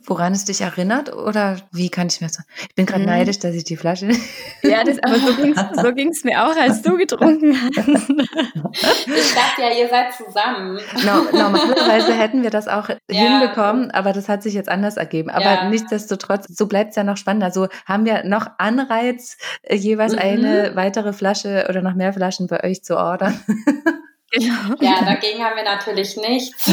woran 0.05 0.31
es 0.31 0.45
dich 0.45 0.61
erinnert? 0.61 1.13
Oder 1.13 1.57
wie 1.73 1.89
kann 1.89 2.07
ich 2.07 2.21
mir 2.21 2.27
das 2.27 2.37
sagen? 2.37 2.47
Ich 2.69 2.75
bin 2.75 2.85
gerade 2.85 3.01
mhm. 3.01 3.09
neidisch, 3.09 3.39
dass 3.39 3.53
ich 3.53 3.65
die 3.65 3.75
Flasche. 3.75 4.09
Ja, 4.63 4.81
das, 4.85 4.97
aber 5.03 5.19
so 5.19 5.35
ging 5.41 5.53
es 5.53 5.81
so 5.81 5.93
ging's 5.93 6.23
mir 6.23 6.41
auch, 6.41 6.55
als 6.55 6.81
du 6.81 6.95
getrunken 6.95 7.53
hast. 7.61 7.77
Ich 7.77 9.33
dachte 9.33 9.61
ja, 9.61 9.71
ihr 9.77 9.89
seid 9.89 10.13
zusammen. 10.13 10.79
No, 11.05 11.37
normalerweise 11.37 12.13
hätten 12.13 12.43
wir 12.43 12.49
das 12.49 12.69
auch 12.69 12.87
ja. 12.87 12.95
hinbekommen, 13.09 13.91
aber 13.91 14.13
das 14.13 14.29
hat 14.29 14.41
sich 14.41 14.53
jetzt 14.53 14.69
anders 14.69 14.95
ergeben. 14.95 15.29
Aber 15.29 15.43
ja. 15.43 15.69
nichtsdestotrotz, 15.69 16.47
so 16.47 16.67
bleibt 16.67 16.91
es 16.91 16.95
ja 16.95 17.03
noch 17.03 17.17
spannend. 17.17 17.43
Also 17.43 17.67
haben 17.85 18.05
wir 18.05 18.23
noch 18.23 18.47
Anreiz, 18.57 19.37
äh, 19.63 19.75
jeweils 19.75 20.13
mhm. 20.13 20.19
eine 20.19 20.75
weitere 20.75 21.11
Flasche 21.11 21.65
oder 21.67 21.81
noch 21.81 21.93
mehr 21.93 22.13
Flaschen 22.13 22.47
bei 22.47 22.63
euch 22.63 22.83
zu 22.83 22.97
ordern? 22.97 23.37
Genau. 24.33 24.75
Ja, 24.81 25.05
dagegen 25.05 25.43
haben 25.43 25.55
wir 25.55 25.63
natürlich 25.63 26.17
nichts. 26.17 26.71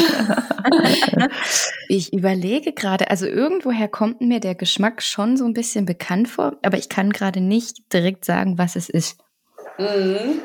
ich 1.89 2.11
überlege 2.11 2.73
gerade, 2.73 3.11
also 3.11 3.27
irgendwoher 3.27 3.87
kommt 3.87 4.23
mir 4.23 4.41
der 4.41 4.55
Geschmack 4.55 5.03
schon 5.03 5.37
so 5.37 5.45
ein 5.45 5.53
bisschen 5.53 5.85
bekannt 5.85 6.29
vor, 6.29 6.57
aber 6.63 6.79
ich 6.79 6.89
kann 6.89 7.11
gerade 7.11 7.43
nicht 7.43 7.93
direkt 7.93 8.25
sagen, 8.25 8.57
was 8.57 8.77
es 8.77 8.89
ist. 8.89 9.21
Mhm. 9.79 10.41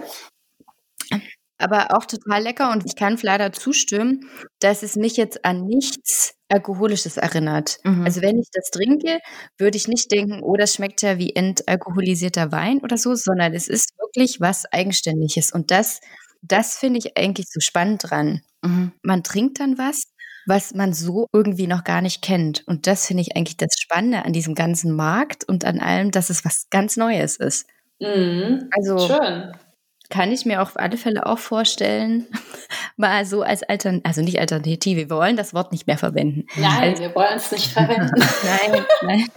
Aber 1.57 1.95
auch 1.95 2.05
total 2.05 2.43
lecker 2.43 2.71
und 2.73 2.83
ich 2.85 2.97
kann 2.97 3.17
leider 3.21 3.53
zustimmen, 3.53 4.29
dass 4.59 4.83
es 4.83 4.97
mich 4.97 5.15
jetzt 5.15 5.45
an 5.45 5.65
nichts 5.65 6.35
Alkoholisches 6.49 7.15
erinnert. 7.15 7.77
Mhm. 7.85 8.03
Also 8.03 8.21
wenn 8.21 8.37
ich 8.37 8.49
das 8.51 8.71
trinke, 8.71 9.19
würde 9.57 9.77
ich 9.77 9.87
nicht 9.87 10.11
denken, 10.11 10.41
oh, 10.43 10.57
das 10.57 10.73
schmeckt 10.73 11.01
ja 11.01 11.17
wie 11.17 11.33
entalkoholisierter 11.33 12.51
Wein 12.51 12.79
oder 12.79 12.97
so, 12.97 13.15
sondern 13.15 13.53
es 13.53 13.69
ist 13.69 13.97
wirklich 13.99 14.41
was 14.41 14.65
Eigenständiges. 14.65 15.53
Und 15.53 15.71
das 15.71 16.01
das 16.47 16.77
finde 16.77 16.99
ich 16.99 17.17
eigentlich 17.17 17.47
so 17.49 17.59
spannend 17.59 18.09
dran. 18.09 18.41
Mhm. 18.61 18.93
Man 19.01 19.23
trinkt 19.23 19.59
dann 19.59 19.77
was, 19.77 20.03
was 20.45 20.73
man 20.73 20.93
so 20.93 21.27
irgendwie 21.33 21.67
noch 21.67 21.83
gar 21.83 22.01
nicht 22.01 22.21
kennt. 22.21 22.63
Und 22.67 22.87
das 22.87 23.07
finde 23.07 23.21
ich 23.21 23.35
eigentlich 23.35 23.57
das 23.57 23.75
Spannende 23.79 24.23
an 24.25 24.33
diesem 24.33 24.55
ganzen 24.55 24.95
Markt 24.95 25.43
und 25.43 25.65
an 25.65 25.79
allem, 25.79 26.11
dass 26.11 26.29
es 26.29 26.45
was 26.45 26.67
ganz 26.69 26.97
Neues 26.97 27.37
ist. 27.37 27.67
Mhm. 27.99 28.69
Also 28.71 29.07
Schön. 29.07 29.53
kann 30.09 30.31
ich 30.31 30.45
mir 30.45 30.61
auf 30.61 30.77
alle 30.77 30.97
Fälle 30.97 31.25
auch 31.25 31.39
vorstellen, 31.39 32.27
mal 32.97 33.25
so 33.25 33.41
als 33.41 33.63
Alternative, 33.63 34.05
also 34.05 34.21
nicht 34.21 34.39
Alternative, 34.39 35.09
wir 35.09 35.09
wollen 35.09 35.37
das 35.37 35.53
Wort 35.53 35.71
nicht 35.71 35.87
mehr 35.87 35.97
verwenden. 35.97 36.45
Nein, 36.57 36.91
als, 36.91 36.99
wir 36.99 37.15
wollen 37.15 37.37
es 37.37 37.51
nicht 37.51 37.71
verwenden. 37.71 38.13
nein, 38.43 38.85
nein. 39.01 39.27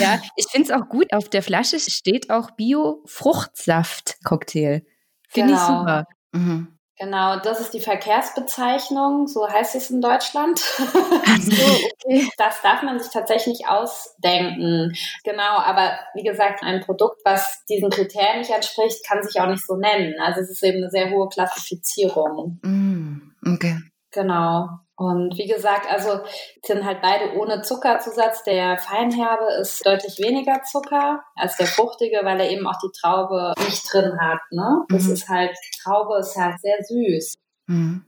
ja, 0.00 0.18
ich 0.36 0.46
finde 0.50 0.72
es 0.72 0.80
auch 0.80 0.88
gut. 0.88 1.12
Auf 1.12 1.28
der 1.28 1.42
Flasche 1.42 1.78
steht 1.78 2.30
auch 2.30 2.52
Bio-Fruchtsaft-Cocktail. 2.52 4.82
Finde 5.30 5.54
genau. 5.54 5.62
ich 5.62 5.78
super. 5.78 6.04
Mhm. 6.32 6.76
Genau, 7.00 7.38
das 7.38 7.60
ist 7.60 7.72
die 7.72 7.80
Verkehrsbezeichnung, 7.80 9.26
so 9.26 9.48
heißt 9.48 9.74
es 9.74 9.88
in 9.88 10.02
Deutschland. 10.02 10.60
Ach 10.78 11.40
so, 11.40 11.52
okay. 12.04 12.28
Das 12.36 12.60
darf 12.60 12.82
man 12.82 13.00
sich 13.00 13.10
tatsächlich 13.10 13.60
nicht 13.60 13.68
ausdenken. 13.68 14.92
Genau, 15.24 15.60
aber 15.60 15.98
wie 16.12 16.24
gesagt, 16.24 16.62
ein 16.62 16.80
Produkt, 16.82 17.22
was 17.24 17.64
diesen 17.70 17.88
Kriterien 17.88 18.40
nicht 18.40 18.50
entspricht, 18.50 19.02
kann 19.08 19.22
sich 19.22 19.40
auch 19.40 19.46
nicht 19.46 19.64
so 19.66 19.76
nennen. 19.76 20.20
Also 20.20 20.42
es 20.42 20.50
ist 20.50 20.62
eben 20.62 20.76
eine 20.76 20.90
sehr 20.90 21.10
hohe 21.10 21.30
Klassifizierung. 21.30 22.60
Mm, 22.62 23.32
okay. 23.54 23.78
Genau. 24.10 24.68
Und 25.00 25.38
wie 25.38 25.46
gesagt, 25.46 25.90
also 25.90 26.20
sind 26.62 26.84
halt 26.84 27.00
beide 27.00 27.34
ohne 27.38 27.62
Zuckerzusatz. 27.62 28.42
Der 28.42 28.76
Feinherbe 28.76 29.46
ist 29.58 29.86
deutlich 29.86 30.18
weniger 30.18 30.60
Zucker 30.62 31.22
als 31.36 31.56
der 31.56 31.68
fruchtige, 31.68 32.20
weil 32.22 32.38
er 32.38 32.50
eben 32.50 32.66
auch 32.66 32.76
die 32.82 32.92
Traube 33.00 33.54
nicht 33.64 33.82
drin 33.90 34.20
hat. 34.20 34.40
Ne? 34.50 34.84
Das 34.90 35.04
mhm. 35.04 35.12
ist 35.14 35.28
halt, 35.30 35.56
Traube 35.82 36.18
ist 36.18 36.36
halt 36.36 36.60
sehr 36.60 36.76
süß. 36.82 37.36
Mhm. 37.70 38.02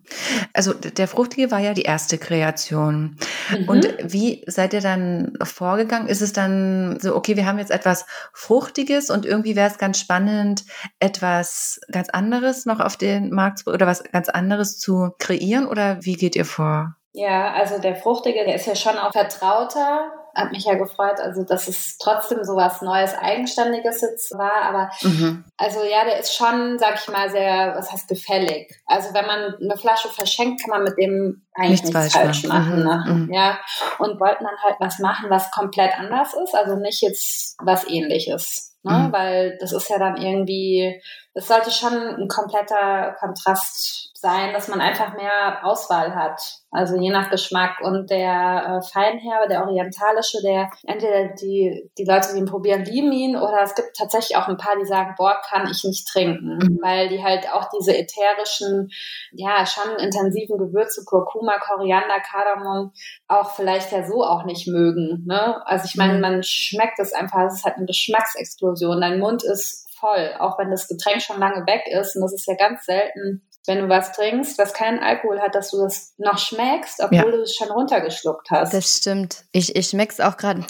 Also 0.52 0.74
der 0.74 1.06
Fruchtige 1.06 1.52
war 1.52 1.60
ja 1.60 1.72
die 1.72 1.82
erste 1.82 2.18
Kreation. 2.18 3.16
Mhm. 3.56 3.68
Und 3.68 3.94
wie 4.02 4.42
seid 4.48 4.74
ihr 4.74 4.80
dann 4.80 5.34
vorgegangen? 5.40 6.08
Ist 6.08 6.20
es 6.20 6.32
dann 6.32 6.98
so, 7.00 7.14
okay, 7.14 7.36
wir 7.36 7.46
haben 7.46 7.58
jetzt 7.58 7.70
etwas 7.70 8.04
Fruchtiges 8.32 9.08
und 9.08 9.24
irgendwie 9.24 9.54
wäre 9.54 9.70
es 9.70 9.78
ganz 9.78 10.00
spannend, 10.00 10.64
etwas 10.98 11.80
ganz 11.92 12.08
anderes 12.08 12.66
noch 12.66 12.80
auf 12.80 12.96
den 12.96 13.30
Markt 13.30 13.68
oder 13.68 13.86
was 13.86 14.02
ganz 14.02 14.28
anderes 14.28 14.78
zu 14.78 15.12
kreieren? 15.20 15.66
Oder 15.66 16.04
wie 16.04 16.14
geht 16.14 16.34
ihr 16.34 16.44
vor? 16.44 16.96
Ja, 17.12 17.52
also 17.52 17.78
der 17.78 17.94
Fruchtige, 17.94 18.44
der 18.44 18.56
ist 18.56 18.66
ja 18.66 18.74
schon 18.74 18.98
auch 18.98 19.12
vertrauter 19.12 20.10
hat 20.35 20.53
mich 20.53 20.64
ja 20.64 20.74
gefreut, 20.74 21.20
also 21.20 21.45
dass 21.45 21.68
es 21.68 21.99
trotzdem 21.99 22.45
so 22.45 22.57
was 22.57 22.83
Neues, 22.83 23.14
Eigenständiges 23.14 24.01
jetzt 24.01 24.33
war. 24.37 24.62
Aber 24.62 24.91
mhm. 25.03 25.45
also 25.57 25.83
ja, 25.83 26.05
der 26.05 26.18
ist 26.18 26.35
schon, 26.35 26.78
sag 26.78 26.95
ich 26.95 27.09
mal, 27.09 27.30
sehr, 27.30 27.74
was 27.76 27.93
heißt 27.93 28.09
gefällig. 28.09 28.72
Also 28.87 29.12
wenn 29.14 29.26
man 29.26 29.55
eine 29.61 29.76
Flasche 29.76 30.09
verschenkt, 30.09 30.62
kann 30.62 30.70
man 30.70 30.85
mit 30.85 30.97
dem 30.99 31.47
eigentlich 31.55 31.83
nichts, 31.83 31.97
nichts 31.97 32.14
falsch, 32.14 32.45
machen. 32.45 32.85
machen 32.85 33.07
ne? 33.07 33.14
mhm. 33.14 33.33
Ja. 33.33 33.59
Und 33.99 34.20
wollten 34.20 34.45
dann 34.45 34.62
halt 34.62 34.76
was 34.78 34.99
machen, 34.99 35.30
was 35.30 35.51
komplett 35.51 35.99
anders 35.99 36.35
ist, 36.35 36.55
also 36.55 36.76
nicht 36.76 37.03
jetzt 37.03 37.57
was 37.62 37.89
ähnliches. 37.89 38.74
Ne? 38.83 38.93
Mhm. 38.93 39.12
Weil 39.12 39.59
das 39.61 39.72
ist 39.72 39.89
ja 39.89 39.99
dann 39.99 40.16
irgendwie, 40.16 41.01
es 41.35 41.47
sollte 41.47 41.70
schon 41.70 41.93
ein 41.93 42.28
kompletter 42.28 43.14
Kontrast 43.18 44.11
sein, 44.23 44.53
dass 44.53 44.68
man 44.68 44.81
einfach 44.81 45.14
mehr 45.14 45.64
Auswahl 45.64 46.14
hat. 46.14 46.41
Also 46.70 46.97
je 46.97 47.11
nach 47.11 47.29
Geschmack. 47.29 47.81
Und 47.83 48.09
der 48.09 48.81
äh, 48.81 48.87
Feinherbe, 48.87 49.49
der 49.49 49.62
orientalische, 49.62 50.39
der 50.43 50.70
entweder 50.85 51.35
die, 51.35 51.91
die 51.99 52.05
Leute, 52.05 52.29
die 52.33 52.39
ihn 52.39 52.47
probieren, 52.47 52.85
lieben 52.85 53.12
ihn 53.12 53.37
oder 53.37 53.62
es 53.62 53.75
gibt 53.75 53.97
tatsächlich 53.99 54.37
auch 54.37 54.47
ein 54.47 54.57
paar, 54.57 54.79
die 54.79 54.87
sagen, 54.87 55.14
boah, 55.18 55.39
kann 55.45 55.68
ich 55.68 55.83
nicht 55.83 56.09
trinken. 56.09 56.57
Mhm. 56.57 56.79
Weil 56.81 57.09
die 57.09 57.23
halt 57.23 57.53
auch 57.53 57.68
diese 57.77 57.95
ätherischen, 57.95 58.91
ja, 59.33 59.66
schon 59.66 59.99
intensiven 59.99 60.57
Gewürze, 60.57 61.05
Kurkuma, 61.05 61.59
Koriander, 61.59 62.20
Kardamom, 62.20 62.93
auch 63.27 63.51
vielleicht 63.51 63.91
ja 63.91 64.07
so 64.07 64.23
auch 64.23 64.45
nicht 64.45 64.68
mögen. 64.68 65.25
Ne? 65.27 65.61
Also 65.66 65.87
ich 65.87 65.97
meine, 65.97 66.14
mhm. 66.14 66.20
man 66.20 66.43
schmeckt 66.45 67.01
es 67.01 67.12
einfach, 67.12 67.47
es 67.47 67.55
ist 67.55 67.64
halt 67.64 67.77
eine 67.77 67.87
Geschmacksexplosion. 67.87 69.01
Dein 69.01 69.18
Mund 69.18 69.43
ist 69.43 69.89
voll, 69.99 70.35
auch 70.39 70.59
wenn 70.59 70.70
das 70.70 70.89
Getränk 70.89 71.23
schon 71.23 71.39
lange 71.39 71.66
weg 71.66 71.83
ist. 71.87 72.16
Und 72.16 72.23
das 72.23 72.33
ist 72.33 72.47
ja 72.47 72.55
ganz 72.55 72.85
selten, 72.85 73.43
wenn 73.66 73.78
du 73.78 73.88
was 73.88 74.12
trinkst, 74.12 74.58
was 74.58 74.72
keinen 74.72 74.98
Alkohol 74.98 75.40
hat, 75.40 75.54
dass 75.54 75.70
du 75.70 75.78
das 75.78 76.14
noch 76.18 76.38
schmeckst, 76.38 77.00
obwohl 77.00 77.16
ja. 77.16 77.30
du 77.30 77.42
es 77.42 77.54
schon 77.54 77.70
runtergeschluckt 77.70 78.50
hast. 78.50 78.74
Das 78.74 78.96
stimmt. 78.98 79.44
Ich, 79.52 79.76
ich 79.76 79.88
schmeck's 79.88 80.20
auch 80.20 80.36
gerade. 80.36 80.66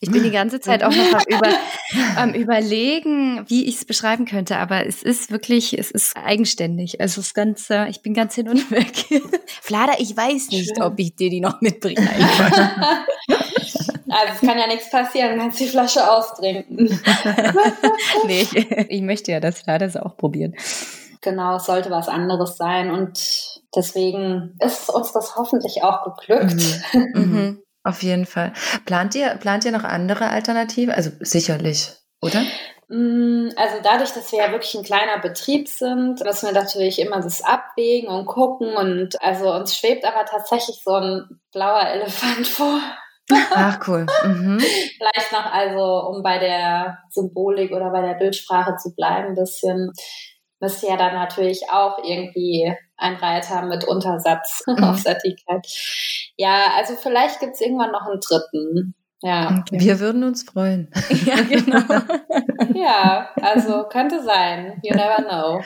Ich 0.00 0.10
bin 0.10 0.22
die 0.22 0.30
ganze 0.30 0.60
Zeit 0.60 0.84
auch 0.84 0.94
noch 0.94 1.14
am, 1.14 1.24
über, 1.28 1.48
am 2.16 2.34
überlegen, 2.34 3.44
wie 3.48 3.66
ich 3.66 3.76
es 3.76 3.84
beschreiben 3.84 4.26
könnte, 4.26 4.56
aber 4.56 4.86
es 4.86 5.02
ist 5.02 5.30
wirklich, 5.30 5.78
es 5.78 5.90
ist 5.90 6.16
eigenständig. 6.16 7.00
Also 7.00 7.20
es 7.20 7.34
ganz, 7.34 7.68
ich 7.88 8.02
bin 8.02 8.14
ganz 8.14 8.34
hin 8.34 8.48
und 8.48 8.70
weg. 8.70 8.92
Flada, 9.46 9.94
ich 9.98 10.16
weiß 10.16 10.50
nicht, 10.50 10.76
Schön. 10.76 10.82
ob 10.82 10.98
ich 10.98 11.16
dir 11.16 11.30
die 11.30 11.40
noch 11.40 11.60
mitbringe. 11.60 12.08
Also 14.12 14.34
es 14.34 14.40
kann 14.40 14.58
ja 14.58 14.66
nichts 14.66 14.90
passieren, 14.90 15.36
du 15.36 15.38
kannst 15.40 15.60
die 15.60 15.68
Flasche 15.68 16.10
austrinken. 16.10 17.00
nee, 18.26 18.40
ich, 18.40 18.56
ich 18.56 19.02
möchte 19.02 19.30
ja, 19.30 19.38
dass 19.38 19.60
Flada 19.60 19.86
es 19.86 19.96
auch 19.96 20.16
probiert. 20.16 20.56
Genau, 21.22 21.56
es 21.56 21.66
sollte 21.66 21.90
was 21.90 22.08
anderes 22.08 22.56
sein 22.56 22.90
und 22.90 23.60
deswegen 23.76 24.56
ist 24.58 24.88
uns 24.88 25.12
das 25.12 25.36
hoffentlich 25.36 25.82
auch 25.82 26.04
geglückt. 26.04 26.62
Mhm. 26.92 27.10
Mhm. 27.14 27.62
Auf 27.82 28.02
jeden 28.02 28.26
Fall. 28.26 28.52
Plant 28.84 29.14
ihr, 29.14 29.34
plant 29.36 29.64
ihr 29.64 29.72
noch 29.72 29.84
andere 29.84 30.28
Alternativen? 30.28 30.92
Also 30.92 31.10
sicherlich, 31.20 31.92
oder? 32.20 32.42
Mm, 32.88 33.50
also 33.56 33.76
dadurch, 33.82 34.12
dass 34.12 34.32
wir 34.32 34.40
ja 34.40 34.50
wirklich 34.50 34.74
ein 34.74 34.84
kleiner 34.84 35.18
Betrieb 35.18 35.68
sind, 35.68 36.22
müssen 36.24 36.46
wir 36.46 36.52
natürlich 36.52 36.98
immer 36.98 37.20
das 37.20 37.42
abwägen 37.42 38.10
und 38.10 38.26
gucken 38.26 38.76
und 38.76 39.22
also 39.22 39.52
uns 39.52 39.76
schwebt 39.76 40.04
aber 40.04 40.24
tatsächlich 40.26 40.82
so 40.84 40.94
ein 40.94 41.40
blauer 41.52 41.82
Elefant 41.88 42.46
vor. 42.46 42.80
Ach 43.54 43.78
cool. 43.86 44.06
Mhm. 44.24 44.58
Vielleicht 44.58 45.32
noch 45.32 45.46
also, 45.46 46.08
um 46.08 46.22
bei 46.22 46.38
der 46.38 46.98
Symbolik 47.10 47.70
oder 47.70 47.90
bei 47.90 48.02
der 48.02 48.14
Bildsprache 48.14 48.76
zu 48.76 48.92
bleiben, 48.94 49.28
ein 49.28 49.34
bisschen 49.34 49.92
müsste 50.60 50.86
ja 50.86 50.96
dann 50.96 51.14
natürlich 51.14 51.68
auch 51.70 51.98
irgendwie 52.04 52.72
ein 52.96 53.14
Reiter 53.16 53.62
mit 53.62 53.84
Untersatz 53.84 54.62
mhm. 54.66 54.84
aufs 54.84 55.06
Etikett. 55.06 55.66
Ja, 56.36 56.72
also 56.76 56.94
vielleicht 56.94 57.40
gibt's 57.40 57.60
irgendwann 57.60 57.92
noch 57.92 58.06
einen 58.06 58.20
dritten. 58.20 58.94
Ja. 59.22 59.58
Okay. 59.60 59.80
Wir 59.80 60.00
würden 60.00 60.24
uns 60.24 60.44
freuen. 60.44 60.90
ja, 61.26 61.36
genau. 61.42 61.82
ja, 62.74 63.28
also 63.42 63.84
könnte 63.88 64.22
sein. 64.22 64.80
You 64.82 64.94
never 64.94 65.22
know. 65.22 65.60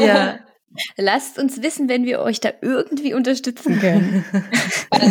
ja. 0.00 0.38
Lasst 0.96 1.38
uns 1.38 1.62
wissen, 1.62 1.88
wenn 1.88 2.04
wir 2.04 2.20
euch 2.20 2.40
da 2.40 2.50
irgendwie 2.60 3.12
unterstützen 3.14 3.80
können. 3.80 4.24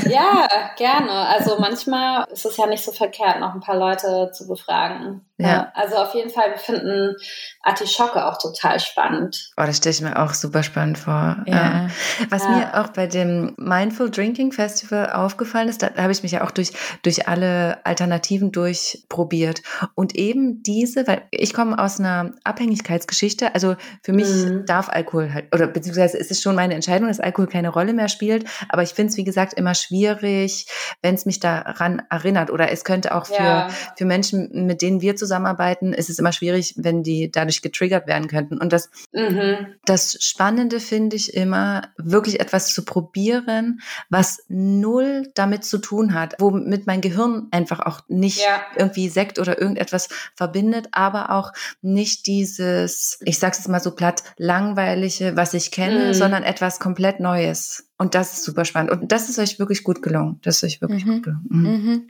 ja, 0.10 0.48
gerne. 0.78 1.12
Also 1.12 1.60
manchmal 1.60 2.26
ist 2.32 2.46
es 2.46 2.56
ja 2.58 2.66
nicht 2.66 2.84
so 2.84 2.92
verkehrt, 2.92 3.40
noch 3.40 3.54
ein 3.54 3.60
paar 3.60 3.78
Leute 3.78 4.32
zu 4.32 4.48
befragen. 4.48 5.26
Ja. 5.38 5.72
Also 5.74 5.96
auf 5.96 6.14
jeden 6.16 6.30
Fall, 6.30 6.52
wir 6.52 6.58
finden 6.58 7.16
Artischocke 7.64 8.26
auch 8.26 8.38
total 8.38 8.80
spannend. 8.82 9.52
Oh, 9.56 9.64
das 9.66 9.78
stelle 9.78 9.94
ich 9.94 10.02
mir 10.02 10.22
auch 10.22 10.34
super 10.34 10.64
spannend 10.64 10.98
vor. 10.98 11.38
Ja. 11.46 11.90
Was 12.30 12.44
ja. 12.44 12.50
mir 12.50 12.82
auch 12.82 12.90
bei 12.90 13.08
dem 13.08 13.54
Mindful 13.58 14.12
Drinking 14.12 14.52
Festival 14.52 15.12
aufgefallen 15.12 15.70
ist, 15.70 15.82
da 15.82 15.92
habe 15.96 16.12
ich 16.12 16.24
mich 16.24 16.34
ja 16.34 16.44
auch 16.44 16.52
durch, 16.52 16.74
durch 17.04 17.30
alle 17.30 17.80
Alternativen 17.86 18.52
durchprobiert. 18.52 19.62
Und 19.96 20.16
eben 20.16 20.62
diese, 20.62 21.08
weil 21.08 21.22
ich 21.32 21.54
komme 21.54 21.80
aus 21.80 22.00
einer 22.00 22.34
Abhängigkeitsgeschichte, 22.44 23.56
also 23.56 23.78
für 24.04 24.12
mich 24.12 24.28
mhm. 24.28 24.66
darf 24.66 24.90
Alkohol 24.90 25.34
halt, 25.34 25.49
oder 25.54 25.68
beziehungsweise 25.68 26.18
ist 26.18 26.32
es 26.32 26.42
schon 26.42 26.56
meine 26.56 26.76
Entscheidung, 26.76 27.08
dass 27.08 27.20
Alkohol 27.20 27.48
keine 27.48 27.70
Rolle 27.70 27.94
mehr 27.94 28.10
spielt. 28.10 28.46
Aber 28.70 28.84
ich 28.84 28.90
finde 28.90 29.12
es, 29.12 29.18
wie 29.18 29.24
gesagt, 29.24 29.54
immer 29.54 29.74
schwierig, 29.74 30.68
wenn 31.02 31.16
es 31.16 31.26
mich 31.26 31.40
daran 31.40 32.02
erinnert. 32.10 32.52
Oder 32.52 32.72
es 32.72 32.84
könnte 32.84 33.16
auch 33.16 33.26
für, 33.26 33.34
ja. 33.34 33.70
für 33.98 34.06
Menschen, 34.06 34.66
mit 34.68 34.82
denen 34.82 35.02
wir 35.02 35.16
zusammen 35.16 35.40
zusammenarbeiten, 35.40 35.94
ist 35.94 36.10
es 36.10 36.20
immer 36.20 36.32
schwierig, 36.32 36.74
wenn 36.78 37.04
die 37.04 37.32
dadurch 37.32 37.62
getriggert 37.62 38.08
werden 38.08 38.28
könnten. 38.28 38.58
Und 38.58 38.74
das, 38.74 38.90
mhm. 39.12 39.68
das 39.86 40.18
Spannende 40.20 40.80
finde 40.80 41.16
ich 41.16 41.34
immer, 41.34 41.84
wirklich 41.98 42.40
etwas 42.40 42.74
zu 42.74 42.84
probieren, 42.84 43.82
was 44.10 44.44
null 44.48 45.32
damit 45.36 45.64
zu 45.64 45.78
tun 45.78 46.14
hat, 46.14 46.36
womit 46.40 46.88
mein 46.88 47.02
Gehirn 47.02 47.48
einfach 47.52 47.80
auch 47.80 48.02
nicht 48.08 48.40
ja. 48.40 48.62
irgendwie 48.76 49.10
Sekt 49.10 49.40
oder 49.40 49.60
irgendetwas 49.60 50.10
verbindet, 50.36 50.90
aber 50.92 51.32
auch 51.32 51.54
nicht 51.82 52.28
dieses, 52.28 53.20
ich 53.24 53.40
sag's 53.40 53.60
jetzt 53.60 53.68
mal 53.68 53.80
so 53.80 53.92
platt, 53.92 54.24
langweilige, 54.38 55.36
was 55.40 55.54
ich 55.54 55.72
kenne, 55.72 56.08
mhm. 56.08 56.14
sondern 56.14 56.44
etwas 56.44 56.80
komplett 56.80 57.20
Neues. 57.20 57.90
Und 57.98 58.14
das 58.14 58.34
ist 58.34 58.44
super 58.44 58.66
spannend. 58.66 58.92
Und 58.92 59.12
das 59.12 59.30
ist 59.30 59.40
euch 59.40 59.58
wirklich 59.58 59.84
gut 59.84 60.02
gelungen. 60.02 60.40
Das 60.44 60.58
ist 60.58 60.64
euch 60.66 60.82
wirklich 60.82 61.06
mhm. 61.06 61.14
gut 61.14 61.24
gelungen. 61.24 61.46
Mhm. 61.50 61.66
mhm. 61.66 62.08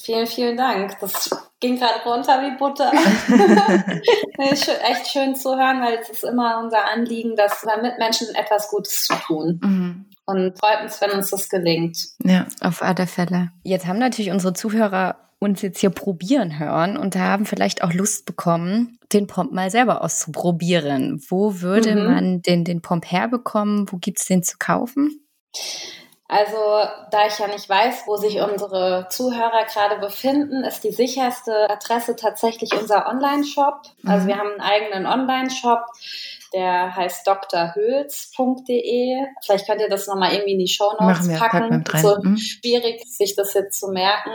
Vielen, 0.00 0.26
vielen 0.26 0.56
Dank. 0.56 0.98
Das 1.00 1.30
ging 1.60 1.78
gerade 1.78 2.02
runter 2.04 2.40
wie 2.40 2.56
Butter. 2.56 2.90
echt 4.90 5.08
schön 5.08 5.36
zu 5.36 5.50
hören, 5.56 5.80
weil 5.82 5.98
es 6.00 6.08
ist 6.08 6.24
immer 6.24 6.60
unser 6.62 6.84
Anliegen, 6.84 7.36
dass 7.36 7.64
wir 7.64 7.82
Mitmenschen 7.82 8.28
etwas 8.34 8.68
Gutes 8.68 9.04
zu 9.04 9.14
tun. 9.26 9.60
Mhm. 9.62 10.06
Und 10.24 10.58
freut 10.58 10.82
uns, 10.82 11.00
wenn 11.00 11.10
uns 11.10 11.30
das 11.30 11.48
gelingt. 11.48 11.98
Ja, 12.24 12.46
auf 12.60 12.82
alle 12.82 13.06
Fälle. 13.06 13.50
Jetzt 13.62 13.86
haben 13.86 13.98
natürlich 13.98 14.30
unsere 14.30 14.52
Zuhörer 14.54 15.27
uns 15.38 15.62
jetzt 15.62 15.80
hier 15.80 15.90
probieren 15.90 16.58
hören 16.58 16.96
und 16.96 17.16
haben 17.16 17.46
vielleicht 17.46 17.82
auch 17.82 17.92
Lust 17.92 18.26
bekommen, 18.26 18.98
den 19.12 19.26
Pomp 19.26 19.52
mal 19.52 19.70
selber 19.70 20.02
auszuprobieren. 20.02 21.22
Wo 21.28 21.60
würde 21.60 21.94
mhm. 21.94 22.04
man 22.04 22.42
den, 22.42 22.64
den 22.64 22.82
Pomp 22.82 23.10
herbekommen? 23.10 23.90
Wo 23.90 23.98
gibt 23.98 24.18
es 24.18 24.26
den 24.26 24.42
zu 24.42 24.56
kaufen? 24.58 25.24
Also, 26.30 26.56
da 27.10 27.26
ich 27.26 27.38
ja 27.38 27.46
nicht 27.46 27.66
weiß, 27.70 28.02
wo 28.06 28.16
sich 28.16 28.38
unsere 28.38 29.06
Zuhörer 29.08 29.64
gerade 29.64 29.98
befinden, 29.98 30.62
ist 30.62 30.84
die 30.84 30.92
sicherste 30.92 31.70
Adresse 31.70 32.16
tatsächlich 32.16 32.74
unser 32.78 33.08
Online-Shop. 33.08 33.80
Also, 34.04 34.24
mhm. 34.24 34.28
wir 34.28 34.36
haben 34.36 34.50
einen 34.50 34.60
eigenen 34.60 35.06
Online-Shop, 35.06 35.86
der 36.52 36.94
heißt 36.94 37.26
drhöls.de. 37.26 39.24
Vielleicht 39.42 39.66
könnt 39.66 39.80
ihr 39.80 39.88
das 39.88 40.06
nochmal 40.06 40.32
irgendwie 40.34 40.52
in 40.52 40.58
die 40.58 40.68
Show 40.68 40.92
Notes 41.00 41.28
packen. 41.38 41.82
packen. 41.82 41.98
So 41.98 42.18
mhm. 42.20 42.36
schwierig, 42.36 43.06
sich 43.06 43.34
das 43.34 43.54
jetzt 43.54 43.80
zu 43.80 43.88
merken. 43.88 44.32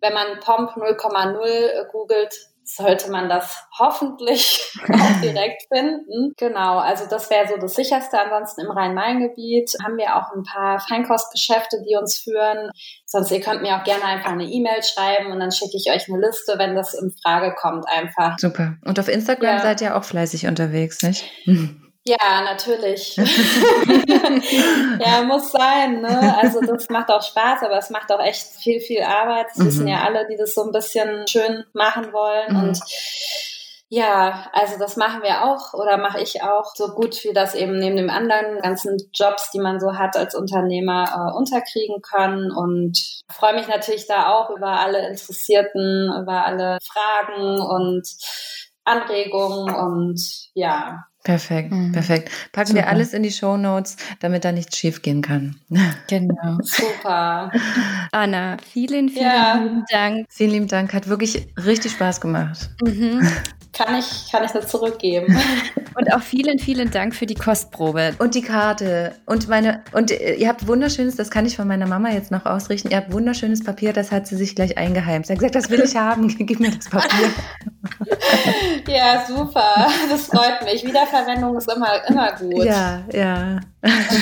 Wenn 0.00 0.14
man 0.14 0.40
Pomp 0.40 0.70
0,0 0.76 1.90
googelt, 1.90 2.34
sollte 2.76 3.10
man 3.10 3.28
das 3.28 3.64
hoffentlich 3.78 4.60
auch 4.92 5.20
direkt 5.20 5.62
finden. 5.72 6.32
Genau, 6.36 6.78
also 6.78 7.04
das 7.08 7.30
wäre 7.30 7.48
so 7.48 7.56
das 7.56 7.74
sicherste. 7.74 8.20
Ansonsten 8.20 8.62
im 8.62 8.70
Rhein-Main-Gebiet 8.70 9.72
haben 9.84 9.96
wir 9.96 10.16
auch 10.16 10.32
ein 10.34 10.44
paar 10.44 10.78
Feinkostgeschäfte, 10.80 11.82
die 11.86 11.96
uns 11.96 12.18
führen. 12.18 12.70
Sonst 13.06 13.30
ihr 13.30 13.40
könnt 13.40 13.62
mir 13.62 13.76
auch 13.76 13.84
gerne 13.84 14.04
einfach 14.04 14.30
eine 14.30 14.44
E-Mail 14.44 14.82
schreiben 14.82 15.32
und 15.32 15.40
dann 15.40 15.52
schicke 15.52 15.76
ich 15.76 15.90
euch 15.90 16.08
eine 16.08 16.24
Liste, 16.24 16.54
wenn 16.58 16.76
das 16.76 16.94
in 16.94 17.12
Frage 17.22 17.54
kommt 17.54 17.86
einfach. 17.88 18.38
Super. 18.38 18.76
Und 18.84 18.98
auf 18.98 19.08
Instagram 19.08 19.56
ja. 19.56 19.62
seid 19.62 19.80
ihr 19.80 19.96
auch 19.96 20.04
fleißig 20.04 20.46
unterwegs, 20.46 21.02
nicht? 21.02 21.24
Ja, 22.04 22.42
natürlich. 22.44 23.16
ja, 25.00 25.22
muss 25.22 25.52
sein. 25.52 26.00
Ne? 26.00 26.36
Also 26.38 26.60
das 26.60 26.88
macht 26.88 27.10
auch 27.10 27.22
Spaß, 27.22 27.62
aber 27.62 27.78
es 27.78 27.90
macht 27.90 28.10
auch 28.10 28.20
echt 28.20 28.42
viel, 28.62 28.80
viel 28.80 29.02
Arbeit. 29.02 29.48
Das 29.50 29.58
mhm. 29.58 29.66
wissen 29.66 29.88
ja 29.88 30.02
alle, 30.02 30.26
die 30.26 30.36
das 30.36 30.54
so 30.54 30.62
ein 30.62 30.72
bisschen 30.72 31.26
schön 31.28 31.64
machen 31.74 32.12
wollen. 32.12 32.54
Mhm. 32.54 32.68
Und 32.68 32.80
ja, 33.92 34.48
also 34.52 34.78
das 34.78 34.96
machen 34.96 35.22
wir 35.22 35.44
auch 35.44 35.74
oder 35.74 35.96
mache 35.96 36.20
ich 36.20 36.44
auch 36.44 36.76
so 36.76 36.94
gut 36.94 37.24
wie 37.24 37.32
das 37.32 37.56
eben 37.56 37.76
neben 37.76 37.96
den 37.96 38.08
anderen 38.08 38.60
ganzen 38.60 38.96
Jobs, 39.12 39.50
die 39.50 39.58
man 39.58 39.80
so 39.80 39.98
hat 39.98 40.16
als 40.16 40.36
Unternehmer, 40.36 41.06
äh, 41.12 41.36
unterkriegen 41.36 42.00
kann. 42.00 42.52
Und 42.52 43.20
freue 43.28 43.54
mich 43.54 43.66
natürlich 43.66 44.06
da 44.06 44.32
auch 44.32 44.50
über 44.50 44.78
alle 44.78 45.08
Interessierten, 45.08 46.08
über 46.22 46.46
alle 46.46 46.78
Fragen 46.82 47.60
und 47.60 48.06
Anregungen 48.84 49.74
und 49.74 50.20
ja, 50.54 51.09
Perfekt, 51.22 51.70
mhm. 51.70 51.92
perfekt. 51.92 52.30
Packen 52.52 52.68
Super. 52.68 52.80
wir 52.80 52.88
alles 52.88 53.12
in 53.12 53.22
die 53.22 53.30
Show 53.30 53.56
Notes, 53.56 53.96
damit 54.20 54.44
da 54.44 54.52
nichts 54.52 54.78
schief 54.78 55.02
gehen 55.02 55.22
kann. 55.22 55.56
Genau. 56.08 56.58
Super. 56.62 57.52
Anna, 58.10 58.56
vielen, 58.72 59.08
vielen 59.08 59.24
ja. 59.24 59.54
lieben 59.54 59.84
Dank. 59.90 60.26
Vielen 60.28 60.50
lieben 60.50 60.68
Dank. 60.68 60.92
Hat 60.92 61.08
wirklich 61.08 61.48
richtig 61.56 61.92
Spaß 61.92 62.20
gemacht. 62.20 62.70
Mhm 62.82 63.28
kann 63.72 63.94
ich, 63.98 64.30
kann 64.30 64.44
ich 64.44 64.50
das 64.50 64.68
zurückgeben. 64.68 65.38
Und 65.96 66.12
auch 66.12 66.20
vielen, 66.20 66.58
vielen 66.58 66.90
Dank 66.90 67.14
für 67.14 67.26
die 67.26 67.34
Kostprobe. 67.34 68.14
Und 68.18 68.34
die 68.34 68.42
Karte. 68.42 69.14
Und 69.26 69.48
meine, 69.48 69.82
und 69.92 70.10
ihr 70.12 70.48
habt 70.48 70.66
wunderschönes, 70.68 71.16
das 71.16 71.30
kann 71.30 71.46
ich 71.46 71.56
von 71.56 71.66
meiner 71.66 71.86
Mama 71.86 72.10
jetzt 72.10 72.30
noch 72.30 72.46
ausrichten. 72.46 72.90
Ihr 72.90 72.98
habt 72.98 73.12
wunderschönes 73.12 73.64
Papier, 73.64 73.92
das 73.92 74.12
hat 74.12 74.26
sie 74.26 74.36
sich 74.36 74.54
gleich 74.54 74.78
eingeheimt. 74.78 75.26
Sie 75.26 75.32
hat 75.32 75.40
gesagt, 75.40 75.56
das 75.56 75.68
will 75.68 75.80
ich 75.80 75.96
haben, 75.96 76.28
gib 76.46 76.60
mir 76.60 76.70
das 76.70 76.88
Papier. 76.88 77.30
ja, 78.86 79.24
super. 79.26 79.88
Das 80.08 80.26
freut 80.26 80.62
mich. 80.64 80.84
Wiederverwendung 81.10 81.56
ist 81.56 81.70
immer, 81.72 82.08
immer 82.08 82.32
gut. 82.32 82.64
Ja, 82.64 83.02
ja. 83.12 83.60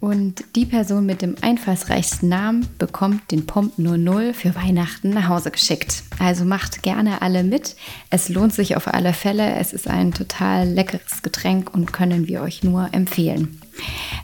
Und 0.00 0.44
die 0.56 0.66
Person 0.66 1.06
mit 1.06 1.22
dem 1.22 1.36
einfallsreichsten 1.40 2.28
Namen 2.28 2.68
bekommt 2.78 3.30
den 3.30 3.46
Pomp 3.46 3.78
00 3.78 4.34
für 4.34 4.54
Weihnachten 4.54 5.10
nach 5.10 5.28
Hause 5.28 5.50
geschickt. 5.50 6.02
Also 6.18 6.44
macht 6.44 6.82
gerne 6.82 7.22
alle 7.22 7.42
mit. 7.42 7.76
Es 8.10 8.28
lohnt 8.28 8.52
sich 8.52 8.76
auf 8.76 8.92
alle 8.92 9.14
Fälle. 9.14 9.54
Es 9.54 9.72
ist 9.72 9.88
ein 9.88 10.12
total 10.12 10.68
leckeres 10.68 11.22
Getränk 11.22 11.72
und 11.72 11.92
können 11.92 12.28
wir 12.28 12.42
euch 12.42 12.62
nur 12.62 12.92
empfehlen. 12.92 13.60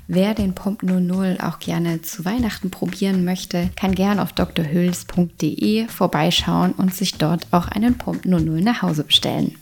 Wer 0.09 0.35
den 0.35 0.55
Pomp 0.55 0.83
00 0.83 1.39
auch 1.41 1.59
gerne 1.59 2.03
zu 2.03 2.25
Weihnachten 2.25 2.71
probieren 2.71 3.25
möchte, 3.25 3.71
kann 3.75 3.95
gerne 3.95 4.23
auf 4.23 4.33
drhüls.de 4.33 5.89
vorbeischauen 5.89 6.73
und 6.73 6.95
sich 6.95 7.15
dort 7.15 7.47
auch 7.51 7.69
einen 7.69 7.97
Pomp 7.97 8.27
00 8.27 8.61
nach 8.61 8.83
Hause 8.83 9.05
bestellen. 9.05 9.57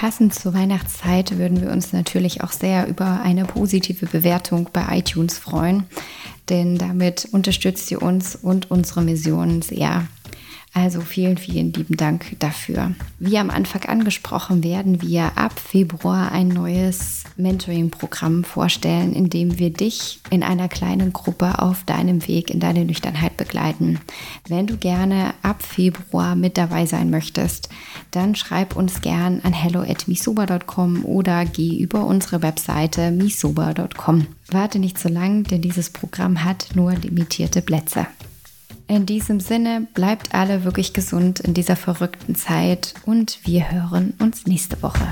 Passend 0.00 0.34
zur 0.34 0.54
Weihnachtszeit 0.54 1.36
würden 1.36 1.60
wir 1.60 1.70
uns 1.70 1.92
natürlich 1.92 2.42
auch 2.42 2.52
sehr 2.52 2.88
über 2.88 3.20
eine 3.22 3.44
positive 3.44 4.06
Bewertung 4.06 4.70
bei 4.72 4.96
iTunes 4.96 5.36
freuen, 5.36 5.84
denn 6.48 6.78
damit 6.78 7.28
unterstützt 7.32 7.90
ihr 7.90 8.00
uns 8.00 8.34
und 8.34 8.70
unsere 8.70 9.02
Mission 9.02 9.60
sehr. 9.60 10.06
Also 10.72 11.00
vielen, 11.00 11.36
vielen 11.36 11.72
lieben 11.72 11.96
Dank 11.96 12.36
dafür. 12.38 12.92
Wie 13.18 13.38
am 13.38 13.50
Anfang 13.50 13.82
angesprochen, 13.86 14.62
werden 14.62 15.02
wir 15.02 15.36
ab 15.36 15.58
Februar 15.58 16.30
ein 16.30 16.46
neues 16.46 17.24
Mentoring-Programm 17.36 18.44
vorstellen, 18.44 19.12
in 19.12 19.30
dem 19.30 19.58
wir 19.58 19.70
dich 19.70 20.20
in 20.30 20.44
einer 20.44 20.68
kleinen 20.68 21.12
Gruppe 21.12 21.58
auf 21.58 21.82
deinem 21.84 22.26
Weg 22.28 22.50
in 22.50 22.60
deine 22.60 22.84
Nüchternheit 22.84 23.36
begleiten. 23.36 23.98
Wenn 24.46 24.68
du 24.68 24.76
gerne 24.76 25.34
ab 25.42 25.62
Februar 25.62 26.36
mit 26.36 26.56
dabei 26.56 26.86
sein 26.86 27.10
möchtest, 27.10 27.68
dann 28.12 28.36
schreib 28.36 28.76
uns 28.76 29.00
gern 29.00 29.40
an 29.42 29.52
hello@misoba.com 29.52 31.04
oder 31.04 31.46
geh 31.46 31.78
über 31.78 32.06
unsere 32.06 32.42
Webseite 32.42 33.10
misoba.com. 33.10 34.26
Warte 34.52 34.78
nicht 34.78 34.98
so 34.98 35.08
lang, 35.08 35.42
denn 35.44 35.62
dieses 35.62 35.90
Programm 35.90 36.44
hat 36.44 36.68
nur 36.74 36.92
limitierte 36.92 37.60
Plätze. 37.60 38.06
In 38.90 39.06
diesem 39.06 39.38
Sinne, 39.38 39.86
bleibt 39.94 40.34
alle 40.34 40.64
wirklich 40.64 40.92
gesund 40.92 41.38
in 41.38 41.54
dieser 41.54 41.76
verrückten 41.76 42.34
Zeit 42.34 42.94
und 43.06 43.38
wir 43.44 43.70
hören 43.70 44.14
uns 44.18 44.46
nächste 44.46 44.82
Woche. 44.82 45.06